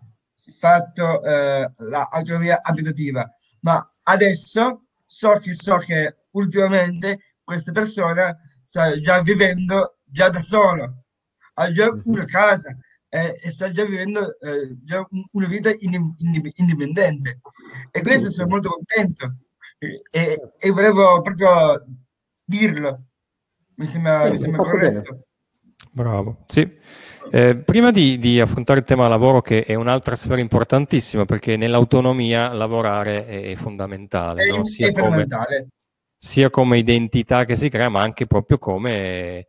fatto 0.57 1.21
eh, 1.21 1.69
l'autonomia 1.75 2.61
abitativa, 2.61 3.29
ma 3.61 3.85
adesso 4.03 4.85
so 5.05 5.39
che, 5.39 5.55
so 5.55 5.77
che 5.79 6.27
ultimamente 6.31 7.35
questa 7.43 7.73
persona 7.73 8.33
sta 8.61 8.97
già 9.01 9.21
vivendo 9.21 9.97
già 10.05 10.29
da 10.29 10.39
solo, 10.39 11.03
ha 11.55 11.69
già 11.69 11.91
mm-hmm. 11.91 12.01
una 12.05 12.23
casa 12.23 12.77
eh, 13.09 13.37
e 13.41 13.51
sta 13.51 13.69
già 13.71 13.83
vivendo 13.83 14.39
eh, 14.39 14.77
già 14.83 15.05
una 15.31 15.47
vita 15.47 15.69
indipendente. 15.79 17.41
E 17.91 18.01
questo 18.01 18.31
sono 18.31 18.47
molto 18.47 18.69
contento 18.69 19.35
e, 20.09 20.51
e 20.57 20.71
volevo 20.71 21.21
proprio 21.21 21.85
dirlo. 22.43 23.03
Mi 23.75 23.87
sembra, 23.87 24.29
mi 24.29 24.37
sembra 24.37 24.63
corretto. 24.63 25.25
Bravo, 25.91 26.43
sì. 26.47 26.67
Eh, 27.31 27.55
prima 27.57 27.91
di, 27.91 28.17
di, 28.17 28.39
affrontare 28.39 28.79
il 28.79 28.85
tema 28.85 29.07
lavoro, 29.07 29.41
che 29.41 29.63
è 29.63 29.75
un'altra 29.75 30.15
sfera 30.15 30.39
importantissima, 30.39 31.25
perché 31.25 31.57
nell'autonomia 31.57 32.51
lavorare 32.53 33.25
è 33.25 33.55
fondamentale, 33.55 34.43
è, 34.43 34.49
no? 34.49 34.65
sia, 34.65 34.87
è 34.87 34.91
fondamentale. 34.91 35.57
Come, 35.57 35.67
sia, 36.17 36.49
Come, 36.49 36.77
identità 36.77 37.45
che 37.45 37.55
si 37.55 37.69
crea, 37.69 37.89
ma 37.89 38.01
anche 38.01 38.27
proprio 38.27 38.57
come 38.57 39.47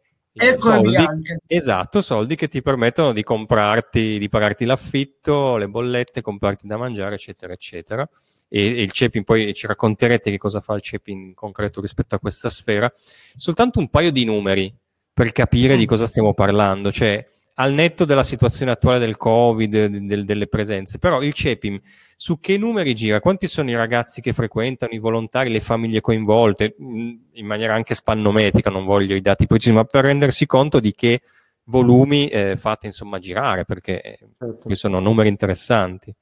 soldi, 0.59 0.97
anche. 0.97 1.39
Esatto, 1.47 2.01
soldi 2.01 2.37
che 2.37 2.49
ti 2.49 2.63
permettono 2.63 3.13
di 3.13 3.23
comprarti, 3.23 4.19
di 4.19 4.29
pagarti 4.29 4.65
l'affitto, 4.65 5.57
le 5.57 5.69
bollette, 5.69 6.21
comprarti 6.21 6.67
da 6.67 6.77
mangiare, 6.77 7.15
eccetera, 7.15 7.53
eccetera 7.53 8.07
e, 8.49 8.67
il 8.67 8.91
CEPI, 8.91 9.25
poi 9.25 9.53
ci 9.55 9.67
racconterete 9.67 10.31
che 10.31 10.39
cosa 10.39 10.61
fa 10.61 10.75
il 10.75 10.83
CEPI 10.83 11.13
in 11.13 11.35
concreto 11.35 11.81
rispetto 11.81 12.15
a 12.15 12.19
questa 12.19 12.49
sfera, 12.49 12.93
soltanto 13.37 13.79
un 13.79 13.89
paio 13.89 14.11
di 14.11 14.25
numeri 14.25 14.75
per 15.13 15.33
capire 15.33 15.77
di 15.77 15.87
cosa 15.87 16.07
stiamo 16.07 16.35
parlando, 16.35 16.91
cioè 16.91 17.25
al 17.57 17.73
netto 17.73 18.05
della 18.05 18.25
situazione 18.25 18.73
attuale 18.73 18.99
del 18.99 19.17
Covid, 19.17 19.87
del, 19.87 20.25
delle 20.25 20.47
presenze, 20.49 20.99
però 20.99 21.23
il 21.23 21.33
CEPIM 21.33 21.81
su 22.17 22.41
che 22.41 22.57
numeri 22.57 22.95
gira? 22.95 23.21
Quanti 23.21 23.49
sono 23.49 23.71
i 23.71 23.75
ragazzi 23.75 24.21
che 24.21 24.33
frequentano, 24.33 24.93
i 24.93 24.99
volontari, 24.99 25.51
le 25.51 25.61
famiglie 25.61 26.01
coinvolte, 26.01 26.75
mm, 26.81 27.13
in 27.33 27.47
maniera 27.47 27.75
anche 27.75 27.95
spannometrica, 27.95 28.71
non 28.71 28.85
voglio 28.85 29.15
i 29.15 29.21
dati 29.21 29.47
precisi, 29.47 29.73
ma 29.73 29.85
per 29.85 30.05
rendersi 30.05 30.47
conto 30.47 30.81
di 30.81 30.95
che 30.95 31.21
volumi 31.65 32.29
eh, 32.29 32.57
fate 32.57 32.87
insomma 32.87 33.19
girare, 33.19 33.65
perché 33.65 34.01
eh, 34.01 34.19
certo. 34.39 34.75
sono 34.75 35.01
numeri 35.01 35.29
interessanti. 35.29 36.15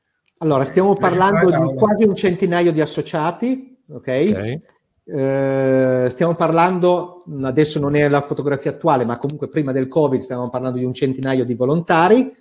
Allora, 0.43 0.65
stiamo 0.65 0.95
parlando 0.95 1.51
di 1.51 1.75
quasi 1.77 2.03
un 2.03 2.17
centinaio 2.17 2.73
di 2.73 2.81
associati, 2.81 3.79
ok? 3.89 3.97
okay. 4.01 4.61
Eh, 5.05 6.07
stiamo 6.09 6.35
parlando, 6.35 7.19
adesso 7.43 7.79
non 7.79 7.95
è 7.95 8.09
la 8.09 8.23
fotografia 8.23 8.73
attuale, 8.73 9.05
ma 9.05 9.19
comunque 9.19 9.47
prima 9.47 9.71
del 9.71 9.87
Covid 9.87 10.21
stiamo 10.21 10.51
parlando 10.51 10.79
di 10.79 10.85
un 10.85 10.95
centinaio 10.95 11.45
di 11.45 11.55
volontari 11.55 12.33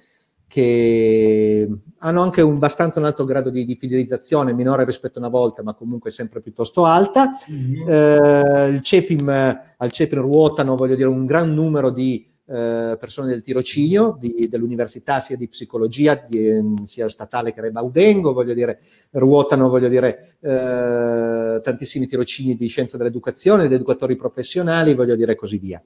che 0.48 1.70
hanno 2.00 2.22
anche 2.24 2.42
un, 2.42 2.56
abbastanza 2.56 2.98
un 2.98 3.06
alto 3.06 3.24
grado 3.24 3.52
di, 3.52 3.66
di, 3.66 3.76
fidelizzazione, 3.76 4.52
minore 4.52 4.84
rispetto 4.84 5.20
a 5.20 5.22
una 5.22 5.30
volta, 5.30 5.62
ma 5.62 5.76
comunque 5.76 6.10
sempre 6.10 6.42
piuttosto 6.42 6.86
alta. 6.86 7.38
Mm-hmm. 7.52 7.88
Eh, 7.88 8.68
il 8.70 8.82
CEPIM, 8.82 9.30
al 9.78 9.92
CEPIM 9.92 10.22
ruotano, 10.22 10.76
voglio 10.76 10.96
dire, 10.96 11.08
un 11.08 11.28
gran 11.28 11.54
numero 11.54 11.92
di 11.92 12.31
eh, 12.52 12.98
persone 13.00 13.30
del 13.30 13.42
tirocinio 13.42 14.18
di, 14.20 14.46
dell'università, 14.50 15.22
sia 15.22 15.38
di 15.38 15.48
psicologia, 15.48 16.16
di, 16.28 16.74
sia 16.84 17.08
statale 17.08 17.54
che 17.54 17.62
Rebaudengo, 17.62 18.34
voglio 18.34 18.54
dire, 18.54 18.82
ruotano, 19.12 19.70
voglio 19.70 19.88
dire, 19.88 20.36
eh, 20.42 21.62
tantissimi 21.64 22.08
tirocini 22.08 22.56
di 22.56 22.68
scienza 22.68 22.98
dell'educazione, 22.98 23.70
di 23.70 23.74
educatori 23.74 24.18
professionali, 24.18 24.94
voglio 24.94 25.16
dire, 25.16 25.36
così 25.36 25.60
via. 25.60 25.82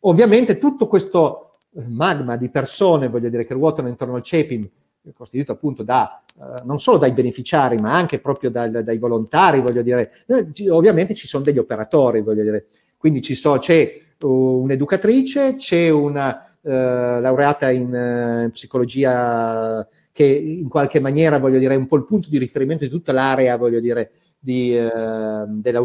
Ovviamente 0.00 0.58
tutto 0.58 0.88
questo 0.88 1.50
magma 1.86 2.36
di 2.36 2.48
persone, 2.48 3.08
voglio 3.08 3.28
dire, 3.28 3.44
che 3.44 3.54
ruotano 3.54 3.86
intorno 3.86 4.16
al 4.16 4.22
CEPIM, 4.22 4.68
costituito 5.14 5.52
appunto 5.52 5.82
da, 5.84 6.22
eh, 6.36 6.64
non 6.64 6.80
solo 6.80 6.98
dai 6.98 7.12
beneficiari, 7.12 7.76
ma 7.80 7.94
anche 7.94 8.18
proprio 8.18 8.50
da, 8.50 8.66
dai 8.66 8.98
volontari, 8.98 9.60
voglio 9.60 9.82
dire, 9.82 10.24
eh, 10.26 10.70
ovviamente 10.70 11.14
ci 11.14 11.28
sono 11.28 11.44
degli 11.44 11.58
operatori, 11.58 12.20
voglio 12.20 12.42
dire, 12.42 12.66
quindi 12.96 13.22
so, 13.34 13.56
c'è 13.58 14.08
un'educatrice, 14.28 15.56
c'è 15.56 15.88
una 15.88 16.44
eh, 16.62 16.70
laureata 16.70 17.70
in, 17.70 17.82
in, 17.82 17.94
eh, 17.94 18.48
psicologia 18.50 19.86
che 20.12 20.24
in 20.24 20.68
qualche 20.68 21.00
maniera, 21.00 21.38
voglio 21.38 21.58
dire, 21.58 21.74
è 21.74 21.76
un 21.78 21.86
po' 21.86 21.96
il 21.96 22.04
punto 22.04 22.28
di 22.28 22.38
riferimento 22.38 22.84
di 22.84 22.90
tutta 22.90 23.12
l'area, 23.12 23.56
voglio 23.56 23.80
dire, 23.80 24.10
di, 24.38 24.76
eh, 24.76 24.90
delle 25.46 25.78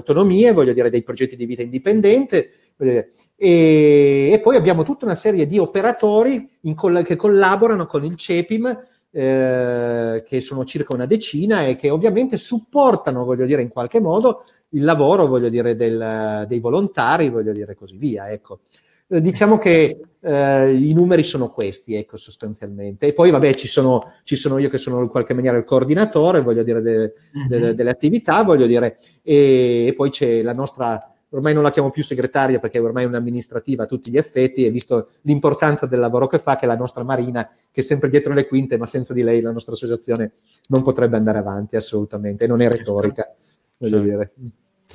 voglio 0.51 0.73
dire, 0.73 0.89
dei 0.89 1.03
progetti 1.03 1.35
di 1.35 1.45
vita 1.45 1.61
indipendente, 1.61 2.49
e, 2.77 3.11
e, 3.37 4.39
poi 4.41 4.55
abbiamo 4.57 4.83
tutta 4.83 5.05
una 5.05 5.15
serie 5.15 5.47
di 5.47 5.57
operatori 5.57 6.49
coll- 6.73 7.03
che 7.03 7.15
collaborano 7.15 7.85
con 7.85 8.03
il 8.03 8.15
CEPIM, 8.15 8.77
eh, 9.17 10.23
che 10.27 10.41
sono 10.41 10.65
circa 10.65 10.93
una 10.93 11.05
decina 11.05 11.65
e 11.65 11.77
che 11.77 11.89
ovviamente 11.89 12.35
supportano, 12.35 13.23
voglio 13.23 13.45
dire, 13.45 13.61
in 13.61 13.69
qualche 13.69 14.01
modo 14.01 14.43
il 14.71 14.83
lavoro, 14.83 15.25
voglio 15.25 15.47
dire, 15.47 15.77
del, 15.77 16.43
dei 16.49 16.59
volontari, 16.59 17.29
voglio 17.29 17.53
dire, 17.53 17.75
così 17.75 17.95
via. 17.95 18.29
Ecco. 18.29 18.59
Eh, 19.07 19.21
diciamo 19.21 19.57
che 19.57 20.01
eh, 20.19 20.73
i 20.73 20.93
numeri 20.93 21.23
sono 21.23 21.49
questi, 21.49 21.95
ecco, 21.95 22.17
sostanzialmente. 22.17 23.07
E 23.07 23.13
poi, 23.13 23.31
vabbè, 23.31 23.53
ci 23.53 23.67
sono, 23.67 24.01
ci 24.23 24.35
sono, 24.35 24.57
io 24.57 24.67
che 24.67 24.77
sono 24.77 25.01
in 25.01 25.07
qualche 25.07 25.33
maniera 25.33 25.55
il 25.55 25.63
coordinatore, 25.63 26.41
voglio 26.41 26.63
dire, 26.63 26.81
de, 26.81 27.13
de, 27.47 27.59
de, 27.59 27.73
delle 27.73 27.91
attività, 27.91 28.43
voglio 28.43 28.65
dire, 28.65 28.97
e, 29.23 29.85
e 29.87 29.93
poi 29.93 30.09
c'è 30.09 30.41
la 30.41 30.53
nostra 30.53 30.99
ormai 31.35 31.53
non 31.53 31.63
la 31.63 31.71
chiamo 31.71 31.91
più 31.91 32.01
segretaria 32.01 32.59
perché 32.59 32.79
ormai 32.79 33.03
è 33.03 33.07
un'amministrativa 33.07 33.83
a 33.83 33.85
tutti 33.85 34.09
gli 34.09 34.17
effetti 34.17 34.65
e 34.65 34.71
visto 34.71 35.09
l'importanza 35.21 35.85
del 35.85 35.99
lavoro 35.99 36.27
che 36.27 36.39
fa, 36.39 36.55
che 36.55 36.65
è 36.65 36.67
la 36.67 36.77
nostra 36.77 37.03
Marina, 37.03 37.47
che 37.71 37.81
è 37.81 37.83
sempre 37.83 38.09
dietro 38.09 38.33
le 38.33 38.47
quinte, 38.47 38.77
ma 38.77 38.85
senza 38.85 39.13
di 39.13 39.21
lei 39.21 39.41
la 39.41 39.51
nostra 39.51 39.73
associazione 39.73 40.31
non 40.69 40.81
potrebbe 40.81 41.17
andare 41.17 41.39
avanti 41.39 41.75
assolutamente, 41.75 42.47
non 42.47 42.61
è 42.61 42.69
retorica, 42.69 43.31
voglio 43.77 43.97
certo. 43.97 44.09
dire. 44.09 44.31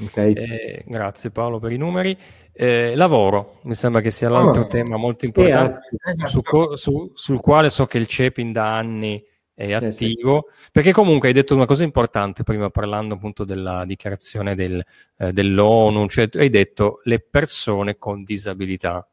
Okay. 0.03 0.33
Eh, 0.33 0.85
grazie 0.87 1.31
Paolo 1.31 1.59
per 1.59 1.73
i 1.73 1.77
numeri. 1.77 2.17
Eh, 2.53 2.95
lavoro, 2.95 3.59
mi 3.63 3.75
sembra 3.75 4.01
che 4.01 4.11
sia 4.11 4.31
l'altro 4.31 4.63
oh. 4.63 4.67
tema 4.67 4.97
molto 4.97 5.25
importante 5.25 5.81
eh, 5.93 6.27
su, 6.27 6.41
su, 6.75 7.11
sul 7.15 7.41
quale 7.41 7.71
so 7.71 7.87
che 7.87 7.99
il 7.99 8.07
CEPIN 8.07 8.53
da 8.53 8.77
anni 8.77 9.23
è 9.61 9.75
attivo, 9.75 10.47
sì, 10.49 10.63
sì. 10.65 10.69
perché 10.73 10.93
comunque 10.93 11.29
hai 11.29 11.35
detto 11.35 11.55
una 11.55 11.67
cosa 11.67 11.85
importante 11.85 12.45
prima 12.45 12.71
parlando 12.71 13.15
appunto 13.15 13.45
della 13.45 13.85
dichiarazione 13.85 14.55
del, 14.55 14.83
eh, 15.19 15.33
dell'ONU, 15.35 16.09
cioè 16.09 16.31
hai 16.35 16.49
detto 16.49 17.01
le 17.05 17.21
persone 17.21 17.99
con 17.99 18.25
disabilità, 18.25 19.07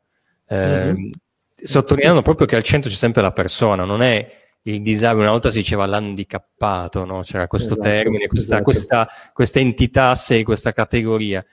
eh, 0.47 0.93
mm-hmm. 0.93 1.09
sottolineando 1.53 2.21
proprio 2.21 2.47
che 2.47 2.55
al 2.55 2.63
centro 2.63 2.89
c'è 2.89 2.95
sempre 2.95 3.21
la 3.21 3.33
persona, 3.33 3.83
non 3.83 4.01
è 4.01 4.45
il 4.61 4.81
disabile, 4.81 5.23
una 5.23 5.31
volta 5.31 5.51
si 5.51 5.57
diceva 5.57 5.85
l'handicappato, 5.85 7.03
no? 7.03 7.21
c'era 7.23 7.47
questo 7.47 7.73
esatto, 7.73 7.89
termine, 7.89 8.27
questa, 8.27 8.55
esatto. 8.55 8.63
questa, 8.63 9.07
questa 9.33 9.59
entità 9.59 10.15
sé, 10.15 10.43
questa 10.43 10.71
categoria 10.71 11.45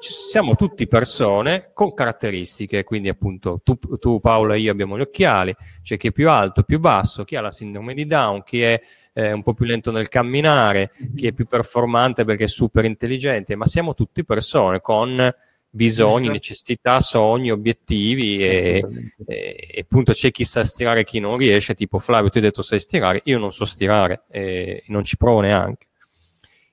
siamo 0.00 0.54
tutti 0.54 0.86
persone 0.86 1.70
con 1.74 1.92
caratteristiche, 1.92 2.84
quindi 2.84 3.08
appunto 3.08 3.60
tu, 3.62 3.78
tu 3.98 4.20
Paola 4.20 4.54
e 4.54 4.60
io 4.60 4.72
abbiamo 4.72 4.96
gli 4.96 5.02
occhiali, 5.02 5.54
c'è 5.82 5.96
chi 5.96 6.08
è 6.08 6.12
più 6.12 6.30
alto, 6.30 6.62
più 6.62 6.78
basso, 6.78 7.24
chi 7.24 7.36
ha 7.36 7.40
la 7.40 7.50
sindrome 7.50 7.94
di 7.94 8.06
Down, 8.06 8.42
chi 8.44 8.62
è 8.62 8.80
eh, 9.12 9.32
un 9.32 9.42
po' 9.42 9.54
più 9.54 9.64
lento 9.64 9.90
nel 9.90 10.08
camminare, 10.08 10.92
chi 11.16 11.26
è 11.26 11.32
più 11.32 11.46
performante 11.46 12.24
perché 12.24 12.44
è 12.44 12.48
super 12.48 12.84
intelligente, 12.84 13.56
ma 13.56 13.66
siamo 13.66 13.94
tutti 13.94 14.24
persone 14.24 14.80
con 14.80 15.34
bisogni, 15.70 16.28
necessità, 16.28 17.00
sogni, 17.00 17.50
obiettivi 17.50 18.38
e, 18.38 18.84
e, 19.26 19.68
e, 19.70 19.80
appunto 19.80 20.12
c'è 20.12 20.30
chi 20.30 20.44
sa 20.44 20.64
stirare 20.64 21.00
e 21.00 21.04
chi 21.04 21.18
non 21.18 21.36
riesce, 21.36 21.74
tipo 21.74 21.98
Flavio 21.98 22.30
tu 22.30 22.38
hai 22.38 22.44
detto 22.44 22.62
sai 22.62 22.80
stirare, 22.80 23.20
io 23.24 23.38
non 23.38 23.52
so 23.52 23.64
stirare 23.64 24.22
e 24.30 24.84
non 24.86 25.04
ci 25.04 25.16
provo 25.16 25.40
neanche. 25.40 25.86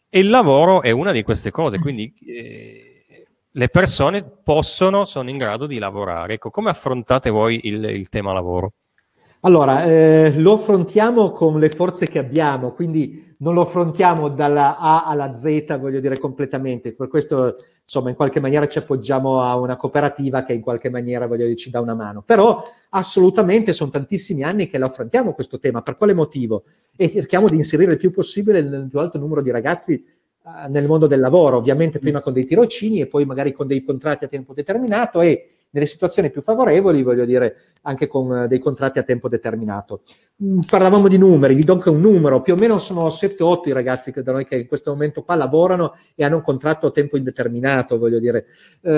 E 0.10 0.20
il 0.20 0.30
lavoro 0.30 0.82
è 0.82 0.92
una 0.92 1.12
di 1.12 1.24
queste 1.24 1.52
cose, 1.52 1.78
quindi 1.78 2.14
eh, 2.26 2.95
le 3.58 3.70
persone 3.70 4.24
possono, 4.44 5.06
sono 5.06 5.30
in 5.30 5.38
grado 5.38 5.66
di 5.66 5.78
lavorare. 5.78 6.34
Ecco, 6.34 6.50
come 6.50 6.70
affrontate 6.70 7.30
voi 7.30 7.62
il, 7.64 7.84
il 7.86 8.10
tema 8.10 8.34
lavoro? 8.34 8.74
Allora, 9.42 9.86
eh, 9.86 10.34
lo 10.38 10.54
affrontiamo 10.54 11.30
con 11.30 11.60
le 11.60 11.70
forze 11.70 12.08
che 12.08 12.20
abbiamo, 12.20 12.72
quindi 12.72 13.36
non 13.40 13.54
lo 13.54 13.62
affrontiamo 13.62 14.30
dalla 14.30 14.78
A 14.78 15.06
alla 15.06 15.34
Z, 15.34 15.78
voglio 15.78 16.00
dire, 16.00 16.18
completamente. 16.18 16.94
Per 16.94 17.08
questo, 17.08 17.54
insomma, 17.84 18.10
in 18.10 18.16
qualche 18.16 18.42
maniera 18.42 18.68
ci 18.68 18.80
appoggiamo 18.80 19.42
a 19.42 19.58
una 19.58 19.76
cooperativa 19.78 20.44
che 20.44 20.54
in 20.54 20.62
qualche 20.62 20.90
maniera, 20.90 21.28
voglio 21.28 21.44
dire, 21.44 21.56
ci 21.56 21.70
dà 21.70 21.80
una 21.80 21.94
mano. 21.94 22.24
Però 22.24 22.62
assolutamente 22.90 23.72
sono 23.72 23.92
tantissimi 23.92 24.44
anni 24.44 24.68
che 24.68 24.80
lo 24.80 24.86
affrontiamo 24.86 25.34
questo 25.34 25.60
tema. 25.60 25.82
Per 25.82 25.96
quale 25.96 26.14
motivo? 26.14 26.64
E 26.96 27.10
cerchiamo 27.10 27.46
di 27.48 27.56
inserire 27.56 27.92
il 27.92 27.98
più 28.00 28.12
possibile 28.12 28.60
il 28.60 28.88
più 28.90 29.00
alto 29.00 29.18
numero 29.18 29.42
di 29.42 29.52
ragazzi 29.52 30.04
nel 30.70 30.86
mondo 30.86 31.08
del 31.08 31.20
lavoro, 31.20 31.58
ovviamente 31.58 32.00
prima 32.00 32.22
con 32.22 32.34
dei 32.34 32.46
tirocini 32.46 33.02
e 33.02 33.08
poi 33.08 33.26
magari 33.26 33.52
con 33.52 33.66
dei 33.66 33.84
contratti 33.84 34.26
a 34.26 34.28
tempo 34.28 34.54
determinato 34.54 35.22
e 35.22 35.55
nelle 35.76 35.86
situazioni 35.86 36.32
più 36.32 36.42
favorevoli, 36.42 37.04
voglio 37.04 37.26
dire, 37.26 37.58
anche 37.82 38.08
con 38.08 38.30
uh, 38.30 38.48
dei 38.48 38.60
contratti 38.60 38.98
a 38.98 39.04
tempo 39.04 39.28
determinato. 39.28 40.04
Mm, 40.42 40.60
parlavamo 40.70 41.10
di 41.10 41.18
numeri, 41.18 41.54
vi 41.54 41.66
do 41.66 41.74
anche 41.74 41.90
un 41.90 42.00
numero, 42.00 42.42
più 42.42 42.54
o 42.54 42.56
meno 42.58 42.80
sono 42.80 43.08
7-8 43.08 43.60
i 43.66 43.72
ragazzi 43.74 44.14
che 44.14 44.24
da 44.24 44.32
noi 44.32 44.46
che 44.46 44.56
in 44.56 44.68
questo 44.68 44.92
momento 44.92 45.24
qua 45.24 45.36
lavorano 45.36 45.96
e 46.16 46.24
hanno 46.24 46.38
un 46.38 46.42
contratto 46.42 46.88
a 46.88 46.92
tempo 46.92 47.18
indeterminato, 47.18 47.98
voglio 47.98 48.20
dire. 48.20 48.46
Uh, 48.82 48.90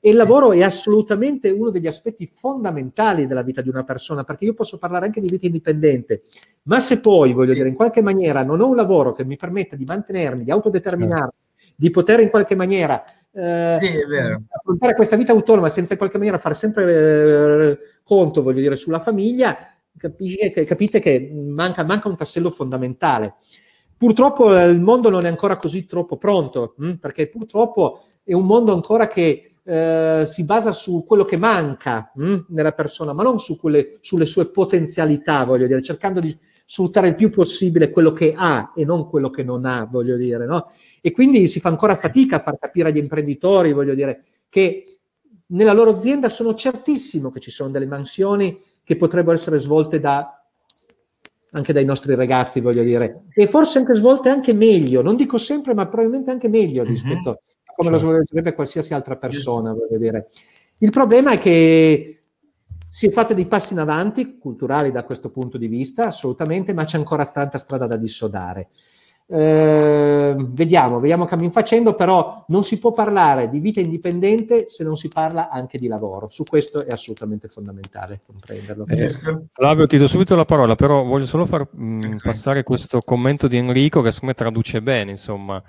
e 0.00 0.10
il 0.10 0.16
lavoro 0.16 0.52
è 0.52 0.62
assolutamente 0.62 1.50
uno 1.50 1.70
degli 1.70 1.88
aspetti 1.88 2.30
fondamentali 2.32 3.26
della 3.26 3.42
vita 3.42 3.60
di 3.60 3.68
una 3.68 3.82
persona, 3.82 4.22
perché 4.22 4.44
io 4.44 4.54
posso 4.54 4.78
parlare 4.78 5.06
anche 5.06 5.20
di 5.20 5.26
vita 5.28 5.46
indipendente, 5.46 6.22
ma 6.64 6.78
se 6.78 7.00
poi, 7.00 7.32
voglio 7.32 7.54
dire, 7.54 7.68
in 7.68 7.74
qualche 7.74 8.02
maniera 8.02 8.44
non 8.44 8.60
ho 8.60 8.68
un 8.68 8.76
lavoro 8.76 9.10
che 9.10 9.24
mi 9.24 9.34
permetta 9.34 9.74
di 9.74 9.84
mantenermi, 9.84 10.44
di 10.44 10.52
autodeterminarmi, 10.52 11.32
di 11.74 11.90
poter 11.90 12.20
in 12.20 12.30
qualche 12.30 12.54
maniera 12.54 13.02
eh, 13.32 13.76
sì, 13.78 13.92
affrontare 14.48 14.94
questa 14.94 15.16
vita 15.16 15.32
autonoma 15.32 15.68
senza 15.68 15.92
in 15.92 15.98
qualche 15.98 16.16
maniera 16.18 16.38
fare 16.38 16.54
sempre 16.54 17.70
eh, 17.70 17.78
conto, 18.02 18.42
voglio 18.42 18.60
dire, 18.60 18.76
sulla 18.76 19.00
famiglia, 19.00 19.56
capisce, 19.96 20.50
capite 20.50 21.00
che 21.00 21.30
manca, 21.32 21.84
manca, 21.84 22.08
un 22.08 22.16
tassello 22.16 22.50
fondamentale. 22.50 23.34
Purtroppo 23.96 24.56
eh, 24.56 24.64
il 24.64 24.80
mondo 24.80 25.10
non 25.10 25.24
è 25.24 25.28
ancora 25.28 25.56
così 25.56 25.84
troppo 25.86 26.16
pronto, 26.16 26.74
mh? 26.76 26.88
Hm? 26.88 26.96
perché 26.96 27.28
purtroppo 27.28 28.04
è 28.22 28.32
un 28.32 28.46
mondo 28.46 28.72
ancora 28.72 29.06
che 29.06 29.54
eh, 29.64 30.22
si 30.24 30.44
basa 30.44 30.72
su 30.72 31.04
quello 31.04 31.24
che 31.24 31.36
manca 31.36 32.12
mh? 32.14 32.24
Hm? 32.24 32.44
nella 32.48 32.72
persona, 32.72 33.12
ma 33.12 33.22
non 33.22 33.38
su 33.38 33.58
quelle, 33.58 33.98
sulle 34.00 34.26
sue 34.26 34.50
potenzialità, 34.50 35.44
voglio 35.44 35.66
dire, 35.66 35.82
cercando 35.82 36.20
di 36.20 36.36
sfruttare 36.64 37.08
il 37.08 37.14
più 37.14 37.30
possibile 37.30 37.90
quello 37.90 38.12
che 38.12 38.34
ha 38.36 38.72
e 38.76 38.84
non 38.84 39.08
quello 39.08 39.30
che 39.30 39.42
non 39.42 39.64
ha, 39.64 39.88
voglio 39.90 40.16
dire, 40.16 40.44
no? 40.44 40.70
E 41.00 41.10
quindi 41.12 41.46
si 41.46 41.60
fa 41.60 41.68
ancora 41.68 41.96
fatica 41.96 42.36
a 42.36 42.40
far 42.40 42.58
capire 42.58 42.88
agli 42.88 42.98
imprenditori, 42.98 43.72
voglio 43.72 43.94
dire, 43.94 44.24
che 44.48 44.98
nella 45.46 45.72
loro 45.72 45.90
azienda 45.90 46.28
sono 46.28 46.52
certissimo 46.52 47.30
che 47.30 47.40
ci 47.40 47.50
sono 47.50 47.70
delle 47.70 47.86
mansioni 47.86 48.60
che 48.82 48.96
potrebbero 48.96 49.34
essere 49.34 49.58
svolte 49.58 50.00
da, 50.00 50.42
anche 51.50 51.72
dai 51.72 51.84
nostri 51.84 52.14
ragazzi, 52.14 52.60
voglio 52.60 52.82
dire, 52.82 53.24
e 53.34 53.46
forse 53.46 53.78
anche 53.78 53.94
svolte 53.94 54.28
anche 54.28 54.54
meglio, 54.54 55.02
non 55.02 55.16
dico 55.16 55.38
sempre, 55.38 55.74
ma 55.74 55.86
probabilmente 55.86 56.30
anche 56.30 56.48
meglio 56.48 56.82
mhm. 56.82 56.88
rispetto 56.88 57.30
a 57.30 57.38
come 57.78 57.90
lo 57.90 57.98
certo. 57.98 58.12
svolgerebbe 58.12 58.54
qualsiasi 58.54 58.92
altra 58.92 59.16
persona, 59.16 59.72
voglio 59.72 59.98
dire. 59.98 60.30
Il 60.78 60.90
problema 60.90 61.30
è 61.30 61.38
che 61.38 62.22
si 62.90 63.06
è 63.06 63.10
fatte 63.10 63.34
dei 63.34 63.46
passi 63.46 63.72
in 63.72 63.78
avanti, 63.78 64.38
culturali 64.38 64.90
da 64.90 65.04
questo 65.04 65.30
punto 65.30 65.58
di 65.58 65.68
vista, 65.68 66.06
assolutamente, 66.06 66.72
ma 66.72 66.82
c'è 66.82 66.96
ancora 66.96 67.24
tanta 67.26 67.56
strada 67.56 67.86
da 67.86 67.96
dissodare. 67.96 68.70
Eh, 69.30 70.34
vediamo, 70.38 71.00
vediamo 71.00 71.26
cammin 71.26 71.50
facendo, 71.50 71.94
però 71.94 72.44
non 72.48 72.64
si 72.64 72.78
può 72.78 72.90
parlare 72.90 73.50
di 73.50 73.58
vita 73.58 73.78
indipendente 73.78 74.70
se 74.70 74.84
non 74.84 74.96
si 74.96 75.08
parla 75.08 75.50
anche 75.50 75.76
di 75.76 75.86
lavoro. 75.86 76.28
Su 76.28 76.44
questo 76.44 76.82
è 76.82 76.90
assolutamente 76.90 77.48
fondamentale 77.48 78.20
comprenderlo. 78.24 78.86
Eh, 78.86 79.14
Flavio, 79.52 79.86
ti 79.86 79.98
do 79.98 80.06
subito 80.06 80.34
la 80.34 80.46
parola, 80.46 80.76
però 80.76 81.04
voglio 81.04 81.26
solo 81.26 81.44
far 81.44 81.68
mh, 81.70 82.16
passare 82.22 82.62
questo 82.62 83.00
commento 83.04 83.48
di 83.48 83.58
Enrico 83.58 84.00
che 84.00 84.12
secondo 84.12 84.34
me 84.34 84.44
traduce 84.44 84.80
bene, 84.80 85.10
insomma, 85.10 85.62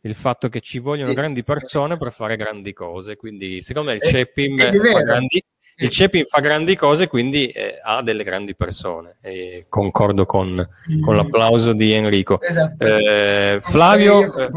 il 0.00 0.14
fatto 0.16 0.48
che 0.48 0.60
ci 0.60 0.80
vogliono 0.80 1.10
sì. 1.10 1.14
grandi 1.14 1.44
persone 1.44 1.96
per 1.96 2.12
fare 2.12 2.36
grandi 2.36 2.72
cose. 2.72 3.14
Quindi, 3.14 3.62
secondo 3.62 3.90
me, 3.90 3.96
il 3.96 4.02
CEPIM 4.02 4.56
fa 4.56 5.02
grandi, 5.02 5.40
il 5.76 5.90
CEPIN 5.90 6.24
fa 6.24 6.40
grandi 6.40 6.76
cose, 6.76 7.06
quindi 7.08 7.48
eh, 7.48 7.78
ha 7.82 8.02
delle 8.02 8.22
grandi 8.24 8.54
persone. 8.54 9.16
E 9.20 9.66
concordo 9.68 10.24
con, 10.26 10.64
con 11.00 11.16
l'applauso 11.16 11.72
di 11.72 11.92
Enrico. 11.92 12.40
Esatto. 12.40 12.84
Eh, 12.84 13.58
Flavio, 13.62 14.20
Io 14.20 14.36
eh. 14.38 14.48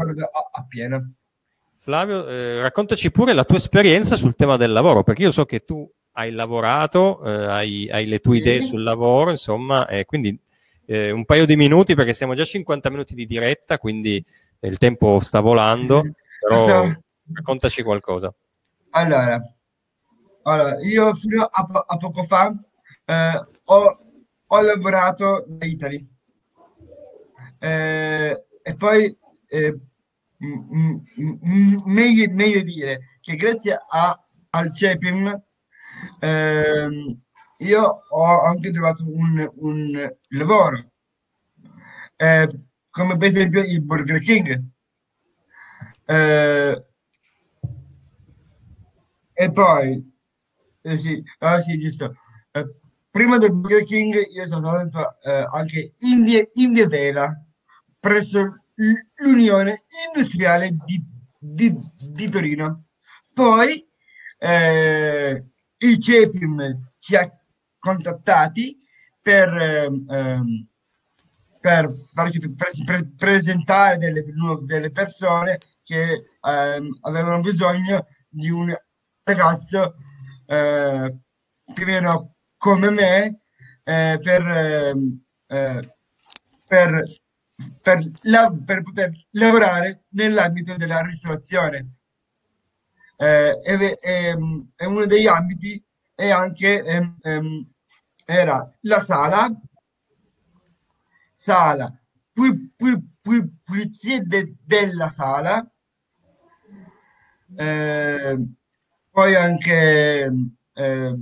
Flavio 1.78 2.26
eh, 2.28 2.60
raccontaci 2.60 3.10
pure 3.10 3.32
la 3.32 3.44
tua 3.44 3.56
esperienza 3.56 4.16
sul 4.16 4.34
tema 4.36 4.56
del 4.56 4.72
lavoro, 4.72 5.02
perché 5.02 5.22
io 5.22 5.30
so 5.30 5.44
che 5.46 5.64
tu 5.64 5.90
hai 6.12 6.32
lavorato, 6.32 7.22
eh, 7.24 7.46
hai, 7.46 7.88
hai 7.90 8.06
le 8.06 8.18
tue 8.18 8.34
Sì. 8.36 8.40
idee 8.40 8.60
sul 8.60 8.82
lavoro, 8.82 9.30
insomma, 9.30 9.86
e 9.86 10.04
quindi 10.04 10.38
eh, 10.86 11.10
un 11.10 11.24
paio 11.24 11.46
di 11.46 11.56
minuti, 11.56 11.94
perché 11.94 12.12
siamo 12.12 12.34
già 12.34 12.42
a 12.42 12.46
50 12.46 12.90
minuti 12.90 13.14
di 13.14 13.26
diretta, 13.26 13.78
quindi 13.78 14.22
eh, 14.60 14.68
il 14.68 14.78
tempo 14.78 15.18
sta 15.20 15.40
volando, 15.40 16.02
però 16.40 16.62
Adesso- 16.82 17.02
raccontaci 17.32 17.82
qualcosa. 17.82 18.32
Allora, 18.90 19.40
allora, 20.50 20.80
io 20.82 21.14
fino 21.14 21.42
a, 21.44 21.64
po- 21.64 21.78
a 21.80 21.96
poco 21.96 22.22
fa 22.24 22.54
eh, 23.04 23.46
ho, 23.66 23.98
ho 24.46 24.60
lavorato 24.60 25.44
da 25.48 25.66
Italy 25.66 26.06
Eh, 27.60 28.44
e 28.62 28.74
poi 28.76 29.16
eh, 29.48 29.72
m- 30.38 31.02
m- 31.16 31.38
m- 31.42 31.82
meglio, 31.86 32.30
meglio 32.32 32.62
dire 32.62 33.16
che 33.20 33.34
grazie 33.36 33.76
a- 33.90 34.16
al 34.50 34.74
CEPIM 34.74 35.42
ehm, 36.20 37.20
io 37.58 37.82
ho 38.08 38.42
anche 38.42 38.70
trovato 38.70 39.04
un, 39.06 39.50
un 39.56 40.14
lavoro 40.28 40.84
eh, 42.18 42.48
come 42.90 43.16
per 43.16 43.28
esempio 43.28 43.62
il 43.62 43.82
Burger 43.82 44.20
King. 44.20 44.62
Eh, 46.08 46.74
e 49.44 49.46
poi, 49.52 49.86
eh 50.92 50.96
sì, 50.98 51.22
ah, 51.40 51.60
sì, 51.60 51.78
giusto. 51.78 52.14
Eh, 52.52 52.66
prima 53.10 53.38
del 53.38 53.52
Burger 53.52 53.84
King 53.84 54.14
io 54.32 54.46
sono 54.46 54.70
andato 54.70 55.08
eh, 55.22 55.46
anche 55.52 55.90
in, 56.00 56.26
in 56.54 56.86
Vela 56.88 57.32
presso 57.98 58.64
l'Unione 59.16 59.76
Industriale 60.14 60.70
di, 60.84 61.02
di- 61.38 61.76
di 62.12 62.28
Torino. 62.30 62.84
Poi 63.32 63.86
eh, 64.38 65.44
il 65.78 66.00
CEPIM 66.00 66.90
ci 66.98 67.16
ha 67.16 67.30
contattati 67.78 68.78
per, 69.20 69.48
ehm, 69.56 70.06
ehm, 70.10 70.60
per 71.60 71.90
farci 72.14 72.38
pre- 72.38 72.54
pre- 72.84 73.06
presentare 73.16 73.98
delle, 73.98 74.24
delle 74.62 74.90
persone 74.90 75.58
che 75.82 76.24
ehm, 76.40 76.98
avevano 77.02 77.40
bisogno 77.40 78.06
di 78.28 78.50
un 78.50 78.74
ragazzo 79.24 79.94
eh, 80.48 81.18
più 81.74 81.84
o 81.84 81.86
meno 81.86 82.34
come 82.56 82.90
me 82.90 83.40
eh, 83.84 84.18
per, 84.22 84.42
ehm, 84.48 85.24
eh, 85.48 85.94
per, 86.64 86.90
per, 87.82 87.98
la- 88.22 88.52
per 88.64 88.82
poter 88.82 89.10
lavorare 89.32 90.04
nell'ambito 90.10 90.76
della 90.76 91.00
ristorazione. 91.02 91.94
Eh, 93.20 93.52
e, 93.64 93.76
ve- 93.76 93.98
ehm, 94.00 94.70
uno 94.86 95.04
degli 95.06 95.26
ambiti 95.26 95.82
è 96.14 96.30
anche 96.30 96.82
ehm, 96.84 97.68
era 98.24 98.72
la 98.82 99.00
sala, 99.00 99.50
sala, 101.46 101.86
pu- 102.34 102.60
pu- 102.78 103.02
pu- 103.24 103.50
pulizie 103.64 104.16
de- 104.30 104.54
della 104.72 105.08
sala, 105.10 105.54
eh, 107.56 108.36
poi 109.18 109.34
anche 109.34 110.32
eh, 110.74 111.14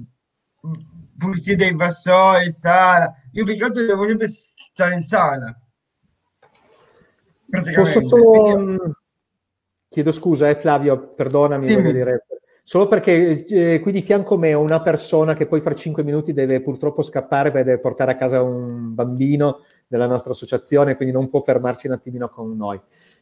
pulizie 1.17 1.57
dei 1.57 1.75
vassoi, 1.75 2.53
sala. 2.53 3.11
Io 3.33 3.45
più 3.45 3.57
che 3.57 3.65
altro 3.65 3.87
devo 3.87 4.05
sempre 4.05 4.29
stare 4.29 4.93
in 4.93 5.01
sala. 5.01 5.59
Posso 7.75 8.07
solo... 8.07 8.59
Mh, 8.59 8.93
Chiedo 9.89 10.13
scusa, 10.13 10.51
eh, 10.51 10.57
Flavio, 10.57 11.15
perdonami, 11.15 11.73
voglio 11.73 11.93
dire. 11.93 12.27
Solo 12.63 12.87
perché 12.87 13.47
eh, 13.47 13.81
qui 13.81 13.93
di 13.93 14.03
fianco 14.03 14.35
a 14.35 14.39
me 14.39 14.53
ho 14.53 14.61
una 14.61 14.83
persona 14.83 15.33
che 15.33 15.47
poi 15.47 15.63
fra 15.63 15.75
cinque 15.75 16.05
minuti 16.05 16.35
deve 16.35 16.61
purtroppo 16.61 17.01
scappare 17.01 17.51
per 17.51 17.65
deve 17.65 17.79
portare 17.79 18.11
a 18.11 18.17
casa 18.17 18.43
un 18.43 18.93
bambino 18.93 19.65
della 19.87 20.07
nostra 20.07 20.33
associazione, 20.33 20.97
quindi 20.97 21.15
non 21.15 21.31
può 21.31 21.41
fermarsi 21.41 21.87
un 21.87 21.95
attimino 21.95 22.29
con 22.29 22.55
noi. 22.59 22.79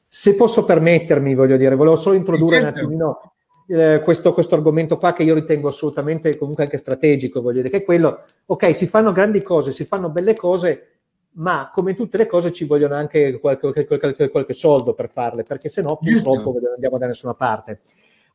Se 0.08 0.34
posso 0.34 0.64
permettermi, 0.64 1.36
voglio 1.36 1.56
dire, 1.56 1.76
volevo 1.76 1.94
solo 1.94 2.16
introdurre 2.16 2.56
un 2.56 2.62
certo. 2.64 2.80
attimino 2.80 3.34
eh, 3.66 4.00
questo, 4.02 4.32
questo 4.32 4.54
argomento 4.54 4.96
qua 4.96 5.12
che 5.12 5.22
io 5.22 5.34
ritengo 5.34 5.68
assolutamente 5.68 6.36
comunque 6.36 6.64
anche 6.64 6.76
strategico, 6.76 7.40
voglio 7.40 7.62
dire, 7.62 7.70
che 7.70 7.78
è 7.78 7.84
quello, 7.84 8.18
ok, 8.46 8.74
si 8.74 8.86
fanno 8.86 9.12
grandi 9.12 9.42
cose, 9.42 9.72
si 9.72 9.84
fanno 9.84 10.10
belle 10.10 10.34
cose, 10.34 10.88
ma 11.36 11.70
come 11.72 11.94
tutte 11.94 12.18
le 12.18 12.26
cose 12.26 12.52
ci 12.52 12.64
vogliono 12.64 12.94
anche 12.94 13.38
qualche, 13.38 13.86
qualche, 13.86 14.28
qualche 14.28 14.52
soldo 14.52 14.94
per 14.94 15.08
farle, 15.08 15.42
perché 15.42 15.68
se 15.68 15.82
no 15.82 15.98
purtroppo 16.00 16.52
non 16.60 16.72
andiamo 16.74 16.98
da 16.98 17.06
nessuna 17.06 17.34
parte. 17.34 17.80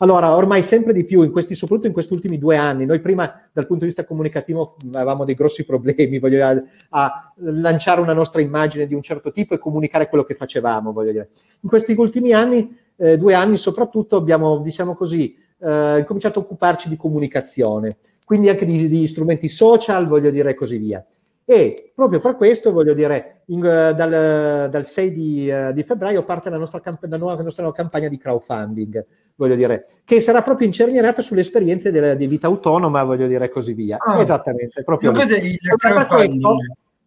Allora, 0.02 0.34
ormai 0.34 0.64
sempre 0.64 0.94
di 0.94 1.04
più, 1.04 1.24
in 1.24 1.32
questi, 1.32 1.56
soprattutto 1.56 1.88
in 1.88 1.94
questi 1.94 2.14
ultimi 2.14 2.38
due 2.38 2.56
anni, 2.56 2.86
noi 2.86 3.02
prima 3.02 3.26
dal 3.52 3.66
punto 3.66 3.82
di 3.82 3.88
vista 3.88 4.06
comunicativo 4.06 4.78
avevamo 4.94 5.26
dei 5.26 5.36
grossi 5.36 5.66
problemi 5.66 6.20
voglio 6.20 6.36
dire, 6.36 6.70
a, 6.90 7.02
a 7.02 7.34
lanciare 7.36 8.00
una 8.00 8.14
nostra 8.14 8.40
immagine 8.40 8.88
di 8.88 8.94
un 8.94 9.02
certo 9.02 9.34
tipo 9.34 9.54
e 9.54 9.58
comunicare 9.58 10.08
quello 10.08 10.24
che 10.24 10.36
facevamo, 10.36 10.94
voglio 10.94 11.12
dire. 11.12 11.30
In 11.60 11.68
questi 11.68 11.94
ultimi 11.98 12.32
anni, 12.32 12.78
eh, 13.00 13.18
due 13.18 13.34
anni 13.34 13.58
soprattutto, 13.58 14.18
abbiamo, 14.18 14.60
diciamo 14.60 14.94
così, 14.94 15.36
eh, 15.60 16.04
cominciato 16.06 16.40
a 16.40 16.42
occuparci 16.42 16.90
di 16.90 16.98
comunicazione, 16.98 17.98
quindi 18.26 18.50
anche 18.50 18.66
di, 18.66 18.88
di 18.88 19.08
strumenti 19.08 19.48
social, 19.48 20.08
voglio 20.08 20.30
dire, 20.30 20.52
e 20.52 20.54
così 20.54 20.78
via. 20.78 21.04
E 21.46 21.94
proprio 21.96 22.20
per 22.22 22.36
questo, 22.38 22.72
voglio 22.72 22.94
dire, 22.94 23.42
in, 23.48 23.66
eh, 23.66 23.96
dal, 23.96 24.70
dal 24.70 24.86
6 24.86 25.12
di, 25.12 25.50
eh, 25.50 25.74
di 25.74 25.82
febbraio 25.82 26.24
parte 26.24 26.52
la 26.52 26.60
nostra, 26.60 26.80
camp- 26.80 27.04
la, 27.10 27.18
nuova, 27.18 27.38
la 27.38 27.42
nostra 27.42 27.64
nuova 27.64 27.76
campagna 27.76 28.08
di 28.08 28.18
crowdfunding, 28.18 29.04
voglio 29.36 29.56
dire, 29.56 29.88
che 30.04 30.20
sarà 30.20 30.44
proprio 30.44 30.68
incernierata 30.68 31.24
sulle 31.24 31.40
esperienze 31.40 31.92
della, 31.92 32.14
di 32.14 32.28
vita 32.28 32.46
autonoma, 32.46 33.04
voglio 33.04 33.26
dire, 33.26 33.46
e 33.46 33.50
così 33.50 33.74
via. 33.74 33.98
Ah. 34.00 34.22
Esattamente, 34.22 34.84
proprio 34.84 35.12
Ma 35.12 35.22
cos'è 35.22 35.40
il 35.40 35.58
Per 35.60 35.76
crowdfunding? 35.76 36.44
questo, 36.44 36.58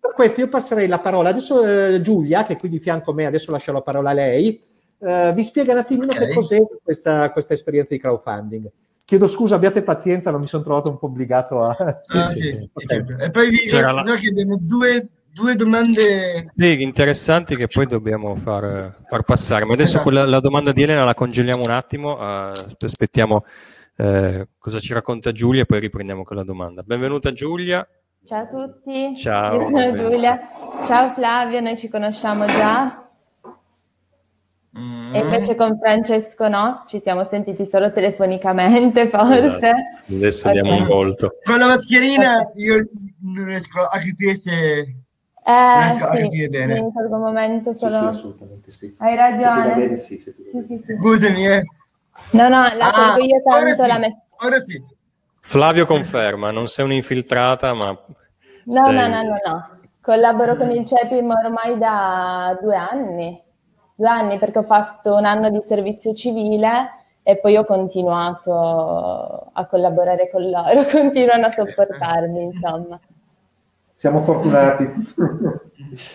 per 0.01 0.15
questo 0.15 0.41
io 0.41 0.49
passerei 0.49 0.89
la 0.89 0.99
parola 0.99 1.29
adesso 1.29 1.65
eh, 1.65 2.01
Giulia, 2.01 2.43
che 2.43 2.55
è 2.55 2.57
qui 2.57 2.69
di 2.69 2.81
fianco 2.81 3.13
a 3.13 3.15
me, 3.15 3.27
adesso 3.27 3.53
lascio 3.53 3.71
la 3.71 3.83
parola 3.83 4.11
a 4.11 4.15
lei, 4.15 4.61
eh, 5.05 5.33
vi 5.35 5.43
spiega 5.43 5.73
un 5.73 5.79
attimino 5.79 6.13
Ok. 6.13 6.19
che 6.19 6.33
cos'è 6.33 6.61
questa, 6.83 7.31
questa 7.33 7.55
esperienza 7.55 7.95
di 7.95 8.01
crowdfunding. 8.01 8.71
Chiedo 9.05 9.27
scusa, 9.27 9.57
abbiate 9.57 9.83
pazienza, 9.83 10.31
non 10.31 10.41
mi 10.41 10.47
sono 10.47 10.63
trovato 10.63 10.89
un 10.89 10.99
po' 10.99 11.07
obbligato 11.07 11.65
a... 11.65 11.77
Ah, 12.07 12.25
sì, 12.29 12.41
sì, 12.41 12.43
sì. 12.43 12.53
sì, 12.53 12.71
Ok. 12.73 12.87
certo. 12.87 13.19
E 13.19 13.31
poi 13.31 13.51
vi 13.51 13.69
la- 13.71 14.01
abbiamo 14.01 14.57
due, 14.61 15.09
due 15.33 15.55
domande. 15.57 16.47
Sì, 16.57 16.83
interessanti 16.83 17.57
che 17.57 17.67
poi 17.67 17.87
dobbiamo 17.87 18.37
far, 18.37 18.95
far 19.09 19.23
passare. 19.23 19.65
Ma 19.65 19.75
adesso 19.75 20.01
quella, 20.01 20.25
la 20.25 20.41
domanda 20.41 20.73
di 20.73 20.83
Elena 20.83 21.05
la 21.05 21.15
congeliamo 21.15 21.65
un 21.65 21.71
attimo, 21.73 22.19
eh, 22.23 22.53
aspettiamo 22.79 23.45
eh, 23.97 24.49
cosa 24.59 24.79
ci 24.81 24.95
racconta 24.95 25.33
Giulia 25.33 25.63
e 25.63 25.67
poi 25.67 25.81
riprendiamo 25.81 26.23
con 26.25 26.37
la 26.37 26.45
domanda. 26.45 26.83
Benvenuta 26.83 27.33
Giulia. 27.33 27.87
Ciao 28.25 28.43
a 28.43 28.47
tutti, 28.47 29.17
Ciao, 29.17 29.69
io 29.69 29.69
sono. 29.69 29.95
Giulia. 29.97 30.39
Ciao 30.87 31.13
Flavio, 31.13 31.61
noi 31.61 31.77
ci 31.77 31.89
conosciamo 31.89 32.47
già 32.47 33.11
Mm. 34.79 35.15
e 35.15 35.19
invece 35.19 35.55
con 35.55 35.79
Francesco 35.79 36.49
no, 36.49 36.85
ci 36.87 36.99
siamo 36.99 37.25
sentiti 37.25 37.67
solo 37.67 37.93
telefonicamente 37.93 39.09
forse. 39.11 39.37
Esatto. 39.37 40.15
Adesso 40.15 40.47
Ok. 40.49 40.53
diamo 40.55 40.75
un 40.77 40.87
volto. 40.87 41.31
Con 41.43 41.59
la 41.59 41.67
mascherina 41.67 42.51
io 42.55 42.89
non 43.21 43.45
riesco 43.45 43.81
a 43.81 43.99
capire 43.99 44.35
se... 44.37 44.97
Eh 45.45 46.29
sì, 46.31 46.49
bene. 46.49 46.79
in 46.79 46.93
quel 46.93 47.09
momento 47.09 47.75
solo... 47.75 47.97
assolutamente 47.97 48.71
sì. 48.71 48.95
Hai 48.99 49.17
ragione. 49.17 49.99
sì, 49.99 50.19
Sì, 50.19 50.33
bene. 50.39 50.63
sì, 50.63 50.79
sì. 50.79 50.95
Scusami, 50.97 51.47
eh. 51.47 51.63
No, 52.31 52.49
no, 52.49 52.63
la 52.75 52.93
Ah, 52.93 53.17
io 53.19 53.41
ora 53.45 53.63
tanto 53.65 53.83
sì, 53.83 53.89
la 53.89 53.99
messa. 53.99 54.23
ora 54.39 54.61
sì. 54.61 54.83
Flavio 55.41 55.85
conferma, 55.87 56.51
non 56.51 56.69
sei 56.69 56.85
un'infiltrata, 56.85 57.75
ma... 57.75 57.89
No, 58.65 58.85
sei- 58.85 58.95
no, 58.95 59.09
no, 59.09 59.23
no, 59.23 59.37
no. 59.45 59.81
Collaboro 60.01 60.57
con 60.57 60.71
il 60.71 60.87
CEPIM 60.87 61.29
ormai 61.31 61.77
da 61.79 62.57
due 62.61 62.77
anni. 62.77 63.42
Due 64.03 64.11
anni 64.11 64.37
perché 64.37 64.59
ho 64.59 64.65
fatto 64.65 65.15
un 65.15 65.25
anno 65.25 65.49
di 65.49 65.61
servizio 65.61 66.13
civile 66.13 66.91
e 67.23 67.39
poi 67.39 67.57
ho 67.57 67.65
continuato 67.65 69.51
a 69.53 69.67
collaborare 69.67 70.29
con 70.29 70.43
loro, 70.51 70.83
continuano 70.91 71.47
a 71.47 71.51
sopportarmi, 71.51 72.43
insomma. 72.43 72.99
Siamo 73.95 74.25
fortunati. 74.25 74.89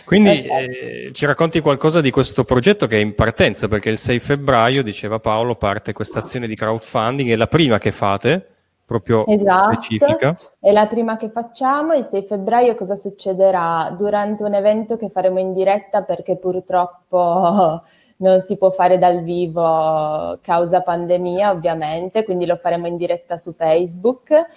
Quindi 0.03 0.45
eh, 0.45 1.11
ci 1.13 1.25
racconti 1.25 1.61
qualcosa 1.61 2.01
di 2.01 2.11
questo 2.11 2.43
progetto 2.43 2.88
che 2.88 2.97
è 2.97 3.01
in 3.01 3.15
partenza, 3.15 3.69
perché 3.69 3.88
il 3.88 3.99
6 3.99 4.19
febbraio, 4.19 4.83
diceva 4.83 5.19
Paolo, 5.19 5.55
parte 5.55 5.93
questa 5.93 6.19
azione 6.19 6.47
di 6.47 6.55
crowdfunding, 6.55 7.29
è 7.29 7.38
la 7.38 7.47
prima 7.47 7.77
che 7.77 7.93
fate, 7.93 8.56
proprio 8.88 9.25
Esatto, 9.27 9.73
specifica. 9.73 10.39
è 10.61 10.71
la 10.71 10.88
prima 10.88 11.17
che 11.17 11.29
facciamo. 11.29 11.93
Il 11.93 12.05
6 12.05 12.23
febbraio 12.23 12.73
cosa 12.73 12.95
succederà? 12.95 13.93
Durante 13.97 14.43
un 14.43 14.53
evento 14.53 14.95
che 14.95 15.09
faremo 15.09 15.39
in 15.39 15.53
diretta 15.53 16.03
perché 16.03 16.38
purtroppo 16.38 17.81
non 18.19 18.39
si 18.39 18.57
può 18.57 18.71
fare 18.71 18.97
dal 18.97 19.23
vivo 19.23 20.39
causa 20.41 20.81
pandemia, 20.81 21.51
ovviamente, 21.51 22.23
quindi 22.23 22.45
lo 22.45 22.55
faremo 22.55 22.88
in 22.88 22.95
diretta 22.95 23.35
su 23.35 23.53
Facebook. 23.53 24.47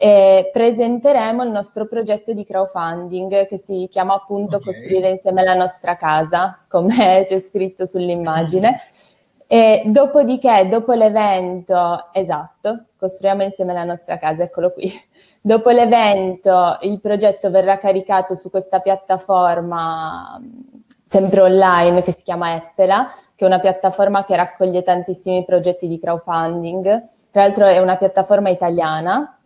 e 0.00 0.50
presenteremo 0.52 1.42
il 1.44 1.50
nostro 1.50 1.86
progetto 1.86 2.32
di 2.32 2.44
crowdfunding 2.44 3.46
che 3.46 3.58
si 3.58 3.88
chiama 3.90 4.14
appunto 4.14 4.56
okay. 4.56 4.72
Costruire 4.72 5.08
insieme 5.10 5.44
la 5.44 5.54
nostra 5.54 5.96
casa, 5.96 6.64
come 6.68 7.22
c'è 7.26 7.38
scritto 7.38 7.86
sull'immagine. 7.86 8.76
E 9.50 9.80
dopodiché, 9.86 10.68
dopo 10.68 10.92
l'evento, 10.92 12.10
esatto, 12.12 12.84
costruiamo 12.98 13.42
insieme 13.42 13.72
la 13.72 13.84
nostra 13.84 14.18
casa, 14.18 14.42
eccolo 14.42 14.72
qui. 14.72 14.92
Dopo 15.40 15.70
l'evento 15.70 16.76
il 16.82 17.00
progetto 17.00 17.50
verrà 17.50 17.78
caricato 17.78 18.34
su 18.34 18.50
questa 18.50 18.80
piattaforma 18.80 20.38
sempre 21.06 21.40
online 21.40 22.02
che 22.02 22.12
si 22.12 22.24
chiama 22.24 22.56
Eppera, 22.56 23.10
che 23.34 23.44
è 23.44 23.46
una 23.46 23.58
piattaforma 23.58 24.26
che 24.26 24.36
raccoglie 24.36 24.82
tantissimi 24.82 25.42
progetti 25.46 25.88
di 25.88 25.98
crowdfunding. 25.98 27.08
Tra 27.30 27.44
l'altro 27.44 27.64
è 27.64 27.78
una 27.78 27.96
piattaforma 27.96 28.50
italiana. 28.50 29.38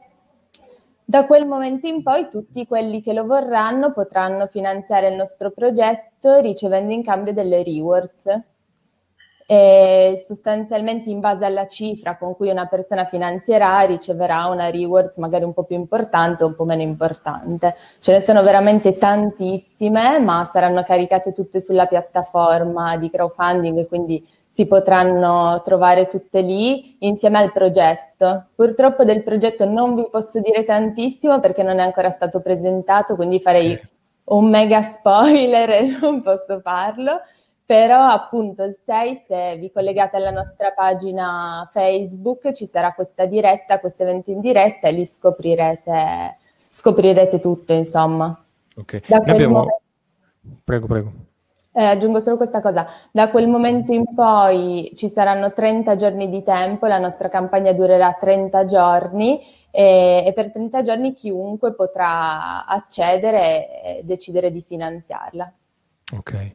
Da 1.05 1.26
quel 1.26 1.46
momento 1.46 1.86
in 1.86 2.03
poi 2.03 2.28
tutti 2.28 2.66
quelli 2.66 3.03
che 3.03 3.12
lo 3.12 3.24
vorranno 3.24 3.92
potranno 3.92 4.48
finanziare 4.48 5.07
il 5.07 5.14
nostro 5.14 5.53
progetto 5.53 6.40
ricevendo 6.40 6.92
in 6.92 7.05
cambio 7.05 7.32
delle 7.32 7.62
rewards 7.62 8.50
e 9.53 10.14
sostanzialmente 10.16 11.11
in 11.11 11.20
base 11.20 11.44
alla 11.44 11.66
cifra 11.66 12.16
con 12.16 12.34
cui 12.34 12.48
una 12.48 12.64
persona 12.68 13.05
finanzierà 13.05 13.80
riceverà 13.80 14.46
una 14.46 14.70
rewards 14.70 15.18
magari 15.18 15.44
un 15.44 15.53
po' 15.53 15.64
più 15.64 15.76
importante 15.76 16.42
o 16.42 16.46
un 16.46 16.55
po' 16.55 16.64
meno 16.64 16.80
importante. 16.80 17.74
Ce 18.00 18.12
ne 18.12 18.22
sono 18.22 18.42
veramente 18.42 18.96
tantissime, 18.96 20.18
ma 20.20 20.46
saranno 20.46 20.82
caricate 20.84 21.32
tutte 21.32 21.61
sulla 21.61 21.84
piattaforma 21.84 22.96
di 22.96 23.11
crowdfunding, 23.11 23.86
quindi 23.88 24.26
si 24.48 24.64
potranno 24.64 25.61
trovare 25.62 26.09
tutte 26.09 26.40
lì 26.40 26.96
insieme 27.00 27.36
al 27.36 27.53
progetto. 27.53 28.46
Purtroppo 28.55 29.05
del 29.05 29.22
progetto 29.22 29.66
non 29.66 29.94
vi 29.94 30.09
posso 30.11 30.40
dire 30.40 30.64
tantissimo 30.64 31.40
perché 31.40 31.62
non 31.62 31.78
è 31.78 31.82
ancora 31.82 32.09
stato 32.09 32.40
presentato, 32.40 33.16
quindi 33.16 33.38
farei 33.38 33.78
un 34.24 34.48
mega 34.48 34.80
spoiler 34.80 35.68
e 35.68 35.96
non 36.00 36.22
posso 36.22 36.59
farlo 36.61 37.20
però 37.65 38.09
appunto 38.09 38.63
il 38.65 38.77
6 38.85 39.25
se 39.27 39.57
vi 39.57 39.71
collegate 39.71 40.17
alla 40.17 40.31
nostra 40.31 40.73
pagina 40.73 41.69
Facebook 41.73 42.53
ci 42.53 42.67
sarà 42.67 42.93
questa 42.93 43.27
diretta, 43.27 43.81
questo 43.81 44.03
evento 44.03 44.31
in 44.31 44.41
diretta 44.41 44.89
e 44.89 44.93
lì 44.93 45.05
scoprirete, 45.05 46.37
scoprirete 46.69 47.41
tutto 47.41 47.73
insomma. 47.73 48.37
Ok, 48.77 49.03
abbiamo... 49.11 49.53
momento... 49.53 49.81
prego 50.65 50.87
prego. 50.87 51.13
Eh, 51.75 51.83
aggiungo 51.83 52.21
solo 52.21 52.37
questa 52.37 52.61
cosa, 52.61 52.87
da 53.11 53.31
quel 53.31 53.49
momento 53.49 53.95
in 53.95 54.05
poi 54.15 54.93
ci 54.95 55.09
saranno 55.09 55.55
30 55.55 55.97
giorni 55.97 56.29
di 56.29 56.43
tempo, 56.43 56.87
la 56.87 56.99
nostra 56.99 57.31
campagna 57.31 57.73
durerà 57.73 58.13
30 58.13 58.67
giorni 58.67 59.41
e, 59.71 60.23
e 60.27 60.33
per 60.35 60.53
30 60.53 60.83
giorni 60.83 61.15
chiunque 61.15 61.73
potrà 61.73 62.67
accedere 62.67 63.83
e 63.83 64.03
decidere 64.05 64.53
di 64.53 64.61
finanziarla. 64.61 65.51
Ok, 66.15 66.53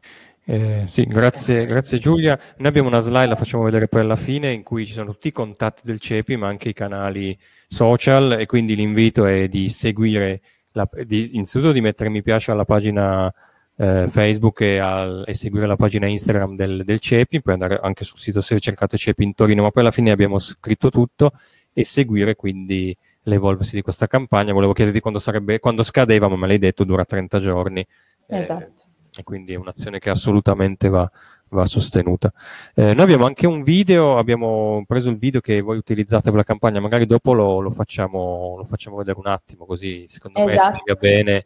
eh, 0.50 0.84
sì, 0.86 1.04
grazie, 1.04 1.66
grazie, 1.66 1.98
Giulia. 1.98 2.38
Noi 2.56 2.68
abbiamo 2.68 2.88
una 2.88 3.00
slide, 3.00 3.26
la 3.26 3.36
facciamo 3.36 3.64
vedere 3.64 3.86
poi 3.86 4.00
alla 4.00 4.16
fine, 4.16 4.50
in 4.50 4.62
cui 4.62 4.86
ci 4.86 4.94
sono 4.94 5.10
tutti 5.12 5.28
i 5.28 5.32
contatti 5.32 5.82
del 5.84 6.00
CEPI, 6.00 6.36
ma 6.36 6.48
anche 6.48 6.70
i 6.70 6.72
canali 6.72 7.38
social 7.66 8.32
e 8.40 8.46
quindi 8.46 8.74
l'invito 8.74 9.26
è 9.26 9.46
di 9.46 9.68
seguire, 9.68 10.40
la, 10.72 10.88
di, 11.04 11.32
innanzitutto 11.34 11.70
di 11.70 11.82
mettere 11.82 12.08
mi 12.08 12.22
piace 12.22 12.50
alla 12.50 12.64
pagina 12.64 13.30
eh, 13.76 14.06
Facebook 14.08 14.62
e, 14.62 14.78
al, 14.78 15.24
e, 15.26 15.34
seguire 15.34 15.66
la 15.66 15.76
pagina 15.76 16.06
Instagram 16.06 16.56
del, 16.56 16.82
del, 16.82 16.98
CEPI, 16.98 17.42
poi 17.42 17.52
andare 17.52 17.78
anche 17.82 18.04
sul 18.04 18.18
sito 18.18 18.40
se 18.40 18.58
cercate 18.58 18.96
CEPI 18.96 19.24
in 19.24 19.34
Torino, 19.34 19.64
ma 19.64 19.70
poi 19.70 19.82
alla 19.82 19.92
fine 19.92 20.10
abbiamo 20.12 20.38
scritto 20.38 20.88
tutto 20.88 21.32
e 21.74 21.84
seguire 21.84 22.36
quindi 22.36 22.96
l'evolversi 23.24 23.74
di 23.74 23.82
questa 23.82 24.06
campagna. 24.06 24.54
Volevo 24.54 24.72
chiederti 24.72 25.00
quando, 25.00 25.18
sarebbe, 25.18 25.58
quando 25.58 25.82
scadeva, 25.82 26.26
ma 26.26 26.36
me 26.36 26.46
l'hai 26.46 26.58
detto, 26.58 26.84
dura 26.84 27.04
30 27.04 27.38
giorni. 27.38 27.86
Esatto. 28.26 28.64
Eh, 28.64 28.87
e 29.18 29.24
quindi 29.24 29.52
è 29.52 29.56
un'azione 29.56 29.98
che 29.98 30.10
assolutamente 30.10 30.88
va, 30.88 31.10
va 31.48 31.64
sostenuta. 31.64 32.32
Eh, 32.72 32.94
noi 32.94 33.02
abbiamo 33.02 33.26
anche 33.26 33.48
un 33.48 33.64
video, 33.64 34.16
abbiamo 34.16 34.84
preso 34.86 35.10
il 35.10 35.16
video 35.16 35.40
che 35.40 35.60
voi 35.60 35.76
utilizzate 35.76 36.30
per 36.30 36.38
la 36.38 36.44
campagna, 36.44 36.78
magari 36.78 37.04
dopo 37.04 37.32
lo, 37.32 37.58
lo, 37.58 37.70
facciamo, 37.70 38.54
lo 38.56 38.64
facciamo, 38.64 38.96
vedere 38.96 39.18
un 39.18 39.26
attimo, 39.26 39.66
così 39.66 40.04
secondo 40.06 40.48
esatto. 40.48 40.70
me 40.70 40.78
spiega 40.78 41.00
bene. 41.00 41.44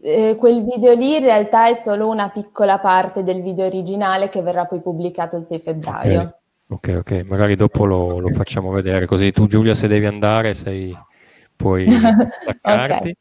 Eh, 0.00 0.36
quel 0.38 0.64
video 0.64 0.94
lì 0.94 1.16
in 1.16 1.24
realtà 1.24 1.68
è 1.68 1.74
solo 1.74 2.08
una 2.08 2.30
piccola 2.30 2.78
parte 2.78 3.22
del 3.22 3.42
video 3.42 3.66
originale 3.66 4.30
che 4.30 4.40
verrà 4.40 4.64
poi 4.64 4.80
pubblicato 4.80 5.36
il 5.36 5.44
6 5.44 5.58
febbraio. 5.58 6.38
Ok, 6.68 6.88
ok, 6.88 6.96
okay. 7.00 7.22
magari 7.22 7.54
dopo 7.54 7.84
lo, 7.84 8.18
lo, 8.18 8.30
facciamo 8.30 8.70
vedere, 8.70 9.04
così 9.04 9.30
tu 9.30 9.46
Giulia 9.46 9.74
se 9.74 9.88
devi 9.88 10.06
andare 10.06 10.54
sei, 10.54 10.96
puoi 11.54 11.86
staccarti. 12.32 12.94
okay. 12.94 13.16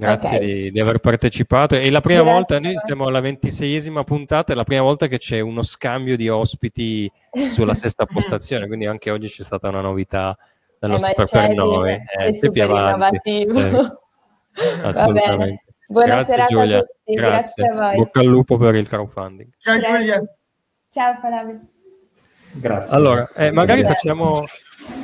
Grazie 0.00 0.36
okay. 0.36 0.48
di, 0.48 0.70
di, 0.70 0.80
aver 0.80 0.98
partecipato. 0.98 1.74
È 1.74 1.90
la 1.90 2.00
prima 2.00 2.20
Grazie. 2.20 2.34
volta, 2.34 2.58
noi 2.58 2.74
siamo 2.82 3.06
alla 3.06 3.20
ventiseiesima 3.20 4.02
puntata, 4.02 4.52
è 4.52 4.56
la 4.56 4.64
prima 4.64 4.80
volta 4.80 5.06
che 5.08 5.18
c'è 5.18 5.40
uno 5.40 5.62
scambio 5.62 6.16
di 6.16 6.28
ospiti 6.28 7.10
sulla 7.50 7.74
sesta 7.74 8.06
postazione, 8.06 8.66
quindi 8.66 8.86
anche 8.86 9.10
oggi 9.10 9.28
c'è 9.28 9.42
stata 9.42 9.68
una 9.68 9.82
novità 9.82 10.36
dallo 10.78 10.94
eh, 10.94 10.98
Super 10.98 11.28
per 11.28 11.54
noi. 11.54 11.90
È, 11.92 12.02
è 12.16 12.32
super 12.32 12.70
innovativo. 12.70 13.60
Eh, 13.60 14.80
assolutamente. 14.82 15.64
Buona 15.86 16.06
Grazie 16.06 16.46
Giulia. 16.48 16.86
Grazie. 17.04 17.14
Grazie. 17.14 17.68
a 17.68 17.74
voi. 17.74 17.96
Bocca 17.96 18.20
al 18.20 18.26
lupo 18.26 18.56
per 18.56 18.74
il 18.76 18.88
crowdfunding. 18.88 19.50
Ciao 19.58 19.78
Giulia. 19.80 20.22
Ciao 20.88 21.18
Flavio. 21.20 21.60
Grazie. 22.52 22.94
Allora, 22.94 23.28
eh, 23.34 23.50
magari 23.50 23.84
facciamo, 23.84 24.44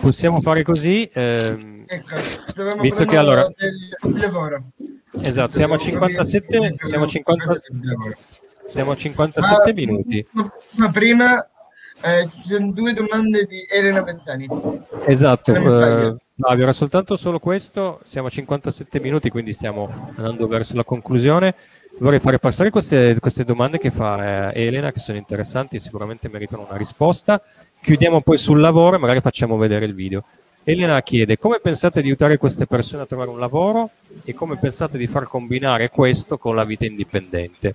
possiamo 0.00 0.36
fare 0.36 0.62
così. 0.62 1.08
Ehm, 1.12 1.84
ecco, 1.86 2.80
visto 2.80 3.04
che 3.04 3.16
allora... 3.16 3.48
Esatto, 5.18 5.52
siamo 5.52 5.74
a 5.74 5.76
57, 5.78 6.74
siamo 6.82 7.04
a 7.04 7.08
50, 7.08 7.60
siamo 8.66 8.90
a 8.90 8.96
57 8.96 9.72
minuti. 9.72 10.26
Ma 10.72 10.90
prima 10.90 11.48
eh, 12.02 12.28
ci 12.28 12.42
sono 12.42 12.72
due 12.72 12.92
domande 12.92 13.46
di 13.46 13.64
Elena 13.68 14.02
Pezzani. 14.02 14.46
Esatto, 15.06 15.54
eh, 15.54 16.16
no, 16.34 16.48
era 16.48 16.72
soltanto 16.74 17.16
solo 17.16 17.38
questo, 17.38 18.00
siamo 18.04 18.26
a 18.26 18.30
57 18.30 19.00
minuti, 19.00 19.30
quindi 19.30 19.54
stiamo 19.54 20.12
andando 20.16 20.46
verso 20.46 20.76
la 20.76 20.84
conclusione. 20.84 21.54
Vorrei 21.98 22.18
fare 22.20 22.38
passare 22.38 22.68
queste, 22.68 23.16
queste 23.20 23.42
domande 23.42 23.78
che 23.78 23.90
fa 23.90 24.52
eh, 24.52 24.66
Elena, 24.66 24.92
che 24.92 25.00
sono 25.00 25.16
interessanti 25.16 25.76
e 25.76 25.80
sicuramente 25.80 26.28
meritano 26.28 26.66
una 26.68 26.76
risposta. 26.76 27.40
Chiudiamo 27.80 28.20
poi 28.20 28.36
sul 28.36 28.60
lavoro 28.60 28.96
e 28.96 28.98
magari 28.98 29.22
facciamo 29.22 29.56
vedere 29.56 29.86
il 29.86 29.94
video. 29.94 30.22
Elena 30.62 31.00
chiede 31.00 31.38
come 31.38 31.58
pensate 31.58 32.02
di 32.02 32.08
aiutare 32.08 32.36
queste 32.36 32.66
persone 32.66 33.04
a 33.04 33.06
trovare 33.06 33.30
un 33.30 33.38
lavoro 33.38 33.90
e 34.24 34.34
come 34.34 34.56
pensate 34.56 34.98
di 34.98 35.06
far 35.06 35.26
combinare 35.26 35.88
questo 35.88 36.36
con 36.36 36.54
la 36.54 36.64
vita 36.64 36.84
indipendente? 36.84 37.74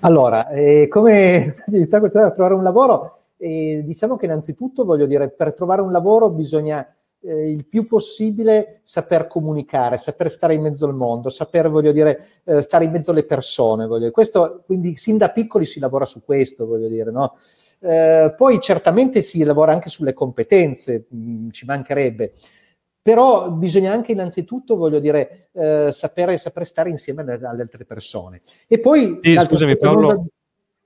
Allora, 0.00 0.48
eh, 0.48 0.88
come 0.88 1.56
aiutare 1.70 2.00
queste 2.00 2.00
persone 2.00 2.24
a 2.24 2.30
trovare 2.30 2.54
un 2.54 2.62
lavoro? 2.62 3.18
Eh, 3.36 3.82
diciamo 3.84 4.16
che 4.16 4.24
innanzitutto 4.24 4.86
voglio 4.86 5.04
dire, 5.04 5.28
per 5.28 5.52
trovare 5.52 5.82
un 5.82 5.92
lavoro 5.92 6.30
bisogna 6.30 6.86
eh, 7.20 7.50
il 7.50 7.66
più 7.66 7.86
possibile 7.86 8.80
saper 8.82 9.26
comunicare, 9.26 9.96
saper 9.96 10.30
stare 10.30 10.54
in 10.54 10.62
mezzo 10.62 10.86
al 10.86 10.94
mondo, 10.94 11.28
saper, 11.28 11.68
voglio 11.68 11.92
dire, 11.92 12.40
eh, 12.44 12.62
stare 12.62 12.84
in 12.84 12.90
mezzo 12.90 13.10
alle 13.10 13.24
persone. 13.24 13.86
Voglio 13.86 14.00
dire. 14.00 14.10
Questo, 14.10 14.62
quindi 14.64 14.96
sin 14.96 15.16
da 15.16 15.30
piccoli 15.30 15.64
si 15.64 15.80
lavora 15.80 16.04
su 16.04 16.22
questo, 16.22 16.66
voglio 16.66 16.88
dire, 16.88 17.10
no? 17.10 17.36
Eh, 17.80 18.34
poi 18.36 18.60
certamente 18.60 19.22
si 19.22 19.42
lavora 19.44 19.72
anche 19.72 19.88
sulle 19.88 20.12
competenze, 20.12 21.06
mh, 21.08 21.30
mm, 21.30 21.50
ci 21.50 21.64
mancherebbe, 21.64 22.32
però 23.00 23.50
bisogna 23.50 23.92
anche 23.92 24.12
innanzitutto, 24.12 24.76
voglio 24.76 24.98
dire, 24.98 25.48
eh, 25.52 25.88
sapere, 25.92 26.36
sapere, 26.38 26.64
stare 26.64 26.90
insieme 26.90 27.22
alle, 27.22 27.34
alle, 27.34 27.62
altre 27.62 27.84
persone. 27.84 28.42
E 28.66 28.80
poi... 28.80 29.18
Sì, 29.20 29.36
scusami 29.38 29.76
Paolo, 29.76 30.26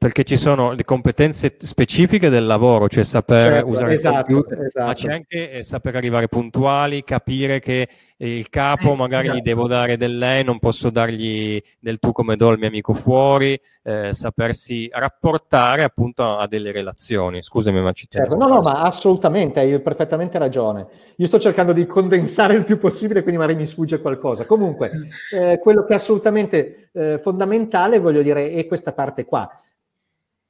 perché 0.03 0.25
ci 0.25 0.37
sono 0.37 0.73
le 0.73 0.83
competenze 0.83 1.55
specifiche 1.61 2.29
del 2.29 2.45
lavoro, 2.45 2.89
cioè 2.89 3.05
saper 3.05 3.41
certo, 3.41 3.69
usare 3.69 3.93
esatto, 3.93 4.19
il 4.19 4.25
computer, 4.25 4.65
esatto. 4.65 4.87
ma 4.87 4.95
c'è 4.95 5.13
anche 5.13 5.51
eh, 5.53 5.63
saper 5.63 5.95
arrivare 5.95 6.27
puntuali, 6.27 7.05
capire 7.05 7.61
che 7.61 7.89
il 8.17 8.49
capo 8.49 8.95
eh, 8.95 8.97
magari 8.97 9.27
esatto. 9.27 9.39
gli 9.39 9.43
devo 9.43 9.69
dare 9.69 9.97
del 9.97 10.19
lei, 10.19 10.43
non 10.43 10.59
posso 10.59 10.91
dargli 10.91 11.63
del 11.79 12.01
tu 12.01 12.11
come 12.11 12.35
do 12.35 12.49
al 12.49 12.59
mio 12.59 12.67
amico 12.67 12.95
fuori, 12.95 13.57
eh, 13.85 14.13
sapersi 14.13 14.89
rapportare 14.93 15.85
appunto 15.85 16.37
a 16.37 16.49
delle 16.49 16.73
relazioni. 16.73 17.41
Scusami, 17.41 17.81
ma 17.81 17.93
ci 17.93 18.09
certo, 18.09 18.35
No, 18.35 18.49
no, 18.49 18.61
ma 18.61 18.83
assolutamente, 18.83 19.61
hai 19.61 19.81
perfettamente 19.81 20.37
ragione. 20.37 20.85
Io 21.15 21.27
sto 21.27 21.39
cercando 21.39 21.73
di 21.73 21.87
condensare 21.87 22.55
il 22.55 22.65
più 22.65 22.77
possibile, 22.77 23.23
quindi 23.23 23.41
magari 23.41 23.57
mi 23.57 23.67
sfugge 23.67 24.01
qualcosa. 24.01 24.47
Comunque, 24.47 24.91
eh, 25.33 25.61
quello 25.61 25.85
che 25.85 25.93
è 25.93 25.97
assolutamente 25.97 26.89
eh, 26.93 27.19
fondamentale, 27.19 28.01
voglio 28.01 28.23
dire, 28.23 28.51
è 28.51 28.67
questa 28.67 28.93
parte 28.93 29.25
qua 29.25 29.49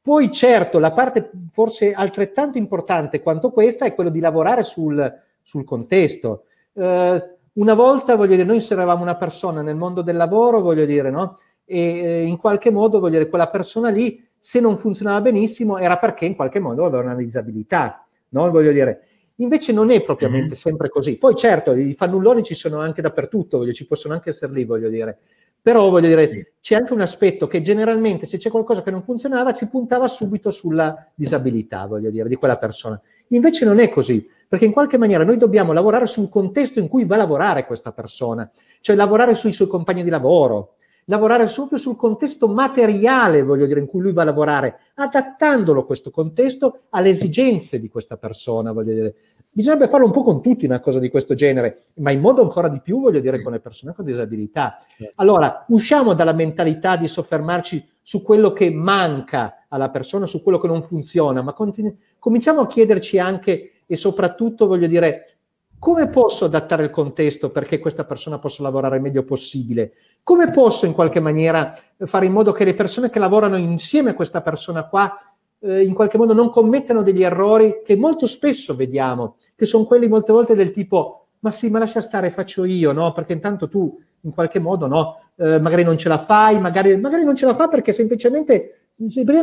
poi 0.02 0.32
certo, 0.32 0.80
la 0.80 0.92
parte 0.92 1.30
forse 1.50 1.92
altrettanto 1.92 2.58
importante 2.58 3.20
quanto 3.20 3.50
questa 3.50 3.86
è 3.86 3.94
quello 3.94 4.10
di 4.10 4.18
lavorare 4.18 4.64
sul, 4.64 5.20
sul 5.40 5.62
contesto. 5.62 6.46
Eh, 6.72 7.36
una 7.54 7.74
volta, 7.74 8.16
voglio 8.16 8.32
dire, 8.32 8.44
noi 8.44 8.56
inseravamo 8.56 9.00
una 9.00 9.16
persona 9.16 9.62
nel 9.62 9.76
mondo 9.76 10.02
del 10.02 10.16
lavoro, 10.16 10.60
voglio 10.60 10.86
dire, 10.86 11.10
no? 11.10 11.38
E 11.64 11.78
eh, 11.78 12.22
in 12.22 12.36
qualche 12.36 12.72
modo, 12.72 12.98
voglio 12.98 13.18
dire, 13.18 13.28
quella 13.28 13.48
persona 13.48 13.90
lì, 13.90 14.26
se 14.36 14.58
non 14.58 14.76
funzionava 14.76 15.20
benissimo, 15.20 15.78
era 15.78 15.96
perché 15.98 16.24
in 16.24 16.34
qualche 16.34 16.58
modo 16.58 16.84
aveva 16.84 17.04
una 17.04 17.14
disabilità, 17.14 18.04
no? 18.30 18.50
Voglio 18.50 18.72
dire. 18.72 19.02
Invece 19.36 19.72
non 19.72 19.90
è 19.90 20.02
propriamente 20.02 20.46
mm-hmm. 20.46 20.54
sempre 20.54 20.88
così. 20.88 21.18
Poi 21.18 21.34
certo, 21.36 21.74
i 21.74 21.94
fannulloni 21.94 22.42
ci 22.42 22.54
sono 22.54 22.78
anche 22.80 23.02
dappertutto, 23.02 23.58
voglio, 23.58 23.72
ci 23.72 23.86
possono 23.86 24.14
anche 24.14 24.30
essere 24.30 24.52
lì, 24.52 24.64
voglio 24.64 24.88
dire. 24.88 25.18
Però 25.62 25.88
voglio 25.90 26.08
dire, 26.08 26.26
sì. 26.26 26.46
c'è 26.60 26.74
anche 26.74 26.92
un 26.92 27.00
aspetto 27.00 27.46
che 27.46 27.60
generalmente 27.60 28.26
se 28.26 28.36
c'è 28.36 28.50
qualcosa 28.50 28.82
che 28.82 28.90
non 28.90 29.04
funzionava 29.04 29.54
si 29.54 29.68
puntava 29.68 30.08
subito 30.08 30.50
sulla 30.50 31.06
disabilità, 31.14 31.86
voglio 31.86 32.10
dire, 32.10 32.28
di 32.28 32.34
quella 32.34 32.58
persona. 32.58 33.00
Invece 33.28 33.64
non 33.64 33.78
è 33.78 33.88
così, 33.88 34.28
perché 34.48 34.64
in 34.64 34.72
qualche 34.72 34.98
maniera 34.98 35.22
noi 35.22 35.36
dobbiamo 35.36 35.72
lavorare 35.72 36.06
sul 36.06 36.28
contesto 36.28 36.80
in 36.80 36.88
cui 36.88 37.04
va 37.04 37.14
a 37.14 37.18
lavorare 37.18 37.64
questa 37.64 37.92
persona, 37.92 38.50
cioè 38.80 38.96
lavorare 38.96 39.36
sui 39.36 39.52
suoi 39.52 39.68
compagni 39.68 40.02
di 40.02 40.10
lavoro, 40.10 40.74
lavorare 41.06 41.46
proprio 41.46 41.78
sul 41.78 41.96
contesto 41.96 42.48
materiale, 42.48 43.42
voglio 43.42 43.66
dire, 43.66 43.80
in 43.80 43.86
cui 43.86 44.00
lui 44.00 44.12
va 44.12 44.22
a 44.22 44.26
lavorare, 44.26 44.78
adattandolo 44.94 45.84
questo 45.84 46.10
contesto 46.10 46.82
alle 46.90 47.08
esigenze 47.08 47.80
di 47.80 47.88
questa 47.88 48.16
persona, 48.16 48.72
voglio 48.72 48.92
dire. 48.92 49.14
Bisognerebbe 49.54 49.90
farlo 49.90 50.06
un 50.06 50.12
po' 50.12 50.22
con 50.22 50.40
tutti 50.40 50.64
una 50.64 50.80
cosa 50.80 50.98
di 50.98 51.10
questo 51.10 51.34
genere, 51.34 51.82
ma 51.94 52.10
in 52.10 52.20
modo 52.20 52.42
ancora 52.42 52.68
di 52.68 52.80
più, 52.80 53.00
voglio 53.00 53.20
dire, 53.20 53.42
con 53.42 53.52
le 53.52 53.60
persone 53.60 53.94
con 53.94 54.04
disabilità. 54.04 54.78
Allora, 55.16 55.64
usciamo 55.68 56.14
dalla 56.14 56.32
mentalità 56.32 56.96
di 56.96 57.08
soffermarci 57.08 57.88
su 58.02 58.22
quello 58.22 58.52
che 58.52 58.70
manca 58.70 59.64
alla 59.68 59.90
persona, 59.90 60.26
su 60.26 60.42
quello 60.42 60.58
che 60.58 60.66
non 60.66 60.82
funziona, 60.82 61.42
ma 61.42 61.52
continu- 61.52 61.94
cominciamo 62.18 62.60
a 62.60 62.66
chiederci 62.66 63.18
anche 63.18 63.72
e 63.86 63.96
soprattutto, 63.96 64.66
voglio 64.66 64.86
dire, 64.86 65.31
come 65.82 66.06
posso 66.06 66.44
adattare 66.44 66.84
il 66.84 66.90
contesto 66.90 67.50
perché 67.50 67.80
questa 67.80 68.04
persona 68.04 68.38
possa 68.38 68.62
lavorare 68.62 68.98
il 68.98 69.02
meglio 69.02 69.24
possibile? 69.24 69.94
Come 70.22 70.48
posso 70.52 70.86
in 70.86 70.92
qualche 70.92 71.18
maniera 71.18 71.74
fare 72.04 72.26
in 72.26 72.30
modo 72.30 72.52
che 72.52 72.62
le 72.62 72.74
persone 72.74 73.10
che 73.10 73.18
lavorano 73.18 73.56
insieme 73.56 74.10
a 74.10 74.14
questa 74.14 74.42
persona 74.42 74.86
qua 74.86 75.12
eh, 75.58 75.82
in 75.82 75.92
qualche 75.92 76.18
modo 76.18 76.34
non 76.34 76.50
commettano 76.50 77.02
degli 77.02 77.24
errori 77.24 77.82
che 77.84 77.96
molto 77.96 78.28
spesso 78.28 78.76
vediamo, 78.76 79.38
che 79.56 79.64
sono 79.66 79.82
quelli 79.82 80.06
molte 80.06 80.30
volte 80.30 80.54
del 80.54 80.70
tipo 80.70 81.26
ma 81.40 81.50
sì, 81.50 81.68
ma 81.68 81.80
lascia 81.80 82.00
stare, 82.00 82.30
faccio 82.30 82.64
io, 82.64 82.92
no? 82.92 83.10
Perché 83.10 83.32
intanto 83.32 83.68
tu 83.68 84.00
in 84.20 84.30
qualche 84.30 84.60
modo, 84.60 84.86
no? 84.86 85.16
Eh, 85.34 85.58
magari 85.58 85.82
non 85.82 85.98
ce 85.98 86.08
la 86.08 86.18
fai, 86.18 86.60
magari, 86.60 86.96
magari, 86.96 87.24
non 87.24 87.34
ce 87.34 87.46
la 87.46 87.54
fa 87.56 87.66
perché 87.66 87.90
semplicemente, 87.92 88.90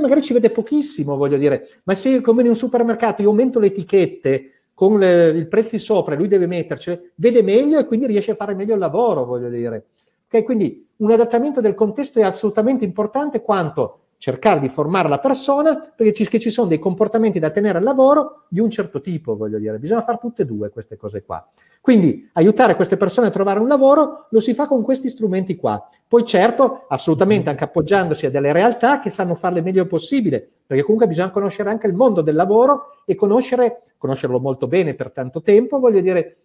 magari 0.02 0.22
ci 0.22 0.32
vede 0.32 0.52
pochissimo, 0.52 1.18
voglio 1.18 1.38
dire. 1.38 1.82
Ma 1.84 1.96
se 1.96 2.22
come 2.22 2.44
in 2.44 2.48
un 2.48 2.56
supermercato 2.56 3.22
io 3.22 3.28
aumento 3.28 3.60
le 3.60 3.68
etichette, 3.68 4.59
con 4.80 4.98
le, 4.98 5.38
i 5.38 5.46
prezzi 5.46 5.78
sopra, 5.78 6.16
lui 6.16 6.30
deve 6.30 6.48
metterci, 6.48 7.12
vede 7.16 7.44
meglio 7.44 7.80
e 7.80 7.86
quindi 7.86 8.06
riesce 8.06 8.32
a 8.32 8.36
fare 8.36 8.56
meglio 8.56 8.76
il 8.76 8.80
lavoro, 8.80 9.26
voglio 9.26 9.50
dire. 9.50 9.88
Okay, 10.28 10.42
quindi 10.42 10.88
un 11.00 11.12
adattamento 11.12 11.60
del 11.60 11.74
contesto 11.74 12.18
è 12.18 12.24
assolutamente 12.24 12.86
importante 12.86 13.42
quanto 13.42 14.04
cercare 14.20 14.60
di 14.60 14.68
formare 14.68 15.08
la 15.08 15.18
persona 15.18 15.92
perché 15.96 16.12
ci, 16.12 16.40
ci 16.40 16.50
sono 16.50 16.68
dei 16.68 16.78
comportamenti 16.78 17.40
da 17.40 17.52
tenere 17.52 17.78
al 17.78 17.86
lavoro 17.86 18.44
di 18.50 18.60
un 18.60 18.70
certo 18.70 19.00
tipo, 19.00 19.38
voglio 19.38 19.58
dire. 19.58 19.80
Bisogna 19.80 20.02
fare 20.02 20.18
tutte 20.20 20.42
e 20.42 20.46
due 20.46 20.70
queste 20.70 20.98
cose 20.98 21.24
qua. 21.24 21.50
Quindi 21.80 22.30
aiutare 22.34 22.76
queste 22.76 22.98
persone 22.98 23.28
a 23.28 23.30
trovare 23.30 23.62
un 23.62 23.70
lavoro 23.70 24.28
lo 24.30 24.42
si 24.42 24.54
fa 24.54 24.68
con 24.68 24.84
questi 24.84 25.08
strumenti 25.08 25.56
qua. 25.56 25.88
Poi 26.06 26.26
certo, 26.26 26.86
assolutamente 26.90 27.50
anche 27.50 27.64
appoggiandosi 27.64 28.26
a 28.26 28.30
delle 28.30 28.52
realtà 28.52 29.00
che 29.00 29.10
sanno 29.10 29.36
farle 29.36 29.62
meglio 29.62 29.86
possibile, 29.86 30.46
perché 30.68 30.84
comunque 30.84 31.08
bisogna 31.08 31.32
conoscere 31.32 31.70
anche 31.70 31.88
il 31.88 31.94
mondo 31.94 32.22
del 32.22 32.36
lavoro 32.36 32.88
e 33.06 33.16
conoscere, 33.16 33.84
conoscerlo 33.98 34.40
molto 34.40 34.68
bene 34.68 34.96
per 34.96 35.12
tanto 35.12 35.42
tempo, 35.42 35.80
voglio 35.80 36.02
dire, 36.02 36.38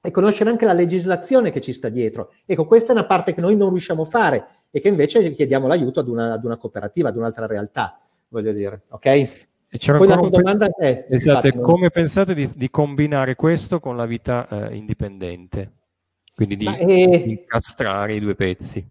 e 0.00 0.10
conoscere 0.10 0.48
anche 0.48 0.64
la 0.64 0.72
legislazione 0.72 1.50
che 1.50 1.60
ci 1.60 1.74
sta 1.74 1.90
dietro. 1.90 2.32
Ecco, 2.46 2.64
questa 2.64 2.88
è 2.88 2.92
una 2.92 3.04
parte 3.04 3.34
che 3.34 3.42
noi 3.42 3.56
non 3.56 3.68
riusciamo 3.68 4.02
a 4.02 4.06
fare 4.06 4.46
e 4.70 4.80
che 4.80 4.88
invece 4.88 5.32
chiediamo 5.32 5.66
l'aiuto 5.66 6.00
ad 6.00 6.08
una, 6.08 6.32
ad 6.32 6.44
una 6.44 6.56
cooperativa, 6.56 7.08
ad 7.08 7.16
un'altra 7.16 7.46
realtà, 7.46 8.00
voglio 8.28 8.52
dire, 8.52 8.82
ok? 8.88 9.06
E 9.06 9.78
c'era 9.78 9.98
Poi 9.98 10.10
ancora 10.10 10.28
la 10.28 10.36
domanda 10.36 10.68
è... 10.76 11.06
Esatto, 11.08 11.46
infatti, 11.46 11.62
come 11.62 11.90
pensate 11.90 12.34
di, 12.34 12.50
di, 12.54 12.70
combinare 12.70 13.36
questo 13.36 13.78
con 13.78 13.96
la 13.96 14.06
vita 14.06 14.48
eh, 14.48 14.74
indipendente? 14.74 15.72
Quindi 16.34 16.56
di, 16.56 16.66
è... 16.66 16.84
di 16.84 17.30
incastrare 17.30 18.14
i 18.14 18.20
due 18.20 18.34
pezzi. 18.34 18.84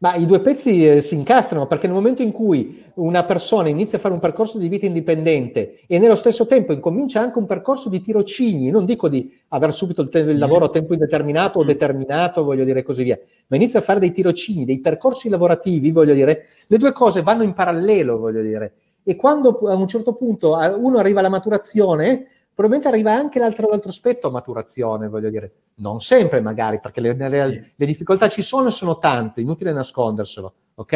Ma 0.00 0.14
i 0.14 0.26
due 0.26 0.38
pezzi 0.40 0.86
eh, 0.86 1.00
si 1.00 1.16
incastrano 1.16 1.66
perché 1.66 1.88
nel 1.88 1.96
momento 1.96 2.22
in 2.22 2.30
cui 2.30 2.84
una 2.96 3.24
persona 3.24 3.68
inizia 3.68 3.98
a 3.98 4.00
fare 4.00 4.14
un 4.14 4.20
percorso 4.20 4.56
di 4.56 4.68
vita 4.68 4.86
indipendente 4.86 5.80
e 5.88 5.98
nello 5.98 6.14
stesso 6.14 6.46
tempo 6.46 6.72
incomincia 6.72 7.20
anche 7.20 7.40
un 7.40 7.46
percorso 7.46 7.88
di 7.88 8.00
tirocini, 8.00 8.70
non 8.70 8.84
dico 8.84 9.08
di 9.08 9.28
avere 9.48 9.72
subito 9.72 10.02
il, 10.02 10.08
te- 10.08 10.20
il 10.20 10.38
lavoro 10.38 10.66
a 10.66 10.70
tempo 10.70 10.92
indeterminato 10.92 11.58
o 11.58 11.64
determinato, 11.64 12.44
voglio 12.44 12.62
dire 12.62 12.84
così 12.84 13.02
via, 13.02 13.18
ma 13.48 13.56
inizia 13.56 13.80
a 13.80 13.82
fare 13.82 13.98
dei 13.98 14.12
tirocini, 14.12 14.64
dei 14.64 14.80
percorsi 14.80 15.28
lavorativi, 15.28 15.90
voglio 15.90 16.14
dire, 16.14 16.46
le 16.68 16.76
due 16.76 16.92
cose 16.92 17.22
vanno 17.22 17.42
in 17.42 17.52
parallelo, 17.52 18.18
voglio 18.18 18.42
dire. 18.42 18.74
E 19.02 19.16
quando 19.16 19.58
a 19.68 19.74
un 19.74 19.88
certo 19.88 20.14
punto 20.14 20.56
uno 20.78 20.98
arriva 20.98 21.18
alla 21.18 21.28
maturazione, 21.28 22.26
probabilmente 22.58 22.88
arriva 22.88 23.12
anche 23.12 23.38
l'altro, 23.38 23.68
l'altro 23.68 23.88
aspetto 23.88 24.26
a 24.26 24.30
maturazione, 24.32 25.06
voglio 25.06 25.30
dire, 25.30 25.52
non 25.76 26.00
sempre 26.00 26.40
magari, 26.40 26.80
perché 26.82 27.00
le, 27.00 27.14
le, 27.14 27.70
le 27.72 27.86
difficoltà 27.86 28.28
ci 28.28 28.42
sono 28.42 28.66
e 28.66 28.72
sono 28.72 28.98
tante, 28.98 29.40
inutile 29.40 29.72
nasconderselo, 29.72 30.54
ok? 30.74 30.92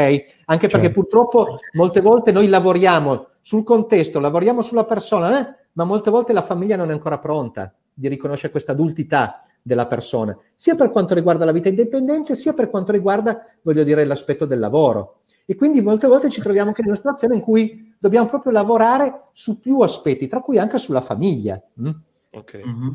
Anche 0.46 0.66
perché 0.66 0.86
certo. 0.86 1.00
purtroppo 1.00 1.58
molte 1.74 2.00
volte 2.00 2.32
noi 2.32 2.48
lavoriamo 2.48 3.28
sul 3.42 3.62
contesto, 3.62 4.18
lavoriamo 4.18 4.60
sulla 4.60 4.84
persona, 4.84 5.38
eh? 5.38 5.54
ma 5.74 5.84
molte 5.84 6.10
volte 6.10 6.32
la 6.32 6.42
famiglia 6.42 6.74
non 6.74 6.90
è 6.90 6.94
ancora 6.94 7.18
pronta 7.18 7.72
di 7.94 8.08
riconoscere 8.08 8.50
questa 8.50 8.72
adultità 8.72 9.44
della 9.62 9.86
persona, 9.86 10.36
sia 10.56 10.74
per 10.74 10.90
quanto 10.90 11.14
riguarda 11.14 11.44
la 11.44 11.52
vita 11.52 11.68
indipendente, 11.68 12.34
sia 12.34 12.54
per 12.54 12.70
quanto 12.70 12.90
riguarda, 12.90 13.38
voglio 13.62 13.84
dire, 13.84 14.04
l'aspetto 14.04 14.46
del 14.46 14.58
lavoro. 14.58 15.20
E 15.46 15.54
quindi 15.54 15.80
molte 15.80 16.08
volte 16.08 16.28
ci 16.28 16.40
troviamo 16.40 16.70
anche 16.70 16.80
in 16.80 16.88
una 16.88 16.96
situazione 16.96 17.36
in 17.36 17.40
cui 17.40 17.91
dobbiamo 18.02 18.26
proprio 18.26 18.50
lavorare 18.50 19.28
su 19.32 19.60
più 19.60 19.78
aspetti, 19.80 20.26
tra 20.26 20.40
cui 20.40 20.58
anche 20.58 20.76
sulla 20.78 21.00
famiglia. 21.00 21.62
Mm? 21.80 21.90
Ok. 22.30 22.60
Mm-hmm. 22.66 22.90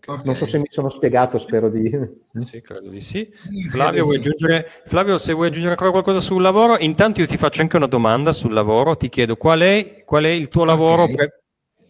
Okay. 0.00 0.24
Non 0.24 0.34
so 0.34 0.46
se 0.46 0.58
mi 0.58 0.66
sono 0.68 0.88
spiegato, 0.88 1.38
spero 1.38 1.68
di... 1.68 1.88
Sì, 2.44 2.60
credo 2.60 2.88
di 2.88 3.00
sì. 3.00 3.30
Flavio, 3.70 4.02
vuoi 4.04 4.16
aggiungere... 4.16 4.68
Flavio, 4.86 5.18
se 5.18 5.34
vuoi 5.34 5.48
aggiungere 5.48 5.72
ancora 5.72 5.92
qualcosa 5.92 6.18
sul 6.18 6.42
lavoro, 6.42 6.78
intanto 6.78 7.20
io 7.20 7.28
ti 7.28 7.36
faccio 7.36 7.60
anche 7.60 7.76
una 7.76 7.86
domanda 7.86 8.32
sul 8.32 8.52
lavoro, 8.52 8.96
ti 8.96 9.08
chiedo 9.08 9.36
qual 9.36 9.60
è, 9.60 10.02
qual 10.04 10.24
è 10.24 10.30
il 10.30 10.48
tuo 10.48 10.64
lavoro, 10.64 11.04
okay. 11.04 11.14
per... 11.14 11.42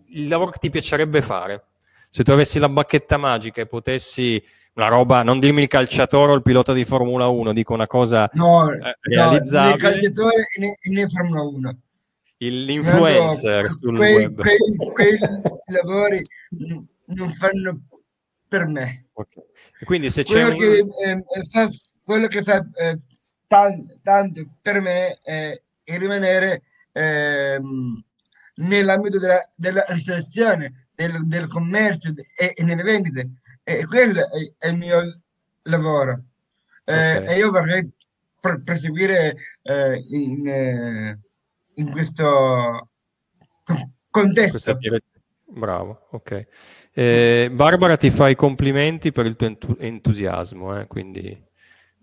il 0.08 0.28
lavoro 0.28 0.50
che 0.50 0.58
ti 0.58 0.68
piacerebbe 0.68 1.22
fare? 1.22 1.64
Se 2.10 2.24
tu 2.24 2.32
avessi 2.32 2.58
la 2.58 2.68
bacchetta 2.68 3.16
magica 3.16 3.62
e 3.62 3.66
potessi 3.66 4.42
una 4.74 4.88
roba, 4.88 5.22
non 5.22 5.38
dimmi 5.38 5.62
il 5.62 5.68
calciatore 5.68 6.32
o 6.32 6.34
il 6.34 6.42
pilota 6.42 6.74
di 6.74 6.84
Formula 6.84 7.28
1, 7.28 7.52
dico 7.54 7.72
una 7.72 7.86
cosa 7.86 8.28
no, 8.34 8.70
eh, 8.70 8.98
realizzabile. 9.00 9.70
No, 9.70 9.70
né 9.70 9.76
calciatore 9.76 10.44
né, 10.58 10.78
né 10.82 11.08
Formula 11.08 11.42
1. 11.42 11.78
L'influencer 12.48 13.64
no, 13.64 13.70
sul 13.70 13.96
quei, 13.96 14.14
web. 14.14 14.40
Quei, 14.40 14.58
quei 14.92 15.18
lavori 15.66 16.20
non 17.06 17.30
fanno 17.32 17.82
per 18.48 18.66
me. 18.66 19.06
Okay. 19.12 19.44
quindi 19.84 20.08
se 20.10 20.24
c'è 20.24 20.54
quello, 20.54 20.82
un... 20.82 20.90
che, 20.90 21.10
eh, 21.10 21.44
fa, 21.44 21.68
quello 22.02 22.26
che 22.26 22.42
fa 22.42 22.66
eh, 22.74 22.96
tanto, 23.46 23.98
tanto, 24.02 24.46
per 24.62 24.80
me 24.80 25.18
è, 25.22 25.60
è 25.84 25.98
rimanere 25.98 26.62
eh, 26.92 27.60
nell'ambito 28.54 29.18
della, 29.18 29.46
della 29.54 29.84
ristorazione, 29.88 30.88
del, 30.94 31.26
del 31.26 31.46
commercio 31.46 32.14
e, 32.36 32.54
e 32.56 32.62
nelle 32.64 32.82
vendite 32.82 33.30
e 33.62 33.84
quello 33.84 34.20
è, 34.30 34.52
è 34.58 34.68
il 34.68 34.76
mio 34.76 35.02
lavoro. 35.64 36.24
Eh, 36.84 37.18
okay. 37.18 37.34
E 37.34 37.36
io 37.36 37.50
vorrei 37.50 37.88
pr- 38.40 38.62
proseguire 38.62 39.36
eh, 39.62 40.04
in, 40.08 40.46
eh, 40.48 41.18
in, 41.80 41.90
questo 41.90 42.88
contesto. 44.10 44.78
Bravo, 45.46 46.06
ok. 46.10 46.46
Eh, 46.92 47.50
Barbara 47.52 47.96
ti 47.96 48.10
fa 48.10 48.28
i 48.28 48.36
complimenti 48.36 49.12
per 49.12 49.26
il 49.26 49.36
tuo 49.36 49.76
entusiasmo, 49.78 50.78
eh, 50.78 50.86
quindi 50.86 51.36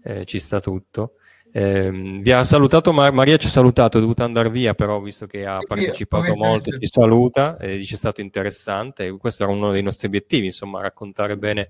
eh, 0.04 0.26
ci 0.26 0.40
sta 0.40 0.60
tutto. 0.60 1.14
Eh, 1.52 1.90
vi 1.90 2.32
ha 2.32 2.44
salutato 2.44 2.92
Mar- 2.92 3.14
Maria, 3.14 3.38
ci 3.38 3.48
ha 3.48 3.50
salutato, 3.50 3.98
è 3.98 4.02
dovuta 4.02 4.24
andare 4.24 4.50
via, 4.50 4.74
però 4.74 5.00
visto 5.00 5.28
che 5.28 5.46
ha 5.46 5.60
partecipato 5.66 6.34
sì, 6.34 6.40
molto, 6.40 6.78
ci 6.78 6.88
saluta 6.88 7.58
e 7.58 7.78
dice 7.78 7.96
è 7.96 7.98
stato 7.98 8.22
interessante. 8.22 9.10
Questo 9.18 9.44
era 9.44 9.52
uno 9.52 9.72
dei 9.72 9.82
nostri 9.82 10.08
obiettivi, 10.08 10.48
insomma, 10.48 10.82
raccontare 10.82 11.38
bene. 11.38 11.70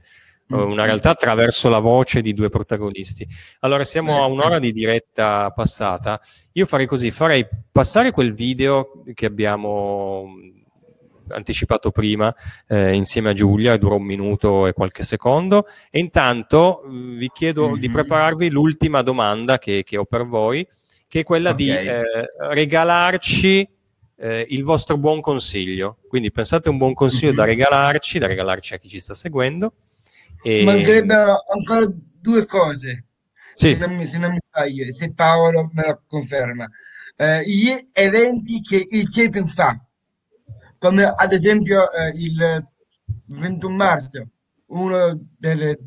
Una 0.49 0.85
realtà 0.85 1.09
attraverso 1.09 1.69
la 1.69 1.79
voce 1.79 2.21
di 2.21 2.33
due 2.33 2.49
protagonisti. 2.49 3.27
Allora, 3.59 3.83
siamo 3.83 4.23
a 4.23 4.27
un'ora 4.27 4.59
di 4.59 4.71
diretta 4.71 5.51
passata. 5.51 6.19
Io 6.53 6.65
farei 6.65 6.85
così, 6.85 7.11
farei 7.11 7.45
passare 7.71 8.11
quel 8.11 8.33
video 8.33 9.03
che 9.13 9.25
abbiamo 9.25 10.29
anticipato 11.29 11.91
prima 11.91 12.33
eh, 12.67 12.93
insieme 12.93 13.31
a 13.31 13.33
Giulia, 13.33 13.77
dura 13.77 13.95
un 13.95 14.03
minuto 14.03 14.67
e 14.67 14.73
qualche 14.73 15.03
secondo. 15.03 15.67
E 15.89 15.99
intanto 15.99 16.83
mm, 16.87 17.17
vi 17.17 17.29
chiedo 17.33 17.69
mm-hmm. 17.69 17.79
di 17.79 17.89
prepararvi 17.89 18.49
l'ultima 18.49 19.01
domanda 19.01 19.57
che, 19.57 19.83
che, 19.83 19.97
ho 19.97 20.05
per 20.05 20.25
voi, 20.25 20.67
che 21.07 21.21
è 21.21 21.23
quella 21.23 21.51
okay. 21.51 21.65
di 21.65 21.71
eh, 21.71 22.03
regalarci 22.49 23.69
eh, 24.19 24.45
il 24.49 24.63
vostro 24.63 24.97
buon 24.97 25.21
consiglio. 25.21 25.97
Quindi 26.07 26.31
pensate 26.31 26.69
a 26.69 26.71
un 26.71 26.77
buon 26.77 26.93
consiglio 26.93 27.27
mm-hmm. 27.27 27.37
da 27.37 27.45
regalarci, 27.45 28.19
da 28.19 28.27
regalarci 28.27 28.73
a 28.73 28.77
chi 28.77 28.89
ci 28.89 28.99
sta 28.99 29.13
seguendo. 29.13 29.73
E... 30.43 30.63
Mancherebbero 30.63 31.43
ancora 31.49 31.85
due 31.89 32.45
cose. 32.45 33.05
Sì. 33.53 33.73
Se, 33.73 33.77
non 33.77 33.95
mi, 33.95 34.05
se 34.05 34.17
non 34.17 34.31
mi 34.31 34.39
sbaglio, 34.47 34.91
se 34.91 35.13
Paolo 35.13 35.69
me 35.73 35.83
lo 35.85 36.01
conferma. 36.07 36.69
Eh, 37.15 37.43
gli 37.45 37.89
eventi 37.93 38.61
che 38.61 38.85
il 38.88 39.09
Chapin 39.09 39.47
fa 39.47 39.81
come 40.77 41.05
ad 41.05 41.33
esempio 41.33 41.91
eh, 41.91 42.09
il 42.15 42.67
21 43.25 43.75
marzo. 43.75 44.29
Una 44.67 45.17
delle 45.38 45.77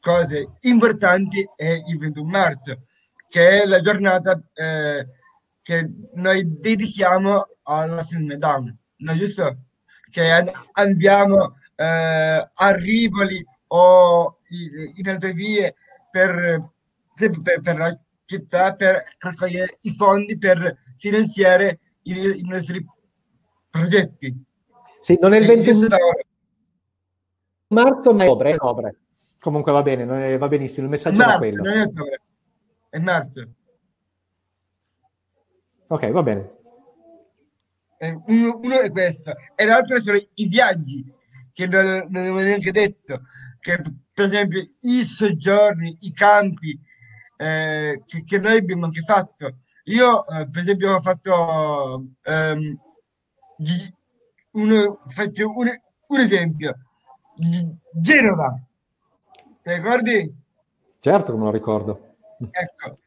cose 0.00 0.54
importanti 0.60 1.46
è 1.54 1.80
il 1.86 1.98
21 1.98 2.28
marzo, 2.28 2.82
che 3.28 3.62
è 3.62 3.66
la 3.66 3.80
giornata 3.80 4.40
eh, 4.52 5.06
che 5.62 5.90
noi 6.14 6.58
dedichiamo 6.60 7.42
alla 7.62 8.02
síndrome 8.02 8.38
Down, 8.38 8.76
no, 8.96 9.16
giusto? 9.16 9.58
Che 10.10 10.52
andiamo 10.72 11.56
eh, 11.76 11.84
a 12.54 12.74
Rivoli 12.74 13.44
o 13.68 14.38
in 14.96 15.08
altre 15.08 15.32
vie 15.32 15.74
per, 16.10 16.70
per, 17.14 17.60
per 17.60 17.76
la 17.76 17.98
città 18.24 18.74
per 18.74 19.02
raccogliere 19.18 19.78
i 19.80 19.94
fondi 19.94 20.38
per 20.38 20.78
finanziare 20.96 21.80
i, 22.02 22.40
i 22.40 22.44
nostri 22.44 22.84
progetti. 23.70 24.44
Sì, 25.00 25.18
non 25.20 25.34
è 25.34 25.38
il 25.38 25.46
21 25.46 25.88
marzo, 27.68 28.14
ma 28.14 28.24
è 28.24 28.28
ottobre. 28.28 28.54
ottobre. 28.54 28.98
Comunque 29.40 29.72
va 29.72 29.82
bene, 29.82 30.32
è, 30.34 30.38
va 30.38 30.48
benissimo, 30.48 30.84
il 30.84 30.90
messaggio 30.90 31.18
marzo, 31.18 31.34
è 31.34 31.38
quello. 31.38 31.62
Non 31.62 31.72
è 31.72 31.82
ottobre, 31.82 32.20
è 32.88 32.98
marzo. 32.98 33.48
Ok, 35.88 36.10
va 36.10 36.22
bene. 36.22 36.52
Uno, 38.26 38.60
uno, 38.62 38.80
è 38.80 38.90
questo, 38.90 39.32
e 39.54 39.64
l'altro 39.64 40.00
sono 40.00 40.18
i 40.34 40.46
viaggi, 40.46 41.04
che 41.52 41.66
non, 41.66 42.06
non 42.08 42.22
avevo 42.22 42.40
neanche 42.40 42.70
detto, 42.70 43.22
che 43.64 43.80
per 44.12 44.26
esempio 44.26 44.62
i 44.80 45.04
soggiorni, 45.04 45.96
i 46.00 46.12
campi 46.12 46.78
eh, 47.38 48.02
che, 48.04 48.22
che, 48.22 48.38
noi 48.38 48.58
abbiamo 48.58 48.84
anche 48.84 49.00
fatto. 49.00 49.60
Io, 49.84 50.26
eh, 50.26 50.50
per 50.50 50.60
esempio, 50.60 50.94
ho 50.94 51.00
fatto 51.00 52.04
um, 52.24 52.78
uno, 54.50 55.00
faccio 55.14 55.50
un, 55.50 55.70
un 56.08 56.20
esempio, 56.20 56.76
Genova, 57.90 58.60
ti 59.62 59.72
ricordi? 59.72 60.34
Certo 61.00 61.32
che 61.32 61.38
me 61.38 61.44
lo 61.44 61.50
ricordo. 61.50 62.16
Ecco, 62.50 62.98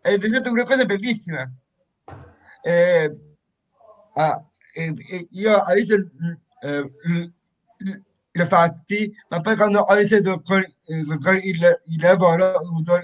ed 0.00 0.24
è 0.24 0.28
stata 0.28 0.50
una 0.50 0.64
cosa 0.64 0.86
bellissima. 0.86 1.50
Eh, 2.62 3.16
ah, 4.14 4.42
io 5.30 5.62
all'inizio 5.62 6.10
eh, 6.62 6.92
l'ho 8.38 8.46
fatti, 8.46 9.12
ma 9.28 9.40
poi 9.40 9.56
quando 9.56 9.80
ho 9.80 9.94
iniziato 9.94 10.40
con, 10.44 10.58
eh, 10.60 11.18
con 11.20 11.34
il, 11.36 11.80
il, 11.86 12.00
lavoro 12.00 12.50
ho 12.52 12.64
dovuto 12.64 13.00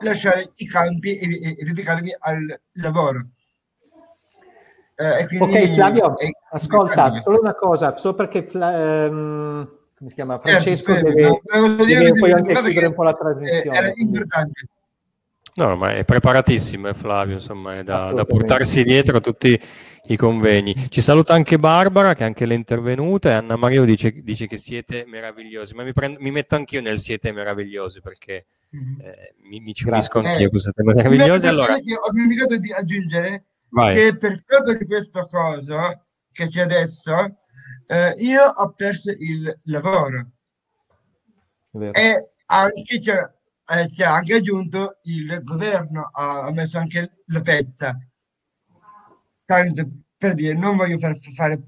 lasciare 0.00 0.48
i 0.56 0.66
campi 0.66 1.16
e, 1.16 1.28
e, 1.28 1.56
e 1.58 1.64
dedicarmi 1.64 2.10
al 2.20 2.60
lavoro. 2.72 3.26
Eh, 4.94 5.26
quindi, 5.26 5.56
ok, 5.56 5.74
Flavio, 5.74 6.14
ascolta, 6.50 7.20
solo 7.22 7.40
una 7.40 7.54
cosa, 7.54 7.96
solo 7.96 8.14
perché 8.14 8.48
um, 8.52 9.68
come 9.96 10.08
si 10.08 10.14
chiama? 10.14 10.34
Certo, 10.34 10.48
Francesco 10.48 10.94
eh, 10.94 11.02
deve, 11.02 11.40
deve 11.86 12.18
poi 12.18 12.32
anche 12.32 12.54
chiudere 12.54 12.86
un 12.86 12.94
po' 12.94 13.02
la 13.02 13.14
trasmissione. 13.14 13.76
Era 13.76 13.92
importante. 13.94 14.66
No, 15.54 15.76
ma 15.76 15.94
è 15.94 16.04
preparatissimo 16.04 16.88
è 16.88 16.94
Flavio, 16.94 17.34
insomma, 17.34 17.78
è 17.78 17.84
da, 17.84 18.10
da, 18.12 18.24
portarsi 18.24 18.84
dietro 18.84 19.20
tutti 19.20 19.60
i 20.04 20.16
convegni. 20.16 20.88
Ci 20.88 21.02
saluta 21.02 21.34
anche 21.34 21.58
Barbara, 21.58 22.14
che 22.14 22.24
anche 22.24 22.46
lei 22.46 22.56
è 22.56 22.58
intervenuta, 22.58 23.28
e 23.28 23.34
Anna 23.34 23.56
Mario 23.56 23.84
dice, 23.84 24.22
dice 24.22 24.46
che 24.46 24.56
siete 24.56 25.04
meravigliosi, 25.06 25.74
ma 25.74 25.82
mi, 25.82 25.92
prendo, 25.92 26.18
mi, 26.20 26.30
metto 26.30 26.54
anch'io 26.54 26.80
nel 26.80 26.98
siete 26.98 27.32
meravigliosi, 27.32 28.00
perché 28.00 28.46
mm-hmm. 28.74 29.00
eh, 29.00 29.34
mi, 29.42 29.60
mi 29.60 29.74
ci 29.74 29.86
unisco 29.86 30.20
anch'io, 30.20 30.50
eh, 30.50 30.58
siete 30.58 30.82
meravigliosi. 30.82 31.46
Allora... 31.46 31.74
Ho 31.74 32.10
dimenticato 32.12 32.56
di 32.56 32.72
aggiungere 32.72 33.44
Vai. 33.68 33.94
che 33.94 34.16
per 34.16 34.42
di 34.78 34.86
questa 34.86 35.26
cosa 35.26 36.02
che 36.32 36.48
c'è 36.48 36.62
adesso, 36.62 37.36
eh, 37.86 38.14
io 38.16 38.42
ho 38.42 38.72
perso 38.72 39.10
il 39.10 39.58
lavoro. 39.64 40.28
E 41.92 42.28
anche, 42.46 43.00
cioè, 43.02 43.30
eh, 43.68 43.90
c'è 43.90 44.04
anche 44.04 44.34
aggiunto 44.34 44.98
il 45.04 45.40
governo 45.42 46.08
ha, 46.12 46.42
ha 46.42 46.52
messo 46.52 46.78
anche 46.78 47.22
la 47.26 47.40
pezza. 47.40 47.96
Tanto 49.44 49.88
per 50.16 50.34
dire, 50.34 50.54
non 50.54 50.76
voglio 50.76 50.98
far, 50.98 51.16
fare 51.34 51.60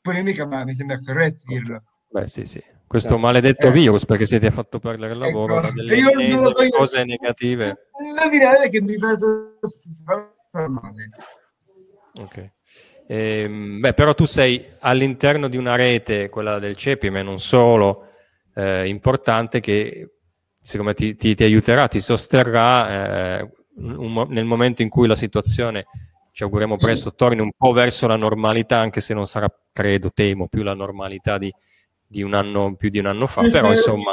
polemica, 0.00 0.46
ma 0.46 0.64
mi 0.64 0.74
sembra 0.74 0.98
corretto 0.98 1.44
dirlo. 1.46 1.82
Beh, 2.08 2.26
sì, 2.26 2.44
sì. 2.44 2.62
Questo 2.86 3.16
maledetto 3.16 3.68
eh. 3.68 3.72
virus 3.72 4.04
perché 4.04 4.26
si 4.26 4.38
ti 4.38 4.44
ha 4.44 4.50
fatto 4.50 4.78
perdere 4.78 5.14
il 5.14 5.18
lavoro 5.18 5.62
ecco, 5.62 5.72
delle 5.72 5.96
io 5.96 6.10
non 6.10 6.52
voglio, 6.52 6.70
cose 6.76 7.04
negative. 7.04 7.88
La 8.14 8.28
virale 8.28 8.68
che 8.68 8.82
mi 8.82 8.98
fa 8.98 10.68
male. 10.68 11.08
Ok. 12.20 12.50
Eh, 13.06 13.48
beh, 13.48 13.94
però 13.94 14.14
tu 14.14 14.26
sei 14.26 14.62
all'interno 14.80 15.48
di 15.48 15.56
una 15.56 15.74
rete, 15.74 16.28
quella 16.28 16.58
del 16.58 16.76
CEPI, 16.76 17.08
ma 17.08 17.22
non 17.22 17.40
solo, 17.40 18.08
eh, 18.54 18.86
importante 18.86 19.60
che 19.60 20.21
secondo 20.62 20.90
me 20.90 20.94
ti, 20.94 21.16
ti, 21.16 21.34
ti 21.34 21.44
aiuterà, 21.44 21.88
ti 21.88 22.00
sosterrà 22.00 23.38
eh, 23.38 23.50
un, 23.76 24.26
nel 24.28 24.44
momento 24.44 24.82
in 24.82 24.88
cui 24.88 25.08
la 25.08 25.16
situazione, 25.16 25.86
ci 26.30 26.44
auguriamo 26.44 26.76
presto, 26.76 27.14
torni 27.14 27.40
un 27.40 27.50
po' 27.56 27.72
verso 27.72 28.06
la 28.06 28.16
normalità, 28.16 28.78
anche 28.78 29.00
se 29.00 29.12
non 29.12 29.26
sarà, 29.26 29.52
credo, 29.72 30.10
temo, 30.12 30.48
più 30.48 30.62
la 30.62 30.74
normalità 30.74 31.36
di, 31.36 31.52
di 32.06 32.22
un 32.22 32.34
anno, 32.34 32.74
più 32.76 32.88
di 32.88 32.98
un 32.98 33.06
anno 33.06 33.26
fa, 33.26 33.42
però 33.50 33.70
insomma, 33.70 34.12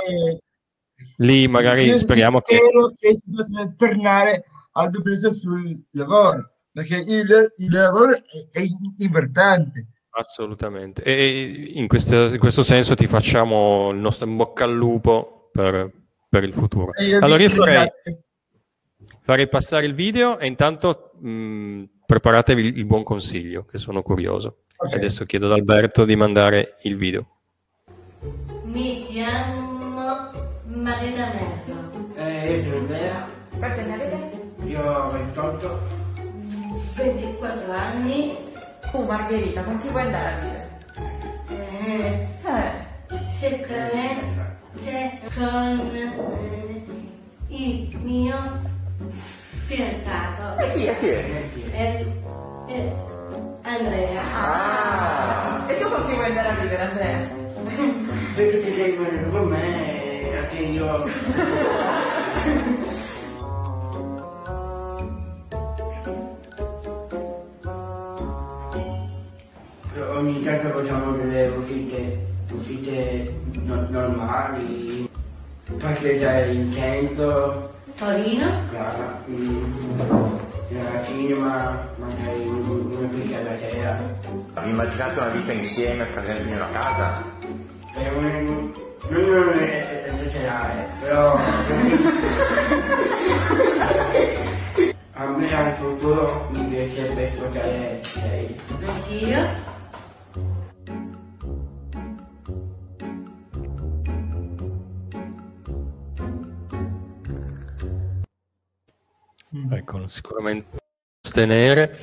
lì 1.18 1.48
magari 1.48 1.98
speriamo 1.98 2.42
che... 2.42 2.56
Spero 2.56 2.94
che 2.98 3.16
si 3.16 3.24
possa 3.34 3.74
tornare 3.78 4.44
al 4.74 4.92
preso 5.02 5.32
sul 5.32 5.80
lavoro, 5.92 6.52
perché 6.72 6.98
il, 6.98 7.54
il 7.58 7.72
lavoro 7.72 8.14
è, 8.14 8.60
è 8.60 8.66
importante. 8.98 9.88
Assolutamente. 10.12 11.04
E 11.04 11.72
in 11.76 11.88
questo, 11.88 12.34
in 12.34 12.40
questo, 12.40 12.64
senso 12.64 12.96
ti 12.96 13.08
facciamo 13.08 13.92
il 13.92 14.00
nostro 14.00 14.28
in 14.28 14.36
bocca 14.36 14.66
al 14.66 14.74
lupo 14.74 15.50
per, 15.54 15.99
per 16.30 16.44
il 16.44 16.54
futuro. 16.54 16.92
Allora 17.20 17.42
io 17.42 17.50
farei, 17.50 17.90
farei, 19.22 19.50
passare 19.50 19.88
il 19.88 19.96
video 19.96 20.38
e 20.38 20.48
intanto 20.48 21.12
mh, 21.20 21.84
preparatevi 22.06 22.62
il, 22.62 22.78
il, 22.78 22.86
buon 22.86 23.04
consiglio, 23.04 23.66
che 23.66 23.80
sono 23.80 24.04
curioso. 24.04 24.60
Okay. 24.78 24.98
Adesso 24.98 25.26
chiedo 25.26 25.48
ad 25.48 25.54
Alberto 25.54 26.06
di 26.06 26.16
mandare 26.16 26.76
il 26.84 26.96
video. 26.96 27.28
Mi 28.64 29.08
chiamo 29.08 30.32
Marina 30.66 31.34
Merlo. 31.34 32.16
Eh, 32.16 32.56
io 32.56 32.64
sono 32.64 32.78
Andrea. 32.78 33.30
Quanti 33.58 33.82
ne 33.82 33.94
avete? 33.94 34.42
Io 34.66 34.82
ho 34.82 35.10
28. 35.10 35.80
24 36.96 37.72
anni. 37.72 38.38
Tu 38.92 39.04
Margherita, 39.04 39.64
con 39.64 39.78
chi 39.80 39.88
vuoi 39.90 40.02
andare 40.04 40.36
a 40.36 40.40
vivere? 40.40 40.68
Eh, 41.50 42.28
eh. 42.46 42.88
Sicuramente 43.36 44.59
con 45.34 45.92
eh, 45.96 46.84
il 47.48 47.98
mio 48.04 48.38
fidanzato. 49.66 50.62
E 50.62 50.74
chi 50.74 50.86
è? 50.86 51.00
Chi 51.00 51.08
è? 51.10 51.46
è, 51.72 52.06
è 52.68 52.96
Andrea. 53.64 54.22
Ah, 54.36 55.66
e 55.68 55.80
tu 55.80 55.90
con 55.90 56.06
chi 56.06 56.14
vuoi 56.14 56.26
andare 56.26 56.50
a 56.50 56.54
vivere, 56.54 56.82
Andrea? 56.84 57.30
Vedo 58.36 58.62
che 58.64 58.70
lei 58.76 58.96
vuole 58.96 59.30
con 59.30 59.48
me, 59.48 60.38
anche 60.38 60.58
io. 60.58 61.08
Ogni 70.14 70.44
tanto 70.44 70.70
facciamo 70.70 71.12
delle 71.14 71.48
uscite 71.48 72.28
uscite 72.52 73.39
no- 73.70 73.88
normali, 73.90 75.10
passeggiare 75.80 76.52
in 76.52 76.74
centro. 76.74 77.72
Torino? 77.96 78.48
Gara, 78.72 79.22
in, 79.28 79.64
in 80.70 81.02
cinema, 81.06 81.88
magari 81.98 82.48
una 82.48 83.08
pizza 83.10 83.38
alla 83.38 83.58
sera. 83.58 84.02
Immaginate 84.64 85.20
una 85.20 85.30
vita 85.30 85.52
insieme, 85.52 86.06
per 86.06 86.24
esempio, 86.24 86.46
in 86.48 86.54
una 86.56 86.70
casa? 86.72 87.24
È 87.94 88.10
un, 88.10 88.72
non 89.10 89.60
è 89.60 90.12
esagerare, 90.14 90.88
però 91.02 91.34
a 95.14 95.26
me 95.28 95.54
al 95.56 95.74
futuro 95.76 96.48
mi 96.52 96.64
piacerebbe 96.66 97.32
sposare 97.36 98.02
lei. 98.24 98.56
Anch'io. 98.86 99.69
Sicuramente 110.10 110.78
sostenere. 111.22 111.98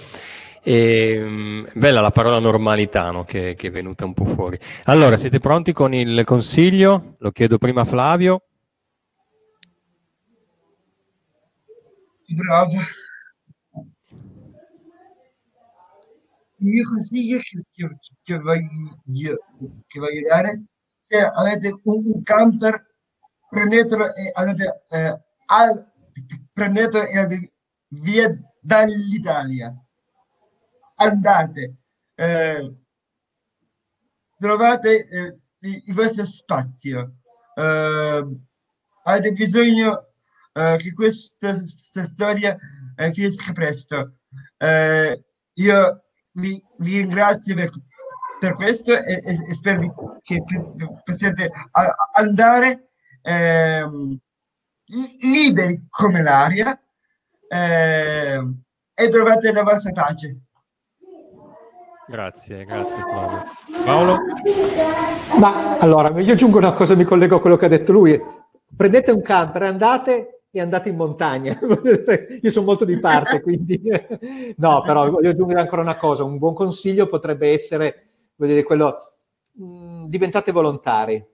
E, 0.62 1.22
um, 1.22 1.68
bella 1.74 2.00
la 2.00 2.10
parola 2.10 2.40
normalità 2.40 3.10
no? 3.10 3.24
che, 3.24 3.54
che, 3.56 3.68
è 3.68 3.70
venuta 3.70 4.04
un 4.04 4.14
po' 4.14 4.24
fuori. 4.24 4.58
Allora, 4.84 5.16
siete 5.16 5.38
pronti 5.38 5.72
con 5.72 5.94
il 5.94 6.24
consiglio? 6.24 7.16
Lo 7.18 7.30
chiedo 7.30 7.58
prima 7.58 7.82
a 7.82 7.84
Flavio. 7.84 8.42
Bravo. 12.28 12.80
il 16.58 16.72
mio 16.72 16.88
consiglio 16.88 17.38
che, 17.38 17.62
che- 17.70 17.98
che 18.22 18.38
voglio, 18.38 18.64
voglio 19.04 20.26
dare, 20.28 20.64
se 21.06 21.18
avete 21.18 21.78
un, 21.84 22.02
un 22.06 22.22
camper, 22.22 22.94
prendetelo 23.48 24.04
e 24.14 24.32
andate, 24.34 24.80
eh, 24.90 25.20
al- 25.46 25.92
prendetelo 26.52 27.04
e 27.04 27.18
via 27.88 28.36
dall'Italia. 28.60 29.74
Andate, 30.96 31.76
eh, 32.14 32.74
trovate 34.36 35.08
eh, 35.08 35.38
il, 35.60 35.94
vostro 35.94 36.24
spazio. 36.24 37.16
Eh, 37.54 38.26
avete 39.04 39.32
bisogno 39.32 40.08
eh, 40.52 40.76
che 40.78 40.92
questa, 40.92 41.52
questa 41.52 42.04
storia 42.04 42.56
eh, 42.96 43.12
finisca 43.12 43.52
presto. 43.52 44.18
Eh, 44.56 45.24
io 45.54 45.96
vi, 46.32 46.62
vi 46.78 46.98
ringrazio 46.98 47.54
per, 47.54 47.70
per 48.38 48.54
questo 48.54 48.92
e, 48.92 49.20
e- 49.22 49.50
e 49.50 49.54
spero 49.54 50.20
che 50.22 50.42
possiate 51.04 51.50
andare 52.14 52.90
ehm, 53.22 54.18
li- 54.86 55.16
liberi 55.20 55.86
come 55.88 56.22
l'aria 56.22 56.78
ehm, 57.48 58.62
e 58.94 59.08
trovate 59.08 59.52
la 59.52 59.62
vostra 59.62 59.92
pace. 59.92 60.40
Grazie, 62.08 62.64
grazie 62.64 62.98
Flavio. 63.00 63.42
Paolo? 63.84 64.16
Ma 65.40 65.78
allora, 65.78 66.20
io 66.20 66.32
aggiungo 66.32 66.58
una 66.58 66.72
cosa, 66.72 66.94
mi 66.94 67.02
collego 67.02 67.36
a 67.36 67.40
quello 67.40 67.56
che 67.56 67.64
ha 67.64 67.68
detto 67.68 67.92
lui. 67.92 68.20
Prendete 68.76 69.10
un 69.10 69.22
camper, 69.22 69.62
andate 69.62 70.42
e 70.52 70.60
andate 70.60 70.88
in 70.88 70.96
montagna. 70.96 71.58
io 72.40 72.50
sono 72.50 72.64
molto 72.64 72.84
di 72.84 72.98
parte, 73.00 73.40
quindi... 73.42 73.82
no, 74.56 74.82
però 74.82 75.10
voglio 75.10 75.30
aggiungere 75.30 75.60
ancora 75.60 75.82
una 75.82 75.96
cosa. 75.96 76.22
Un 76.22 76.38
buon 76.38 76.54
consiglio 76.54 77.08
potrebbe 77.08 77.50
essere, 77.50 78.10
voglio 78.36 78.52
dire, 78.52 78.64
quello... 78.64 79.14
mh, 79.52 80.06
diventate 80.06 80.52
volontari. 80.52 81.24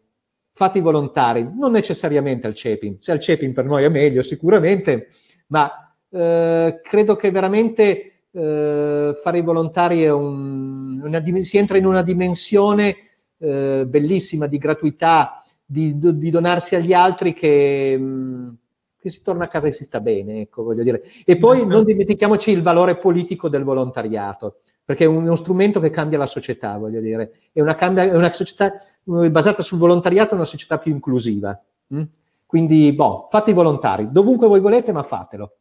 Fate 0.54 0.78
i 0.78 0.82
volontari, 0.82 1.50
non 1.54 1.72
necessariamente 1.72 2.46
al 2.46 2.54
CEPIN. 2.54 2.96
Se 3.00 3.12
al 3.12 3.20
CEPIN 3.20 3.52
per 3.52 3.66
noi 3.66 3.84
è 3.84 3.88
meglio, 3.88 4.22
sicuramente, 4.22 5.08
ma 5.48 5.70
eh, 6.12 6.80
credo 6.82 7.16
che 7.16 7.30
veramente 7.30 8.12
eh, 8.30 9.18
fare 9.22 9.38
i 9.38 9.42
volontari 9.42 10.02
è 10.02 10.10
un, 10.10 11.40
si 11.42 11.58
entra 11.58 11.76
in 11.78 11.86
una 11.86 12.02
dimensione 12.02 12.96
eh, 13.38 13.84
bellissima 13.86 14.46
di 14.46 14.58
gratuità, 14.58 15.42
di, 15.64 15.96
di 15.98 16.30
donarsi 16.30 16.74
agli 16.74 16.92
altri 16.92 17.32
che, 17.32 17.96
mh, 17.98 18.56
che 18.98 19.10
si 19.10 19.22
torna 19.22 19.44
a 19.44 19.48
casa 19.48 19.68
e 19.68 19.72
si 19.72 19.84
sta 19.84 20.00
bene, 20.00 20.42
ecco, 20.42 20.62
voglio 20.62 20.82
dire. 20.82 21.02
E 21.24 21.36
poi 21.36 21.66
non 21.66 21.84
dimentichiamoci 21.84 22.50
il 22.50 22.62
valore 22.62 22.96
politico 22.98 23.48
del 23.48 23.64
volontariato, 23.64 24.58
perché 24.84 25.04
è 25.04 25.06
un- 25.06 25.22
uno 25.24 25.34
strumento 25.34 25.80
che 25.80 25.90
cambia 25.90 26.18
la 26.18 26.26
società, 26.26 26.76
voglio 26.76 27.00
dire. 27.00 27.32
È 27.52 27.60
una, 27.60 27.74
cambia- 27.74 28.04
è 28.04 28.14
una 28.14 28.32
società 28.32 28.72
eh, 28.74 29.30
basata 29.30 29.62
sul 29.62 29.78
volontariato, 29.78 30.32
è 30.32 30.34
una 30.34 30.44
società 30.44 30.78
più 30.78 30.92
inclusiva. 30.92 31.58
mm? 31.94 32.02
Quindi, 32.46 32.92
boh, 32.92 33.28
fate 33.30 33.50
i 33.50 33.54
volontari, 33.54 34.10
dovunque 34.12 34.46
voi 34.46 34.60
volete, 34.60 34.92
ma 34.92 35.02
fatelo. 35.02 35.56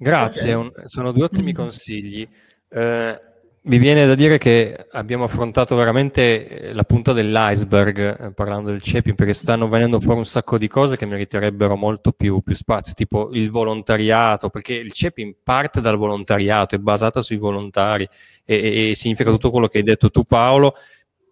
Grazie, 0.00 0.54
un- 0.54 0.72
sono 0.84 1.10
due 1.12 1.24
ottimi 1.24 1.52
consigli. 1.52 2.26
Eh, 2.70 3.18
mi 3.62 3.78
viene 3.78 4.06
da 4.06 4.14
dire 4.14 4.38
che 4.38 4.86
abbiamo 4.92 5.24
affrontato 5.24 5.74
veramente 5.74 6.48
eh, 6.70 6.72
la 6.72 6.84
punta 6.84 7.12
dell'iceberg 7.12 8.26
eh, 8.26 8.32
parlando 8.32 8.70
del 8.70 8.80
CEPI 8.80 9.14
perché 9.14 9.34
stanno 9.34 9.68
venendo 9.68 10.00
fuori 10.00 10.18
un 10.20 10.24
sacco 10.26 10.56
di 10.56 10.68
cose 10.68 10.96
che 10.96 11.04
meriterebbero 11.04 11.74
molto 11.76 12.12
più, 12.12 12.40
più 12.42 12.54
spazio, 12.54 12.94
tipo 12.94 13.30
il 13.32 13.50
volontariato, 13.50 14.48
perché 14.50 14.74
il 14.74 14.92
CEPI 14.92 15.36
parte 15.42 15.80
dal 15.80 15.96
volontariato, 15.96 16.76
è 16.76 16.78
basata 16.78 17.20
sui 17.20 17.36
volontari 17.36 18.08
e, 18.44 18.54
e- 18.56 18.90
e 18.90 18.94
significa 18.94 19.30
tutto 19.30 19.50
quello 19.50 19.66
che 19.66 19.78
hai 19.78 19.84
detto 19.84 20.10
tu 20.10 20.22
Paolo. 20.24 20.74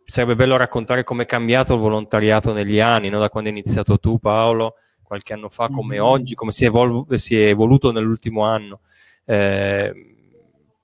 Sarebbe 0.04 0.34
bello 0.36 0.56
raccontare 0.56 1.04
come 1.04 1.22
è 1.24 1.26
cambiato 1.26 1.74
il 1.74 1.80
volontariato 1.80 2.52
negli 2.52 2.80
anni, 2.80 3.08
no? 3.08 3.18
da 3.18 3.28
quando 3.28 3.48
hai 3.50 3.56
iniziato 3.56 3.98
tu 3.98 4.18
Paolo, 4.18 4.74
qualche 5.06 5.32
anno 5.32 5.48
fa, 5.48 5.68
come 5.68 5.96
Mhm. 5.96 6.02
oggi, 6.04 6.34
come 6.34 6.50
si 6.52 6.64
è, 6.64 6.68
evol- 6.68 7.06
si 7.18 7.38
è 7.40 7.46
evoluto 7.48 7.92
nell'ultimo 7.92 8.44
anno. 8.44 8.80
Eh, 9.24 9.92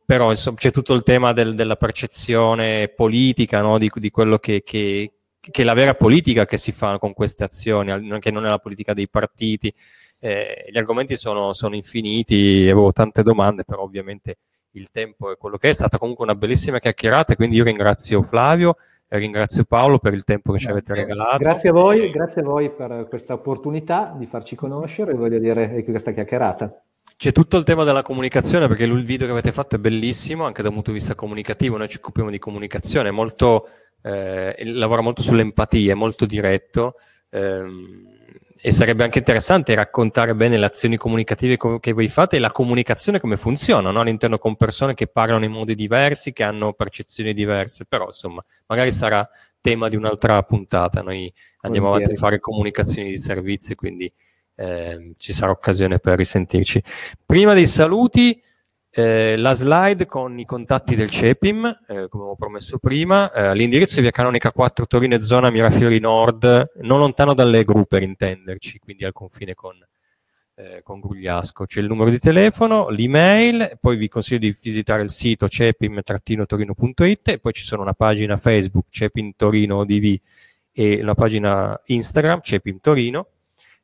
però 0.05 0.31
insomma, 0.31 0.57
c'è 0.59 0.71
tutto 0.71 0.95
il 0.95 1.03
tema 1.03 1.33
del- 1.33 1.55
della 1.55 1.77
percezione 1.77 2.89
politica, 2.89 3.63
no? 3.63 3.79
di, 3.79 3.91
di 3.95 4.11
quello 4.11 4.39
che, 4.39 4.63
che- 4.63 5.13
che 5.41 5.63
è 5.63 5.65
la 5.65 5.75
vera 5.75 5.95
politica 5.95 6.45
che 6.47 6.57
si 6.59 6.73
fa 6.73 6.99
con 6.99 7.13
queste 7.15 7.45
azioni, 7.45 8.19
che 8.21 8.31
non 8.31 8.45
è 8.45 8.49
la 8.49 8.59
politica 8.59 8.95
dei 8.95 9.09
partiti. 9.09 9.73
Eh, 10.21 10.67
gli 10.71 10.79
argomenti 10.79 11.17
sono, 11.17 11.53
sono 11.53 11.75
infiniti, 11.75 12.61
avevo 12.71 12.93
tante 12.93 13.23
domande, 13.25 13.65
però 13.65 13.83
ovviamente 13.83 14.37
il 14.73 14.91
tempo 14.91 15.33
è 15.33 15.37
quello 15.37 15.57
che 15.57 15.69
è. 15.69 15.71
È 15.71 15.75
stata 15.75 15.99
comunque 15.99 16.25
una 16.25 16.35
bellissima 16.37 16.79
chiacchierata, 16.79 17.35
quindi 17.37 17.57
io 17.57 17.65
ringrazio 17.65 18.23
Flavio 18.23 18.77
ringrazio 19.19 19.65
Paolo 19.65 19.99
per 19.99 20.15
il 20.15 20.25
tempo 20.25 20.53
che 20.53 20.59
ci 20.59 20.69
avete 20.69 20.95
Grazie. 20.95 21.05
regalato. 21.05 21.39
Grazie 21.39 21.69
a 21.69 21.73
voi, 21.73 22.11
grazie 22.11 22.41
a 22.41 22.45
voi 22.45 22.71
per 22.71 23.07
questa 23.09 23.35
opportunità 23.35 24.15
di 24.17 24.27
farci 24.27 24.57
conoscere, 24.57 25.15
voglio 25.15 25.39
dire, 25.39 25.73
e 25.73 25.85
questa 25.85 26.13
chiacchierata. 26.13 26.83
C'è 27.17 27.33
tutto 27.33 27.57
il 27.57 27.65
tema 27.65 27.85
della 27.85 28.03
comunicazione 28.03 28.67
perché 28.67 28.85
il 28.85 29.05
video 29.05 29.27
che 29.27 29.33
avete 29.33 29.53
fatto 29.53 29.77
è 29.77 29.79
bellissimo 29.79 30.45
anche 30.45 30.63
dal 30.63 30.73
punto 30.73 30.91
di 30.91 30.99
vista 30.99 31.15
comunicativo. 31.15 31.77
Noi 31.77 31.89
ci 31.89 31.99
occupiamo 31.99 32.31
di 32.31 32.39
comunicazione, 32.39 33.11
è 33.11 33.13
molto, 33.13 33.69
eh, 34.03 34.57
lavora 34.65 35.03
molto 35.03 35.23
sull'empatia, 35.23 35.93
è 35.93 35.95
molto 35.95 36.27
diretto 36.27 36.95
ehm, 37.33 38.12
e 38.65 38.71
sarebbe 38.71 39.03
anche 39.03 39.19
interessante 39.19 39.75
raccontare 39.75 40.37
bene 40.37 40.57
le 40.57 40.67
azioni 40.67 40.97
comunicative 40.97 41.57
co- 41.57 41.81
che 41.81 41.91
voi 41.91 42.07
fate 42.07 42.37
e 42.37 42.39
la 42.39 42.53
comunicazione 42.53 43.19
come 43.19 43.37
funziona 43.37 43.91
no? 43.91 43.99
all'interno 43.99 44.39
con 44.39 44.55
persone 44.55 44.95
che 44.95 45.09
parlano 45.09 45.45
in 45.45 45.51
modi 45.51 45.75
diversi, 45.75 46.33
che 46.33 46.45
hanno 46.45 46.73
percezioni 46.73 47.35
diverse. 47.35 47.87
Però 47.87 48.07
insomma, 48.07 48.41
magari 48.67 48.93
sarà 48.93 49.29
tema 49.61 49.89
di 49.89 49.97
un'altra 49.97 50.41
puntata. 50.45 51.03
Noi 51.03 51.33
andiamo 51.63 51.89
avanti 51.89 52.13
a 52.13 52.15
fare 52.15 52.39
comunicazioni 52.39 53.11
di 53.11 53.19
servizi, 53.19 53.75
quindi 53.75 54.13
ehm, 54.55 55.15
ci 55.17 55.33
sarà 55.33 55.51
occasione 55.51 55.99
per 55.99 56.17
risentirci. 56.17 56.81
Prima 57.27 57.55
dei 57.55 57.67
saluti, 57.67 58.41
eh, 58.95 59.37
la 59.39 59.55
slide 59.55 60.05
con 60.05 60.39
i 60.39 60.45
contatti 60.45 60.95
del 60.95 61.09
CEPIM, 61.09 61.81
eh, 61.89 62.09
come 62.09 62.25
ho 62.25 62.37
promesso 62.37 62.77
prima, 62.77 63.33
eh, 63.33 63.53
è 63.53 64.01
via 64.03 64.11
Canonica 64.11 64.53
4 64.53 64.87
Torino 64.87 65.15
e 65.15 65.23
zona 65.23 65.49
Mirafiori 65.49 65.99
Nord, 65.99 66.73
non 66.83 66.99
lontano 66.99 67.33
dalle 67.33 67.65
gru 67.65 67.87
per 67.87 68.03
intenderci, 68.03 68.79
quindi 68.79 69.07
al 69.07 69.15
confine 69.15 69.55
con, 69.55 69.79
eh, 70.57 70.83
con 70.83 71.01
Grugliasco. 71.01 71.65
C'è 71.65 71.81
il 71.81 71.87
numero 71.87 72.11
di 72.11 72.19
telefono, 72.19 72.91
l'email, 72.91 73.79
poi 73.81 73.97
vi 73.97 74.09
consiglio 74.09 74.41
di 74.41 74.55
visitare 74.61 75.03
il 75.03 75.11
sito 75.11 75.49
cepim-torino.it 75.49 77.29
e 77.29 77.39
poi 77.39 77.53
ci 77.55 77.65
sono 77.65 77.81
una 77.81 77.95
pagina 77.95 78.37
Facebook 78.37 78.89
Cepim 78.91 79.33
Torino 79.37 79.77
ODV 79.77 80.19
e 80.71 81.01
una 81.01 81.15
pagina 81.15 81.81
Instagram 81.87 82.41
Cepim 82.43 82.79
Torino 82.79 83.29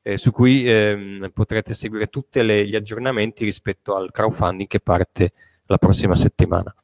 eh, 0.09 0.17
su 0.17 0.31
cui 0.31 0.65
ehm, 0.65 1.31
potrete 1.35 1.75
seguire 1.75 2.07
tutti 2.07 2.43
gli 2.43 2.75
aggiornamenti 2.75 3.45
rispetto 3.45 3.95
al 3.95 4.11
crowdfunding 4.11 4.67
che 4.67 4.81
parte 4.81 5.33
la 5.67 5.77
prossima 5.77 6.15
settimana. 6.15 6.75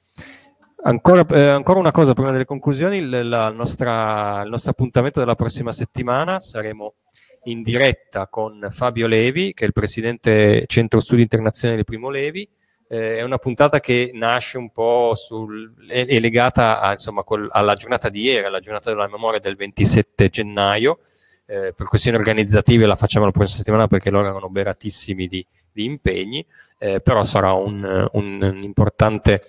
Ancora, 0.82 1.24
eh, 1.28 1.46
ancora 1.48 1.78
una 1.78 1.90
cosa 1.90 2.12
prima 2.12 2.32
delle 2.32 2.44
conclusioni, 2.44 3.08
la 3.08 3.48
nostra- 3.48 4.42
il 4.42 4.50
nostro 4.50 4.72
appuntamento 4.72 5.20
della 5.20 5.36
prossima 5.36 5.72
settimana 5.72 6.38
saremo 6.38 6.96
in 7.44 7.62
diretta 7.62 8.28
con 8.28 8.66
Fabio 8.70 9.06
Levi, 9.06 9.54
che 9.54 9.64
è 9.64 9.66
il 9.66 9.72
presidente 9.72 10.64
Centro 10.66 11.00
Studi 11.00 11.22
Internazionali 11.22 11.82
Primo 11.84 12.10
Levi. 12.10 12.46
Eh, 12.86 13.16
è 13.16 13.22
una 13.22 13.38
puntata 13.38 13.80
che 13.80 14.10
nasce 14.12 14.58
un 14.58 14.70
po' 14.70 15.14
sul, 15.14 15.72
è, 15.88 16.04
è 16.04 16.20
legata 16.20 16.80
a, 16.80 16.90
insomma, 16.90 17.22
col- 17.22 17.48
alla 17.50 17.74
giornata 17.74 18.10
di 18.10 18.20
ieri, 18.20 18.44
alla 18.44 18.60
giornata 18.60 18.90
della 18.90 19.08
memoria 19.08 19.40
del 19.40 19.56
27 19.56 20.28
gennaio. 20.28 20.98
Eh, 21.46 21.74
per 21.76 21.86
questioni 21.88 22.16
organizzative 22.16 22.86
la 22.86 22.96
facciamo 22.96 23.26
la 23.26 23.30
prossima 23.30 23.58
settimana 23.58 23.86
perché 23.86 24.08
loro 24.10 24.28
erano 24.28 24.48
beratissimi 24.48 25.26
di, 25.26 25.46
di 25.72 25.84
impegni, 25.84 26.44
eh, 26.78 27.00
però 27.00 27.22
sarà 27.22 27.52
un, 27.52 28.08
un- 28.12 28.42
un 28.42 28.62
importante 28.62 29.42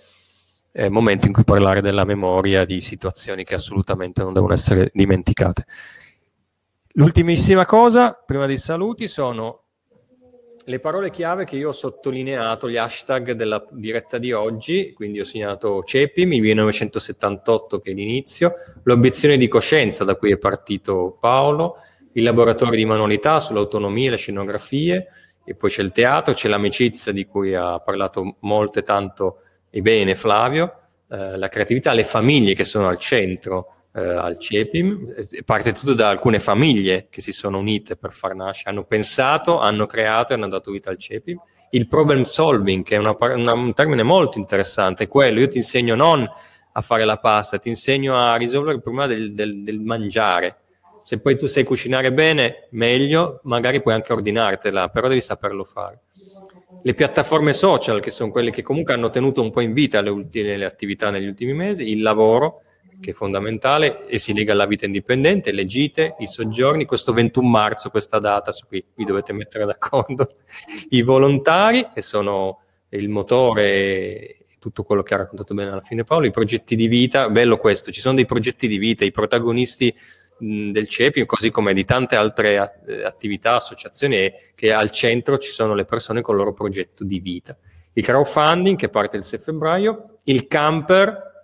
eh, 0.73 0.89
momento 0.89 1.27
in 1.27 1.31
cui 1.33 1.45
parlare 1.45 1.81
della 1.81 2.03
memoria 2.03 2.65
di 2.65 2.81
situazioni 2.81 3.45
che 3.45 3.55
assolutamente 3.55 4.21
non 4.23 4.33
devono 4.33 4.53
essere 4.53 4.91
dimenticate. 4.93 5.65
L'ultimissima 6.97 7.65
cosa, 7.65 8.21
prima 8.25 8.45
dei 8.45 8.57
saluti, 8.57 9.07
sono 9.07 9.64
le 10.67 10.79
parole 10.79 11.11
chiave 11.11 11.45
che 11.45 11.57
io 11.57 11.69
ho 11.69 11.73
sottolineato, 11.73 12.69
gli 12.69 12.77
hashtag 12.77 13.33
della 13.33 13.63
diretta 13.69 14.17
di 14.17 14.31
oggi, 14.31 14.93
quindi 14.93 15.19
ho 15.19 15.23
segnato 15.23 15.83
CEPIM, 15.83 16.33
il 16.33 16.41
1978 16.41 17.79
che 17.79 17.91
è 17.91 17.93
l'inizio, 17.93 18.53
l'obiezione 18.83 19.37
di 19.37 19.47
coscienza 19.47 20.03
da 20.03 20.15
cui 20.15 20.31
è 20.31 20.37
partito 20.37 21.17
Paolo, 21.19 21.77
il 22.13 22.23
laboratorio 22.23 22.75
di 22.75 22.85
manualità 22.85 23.39
sull'autonomia 23.39 24.07
e 24.07 24.11
le 24.11 24.17
scenografie, 24.17 25.07
e 25.43 25.53
poi 25.53 25.69
c'è 25.69 25.83
il 25.83 25.91
teatro, 25.91 26.33
c'è 26.33 26.47
l'amicizia 26.47 27.11
di 27.11 27.25
cui 27.25 27.53
ha 27.53 27.79
parlato 27.79 28.37
molto 28.39 28.79
e 28.79 28.83
tanto 28.83 29.41
e 29.69 29.81
bene 29.81 30.15
Flavio, 30.15 30.79
eh, 31.11 31.37
la 31.37 31.47
creatività, 31.47 31.93
le 31.93 32.05
famiglie 32.05 32.55
che 32.55 32.63
sono 32.63 32.87
al 32.87 32.97
centro 32.97 33.74
eh, 33.95 34.01
al 34.01 34.37
CEPIM, 34.37 35.13
eh, 35.31 35.43
parte 35.43 35.71
tutto 35.71 35.93
da 35.93 36.09
alcune 36.09 36.39
famiglie 36.39 37.07
che 37.09 37.21
si 37.21 37.31
sono 37.31 37.59
unite 37.59 37.95
per 37.95 38.11
far 38.11 38.35
nascere, 38.35 38.71
hanno 38.71 38.83
pensato, 38.83 39.59
hanno 39.59 39.85
creato 39.85 40.33
e 40.33 40.35
hanno 40.35 40.49
dato 40.49 40.71
vita 40.71 40.89
al 40.89 40.97
CEPIM. 40.97 41.39
Il 41.69 41.87
problem 41.87 42.23
solving, 42.23 42.83
che 42.83 42.95
è 42.95 42.97
una, 42.97 43.15
una, 43.17 43.53
un 43.53 43.73
termine 43.73 44.03
molto 44.03 44.37
interessante, 44.37 45.05
è 45.05 45.07
quello, 45.07 45.39
io 45.39 45.47
ti 45.47 45.57
insegno 45.57 45.95
non 45.95 46.29
a 46.77 46.81
fare 46.81 47.05
la 47.05 47.17
pasta, 47.17 47.57
ti 47.57 47.69
insegno 47.69 48.17
a 48.17 48.35
risolvere 48.35 48.75
il 48.75 48.81
problema 48.81 49.07
del, 49.07 49.33
del, 49.33 49.63
del 49.63 49.79
mangiare. 49.79 50.57
Se 50.97 51.21
poi 51.21 51.37
tu 51.37 51.45
sai 51.45 51.63
cucinare 51.63 52.11
bene, 52.11 52.67
meglio, 52.71 53.39
magari 53.43 53.81
puoi 53.81 53.93
anche 53.93 54.11
ordinartela, 54.11 54.89
però 54.89 55.07
devi 55.07 55.21
saperlo 55.21 55.63
fare. 55.63 56.01
Le 56.81 56.93
piattaforme 56.93 57.53
social, 57.53 58.01
che 58.01 58.11
sono 58.11 58.31
quelle 58.31 58.51
che 58.51 58.61
comunque 58.61 58.93
hanno 58.93 59.09
tenuto 59.09 59.41
un 59.41 59.51
po' 59.51 59.61
in 59.61 59.73
vita 59.73 60.01
le, 60.01 60.09
ultime, 60.09 60.57
le 60.57 60.65
attività 60.65 61.09
negli 61.09 61.27
ultimi 61.27 61.53
mesi, 61.53 61.89
il 61.89 62.01
lavoro, 62.01 62.61
che 62.99 63.11
è 63.11 63.13
fondamentale 63.13 64.07
e 64.07 64.17
si 64.19 64.33
lega 64.33 64.53
alla 64.53 64.65
vita 64.65 64.85
indipendente, 64.85 65.51
le 65.51 65.65
gite, 65.65 66.15
i 66.19 66.27
soggiorni, 66.27 66.85
questo 66.85 67.13
21 67.13 67.47
marzo, 67.47 67.89
questa 67.89 68.19
data 68.19 68.51
su 68.51 68.65
cui 68.67 68.83
vi 68.95 69.03
dovete 69.03 69.33
mettere 69.33 69.65
d'accordo, 69.65 70.27
i 70.89 71.01
volontari, 71.01 71.87
che 71.93 72.01
sono 72.01 72.61
il 72.89 73.09
motore 73.09 74.37
tutto 74.59 74.83
quello 74.83 75.03
che 75.03 75.13
ha 75.13 75.17
raccontato 75.17 75.53
bene 75.53 75.69
alla 75.69 75.81
fine 75.81 76.03
Paolo, 76.03 76.25
i 76.25 76.31
progetti 76.31 76.75
di 76.75 76.87
vita, 76.87 77.29
bello 77.29 77.57
questo, 77.57 77.91
ci 77.91 78.01
sono 78.01 78.15
dei 78.15 78.25
progetti 78.25 78.67
di 78.67 78.79
vita, 78.79 79.05
i 79.05 79.11
protagonisti 79.11 79.93
del 80.37 80.87
CEPI, 80.87 81.25
così 81.25 81.49
come 81.49 81.73
di 81.73 81.85
tante 81.85 82.15
altre 82.15 82.57
a- 82.57 82.71
attività, 83.03 83.55
associazioni, 83.55 84.33
che 84.55 84.73
al 84.73 84.91
centro 84.91 85.37
ci 85.37 85.51
sono 85.51 85.75
le 85.75 85.85
persone 85.85 86.21
con 86.21 86.35
il 86.35 86.41
loro 86.41 86.53
progetto 86.53 87.03
di 87.03 87.19
vita. 87.19 87.55
Il 87.93 88.03
crowdfunding 88.03 88.77
che 88.77 88.89
parte 88.89 89.17
il 89.17 89.23
6 89.23 89.39
febbraio, 89.39 90.19
il 90.23 90.47
camper, 90.47 91.34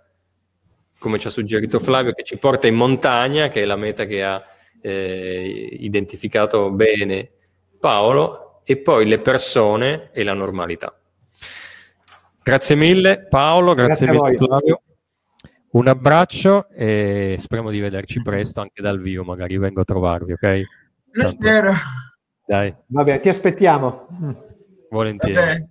come 1.02 1.18
ci 1.18 1.26
ha 1.26 1.30
suggerito 1.30 1.80
Flavio, 1.80 2.12
che 2.12 2.22
ci 2.22 2.38
porta 2.38 2.68
in 2.68 2.76
montagna, 2.76 3.48
che 3.48 3.62
è 3.62 3.64
la 3.64 3.76
meta 3.76 4.06
che 4.06 4.22
ha 4.22 4.42
eh, 4.80 5.68
identificato 5.80 6.70
bene 6.70 7.30
Paolo, 7.78 8.62
e 8.64 8.78
poi 8.78 9.06
le 9.06 9.18
persone 9.18 10.10
e 10.12 10.22
la 10.22 10.32
normalità. 10.32 10.96
Grazie 12.42 12.76
mille 12.76 13.26
Paolo, 13.28 13.74
grazie, 13.74 14.06
Grazie 14.06 14.22
mille. 14.22 14.36
Flavio. 14.36 14.82
Un 15.72 15.88
abbraccio 15.88 16.68
e 16.68 17.36
speriamo 17.38 17.70
di 17.70 17.80
vederci 17.80 18.22
presto 18.22 18.60
anche 18.60 18.80
dal 18.80 19.00
vivo, 19.00 19.24
magari 19.24 19.58
vengo 19.58 19.80
a 19.80 19.84
trovarvi, 19.84 20.32
ok? 20.32 20.62
Lo 21.12 21.28
spero. 21.28 21.72
Dai, 22.46 22.72
Va 22.86 23.02
bene, 23.02 23.20
ti 23.20 23.28
aspettiamo. 23.28 24.06
Volentieri. 24.90 25.34
Vabbè. 25.34 25.66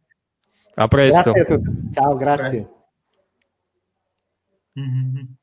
A 0.75 0.87
presto. 0.87 1.31
Grazie 1.31 1.53
a 1.53 1.57
tutti. 1.57 1.93
Ciao, 1.93 2.17
grazie. 2.17 2.69
Mm-hmm. 4.77 5.33